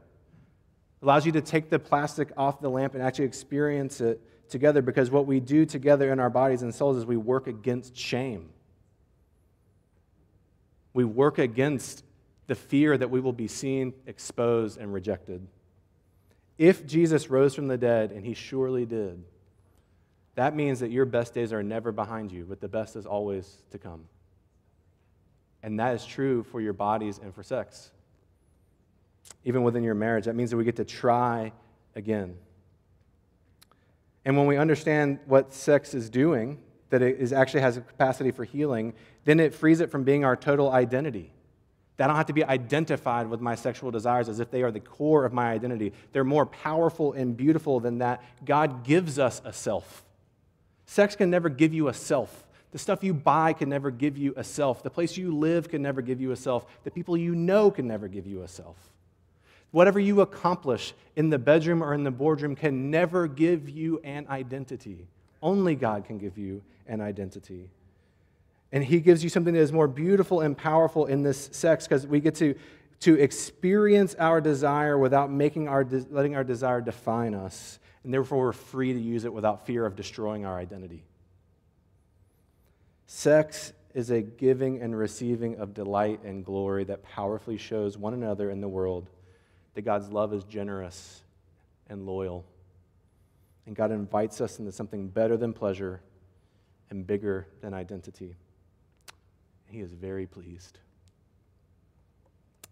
It 1.02 1.04
allows 1.04 1.26
you 1.26 1.34
to 1.34 1.42
take 1.42 1.70
the 1.70 1.80
plastic 1.80 2.32
off 2.38 2.62
the 2.62 2.70
lamp 2.70 2.94
and 2.94 3.04
actually 3.04 3.26
experience 3.26 4.00
it 4.00 4.22
together 4.48 4.82
because 4.82 5.12
what 5.12 5.28
we 5.28 5.42
do 5.42 5.66
together 5.66 6.14
in 6.14 6.22
our 6.22 6.30
bodies 6.30 6.62
and 6.62 6.74
souls 6.74 6.96
is 6.96 7.06
we 7.06 7.18
work 7.18 7.48
against 7.48 7.98
shame. 7.98 8.53
We 10.94 11.04
work 11.06 11.40
against 11.40 12.04
the 12.48 12.56
fear 12.56 12.98
that 12.98 13.10
we 13.10 13.20
will 13.20 13.34
be 13.34 13.48
seen, 13.48 13.94
exposed, 14.06 14.80
and 14.80 14.94
rejected. 14.94 15.48
If 16.58 16.86
Jesus 16.86 17.30
rose 17.30 17.56
from 17.56 17.68
the 17.68 17.78
dead, 17.78 18.12
and 18.12 18.26
he 18.26 18.34
surely 18.34 18.86
did, 18.86 19.24
that 20.36 20.56
means 20.56 20.80
that 20.80 20.92
your 20.92 21.06
best 21.06 21.34
days 21.34 21.54
are 21.54 21.64
never 21.64 21.92
behind 21.92 22.32
you, 22.32 22.46
but 22.48 22.60
the 22.60 22.68
best 22.68 22.96
is 22.96 23.06
always 23.06 23.64
to 23.72 23.78
come. 23.78 24.06
And 25.62 25.80
that 25.80 25.96
is 25.96 26.06
true 26.06 26.44
for 26.44 26.60
your 26.60 26.74
bodies 26.74 27.20
and 27.22 27.34
for 27.34 27.44
sex 27.44 27.92
even 29.46 29.64
within 29.64 29.84
your 29.84 29.96
marriage. 29.96 30.26
That 30.26 30.36
means 30.36 30.52
that 30.52 30.58
we 30.58 30.64
get 30.64 30.78
to 30.78 30.86
try 30.86 31.52
again. 31.96 32.36
And 34.26 34.38
when 34.38 34.46
we 34.46 34.58
understand 34.58 35.20
what 35.26 35.54
sex 35.54 35.94
is 35.94 36.10
doing, 36.10 36.60
that 36.94 37.02
it 37.02 37.18
is 37.20 37.34
actually 37.34 37.62
has 37.62 37.76
a 37.76 37.82
capacity 37.82 38.30
for 38.30 38.44
healing, 38.44 38.94
then 39.26 39.40
it 39.40 39.56
frees 39.56 39.80
it 39.80 39.90
from 39.90 40.04
being 40.04 40.24
our 40.24 40.36
total 40.36 40.70
identity. 40.70 41.32
That 41.98 42.04
I 42.04 42.08
don't 42.10 42.18
have 42.18 42.28
to 42.28 42.34
be 42.34 42.44
identified 42.44 43.28
with 43.28 43.42
my 43.42 43.56
sexual 43.56 43.90
desires 43.90 44.30
as 44.30 44.40
if 44.40 44.52
they 44.52 44.62
are 44.62 44.70
the 44.70 44.80
core 44.80 45.26
of 45.26 45.34
my 45.34 45.52
identity. 45.52 45.92
They're 46.12 46.24
more 46.24 46.46
powerful 46.46 47.14
and 47.14 47.36
beautiful 47.36 47.80
than 47.80 47.98
that. 47.98 48.24
God 48.46 48.84
gives 48.84 49.18
us 49.18 49.42
a 49.44 49.52
self. 49.52 50.04
Sex 50.86 51.16
can 51.16 51.32
never 51.32 51.50
give 51.50 51.74
you 51.74 51.88
a 51.88 51.96
self. 51.96 52.44
The 52.70 52.78
stuff 52.78 53.04
you 53.04 53.16
buy 53.16 53.54
can 53.54 53.70
never 53.70 53.90
give 53.90 54.16
you 54.16 54.36
a 54.38 54.44
self. 54.44 54.84
The 54.84 54.92
place 54.92 55.18
you 55.18 55.36
live 55.36 55.70
can 55.70 55.82
never 55.82 56.04
give 56.04 56.22
you 56.22 56.30
a 56.30 56.36
self. 56.36 56.68
The 56.84 56.92
people 56.92 57.18
you 57.18 57.34
know 57.34 57.72
can 57.72 57.88
never 57.88 58.08
give 58.08 58.28
you 58.28 58.44
a 58.44 58.48
self. 58.48 58.78
Whatever 59.72 60.00
you 60.00 60.22
accomplish 60.22 60.94
in 61.16 61.32
the 61.32 61.40
bedroom 61.40 61.84
or 61.84 61.96
in 61.96 62.04
the 62.04 62.12
boardroom 62.12 62.56
can 62.56 62.92
never 62.92 63.26
give 63.26 63.68
you 63.68 64.00
an 64.04 64.28
identity. 64.30 65.08
Only 65.44 65.76
God 65.76 66.06
can 66.06 66.18
give 66.18 66.38
you 66.38 66.64
an 66.88 67.02
identity. 67.02 67.70
And 68.72 68.84
He 68.84 69.02
gives 69.02 69.24
you 69.24 69.30
something 69.30 69.54
that 69.54 69.60
is 69.60 69.74
more 69.74 69.90
beautiful 69.90 70.40
and 70.40 70.58
powerful 70.58 71.06
in 71.06 71.22
this 71.22 71.50
sex 71.52 71.86
because 71.86 72.08
we 72.08 72.22
get 72.22 72.34
to, 72.36 72.56
to 73.02 73.20
experience 73.20 74.16
our 74.16 74.40
desire 74.40 74.98
without 74.98 75.30
making 75.30 75.68
our, 75.68 75.86
letting 76.10 76.36
our 76.36 76.46
desire 76.46 76.80
define 76.80 77.36
us. 77.36 77.78
And 78.06 78.14
therefore, 78.14 78.40
we're 78.40 78.54
free 78.54 78.94
to 78.94 79.00
use 79.00 79.26
it 79.26 79.34
without 79.34 79.68
fear 79.68 79.86
of 79.86 79.98
destroying 79.98 80.46
our 80.46 80.58
identity. 80.58 81.04
Sex 83.06 83.74
is 83.94 84.10
a 84.10 84.22
giving 84.22 84.82
and 84.82 84.98
receiving 84.98 85.58
of 85.58 85.74
delight 85.74 86.22
and 86.24 86.44
glory 86.44 86.86
that 86.86 87.04
powerfully 87.04 87.58
shows 87.58 87.98
one 87.98 88.14
another 88.14 88.50
in 88.50 88.62
the 88.62 88.68
world 88.68 89.10
that 89.76 89.84
God's 89.84 90.10
love 90.10 90.34
is 90.34 90.44
generous 90.46 91.22
and 91.90 92.06
loyal. 92.06 92.46
And 93.66 93.76
God 93.76 93.92
invites 93.92 94.42
us 94.42 94.60
into 94.60 94.72
something 94.72 95.08
better 95.08 95.38
than 95.38 95.54
pleasure 95.54 96.02
and 96.90 97.08
bigger 97.08 97.48
than 97.62 97.74
identity. 97.74 98.36
He 99.68 99.80
is 99.80 99.92
very 99.94 100.26
pleased. 100.28 100.80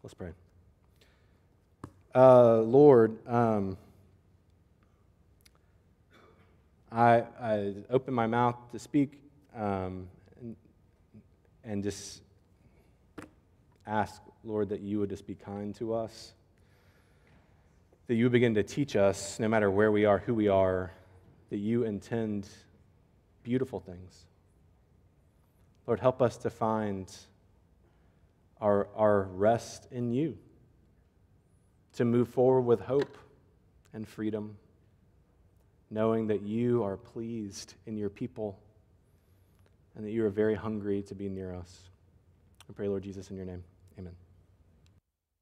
Let's 0.04 0.14
pray. 0.14 0.32
Uh, 2.14 2.58
Lord, 2.58 3.18
um, 3.28 3.78
I, 6.92 7.24
I 7.42 7.74
open 7.90 8.14
my 8.14 8.28
mouth 8.28 8.58
to 8.74 8.80
speak 8.80 9.14
um, 9.56 10.08
and, 10.42 10.56
and 11.64 11.84
just 11.84 12.22
ask, 13.88 14.22
Lord, 14.44 14.70
that 14.70 14.82
you 14.82 15.00
would 15.00 15.10
just 15.10 15.26
be 15.26 15.36
kind 15.36 15.74
to 15.76 15.94
us 15.94 16.34
that 18.12 18.18
you 18.18 18.30
begin 18.30 18.56
to 18.56 18.62
teach 18.62 18.98
us, 18.98 19.40
no 19.40 19.48
matter 19.48 19.72
where 19.72 19.90
we 19.90 20.04
are, 20.04 20.18
who 20.18 20.34
we 20.34 20.50
are, 20.50 20.92
that 21.50 21.60
you 21.60 21.84
intend 21.84 22.46
beautiful 23.42 23.80
things. 23.80 24.26
Lord, 25.88 26.02
help 26.02 26.22
us 26.22 26.36
to 26.40 26.50
find 26.50 27.10
our, 28.60 28.90
our 28.98 29.30
rest 29.34 29.88
in 29.92 30.12
you, 30.12 30.38
to 31.94 32.04
move 32.04 32.28
forward 32.28 32.64
with 32.64 32.82
hope 32.82 33.18
and 33.94 34.06
freedom, 34.06 34.58
knowing 35.90 36.28
that 36.28 36.42
you 36.42 36.84
are 36.84 36.98
pleased 36.98 37.76
in 37.86 37.96
your 37.96 38.10
people 38.10 38.60
and 39.96 40.06
that 40.06 40.12
you 40.12 40.26
are 40.26 40.30
very 40.30 40.56
hungry 40.56 41.02
to 41.04 41.16
be 41.16 41.30
near 41.30 41.56
us. 41.56 41.84
I 42.70 42.74
pray, 42.74 42.90
Lord 42.90 43.04
Jesus, 43.04 43.30
in 43.30 43.38
your 43.38 43.46
name. 43.46 43.64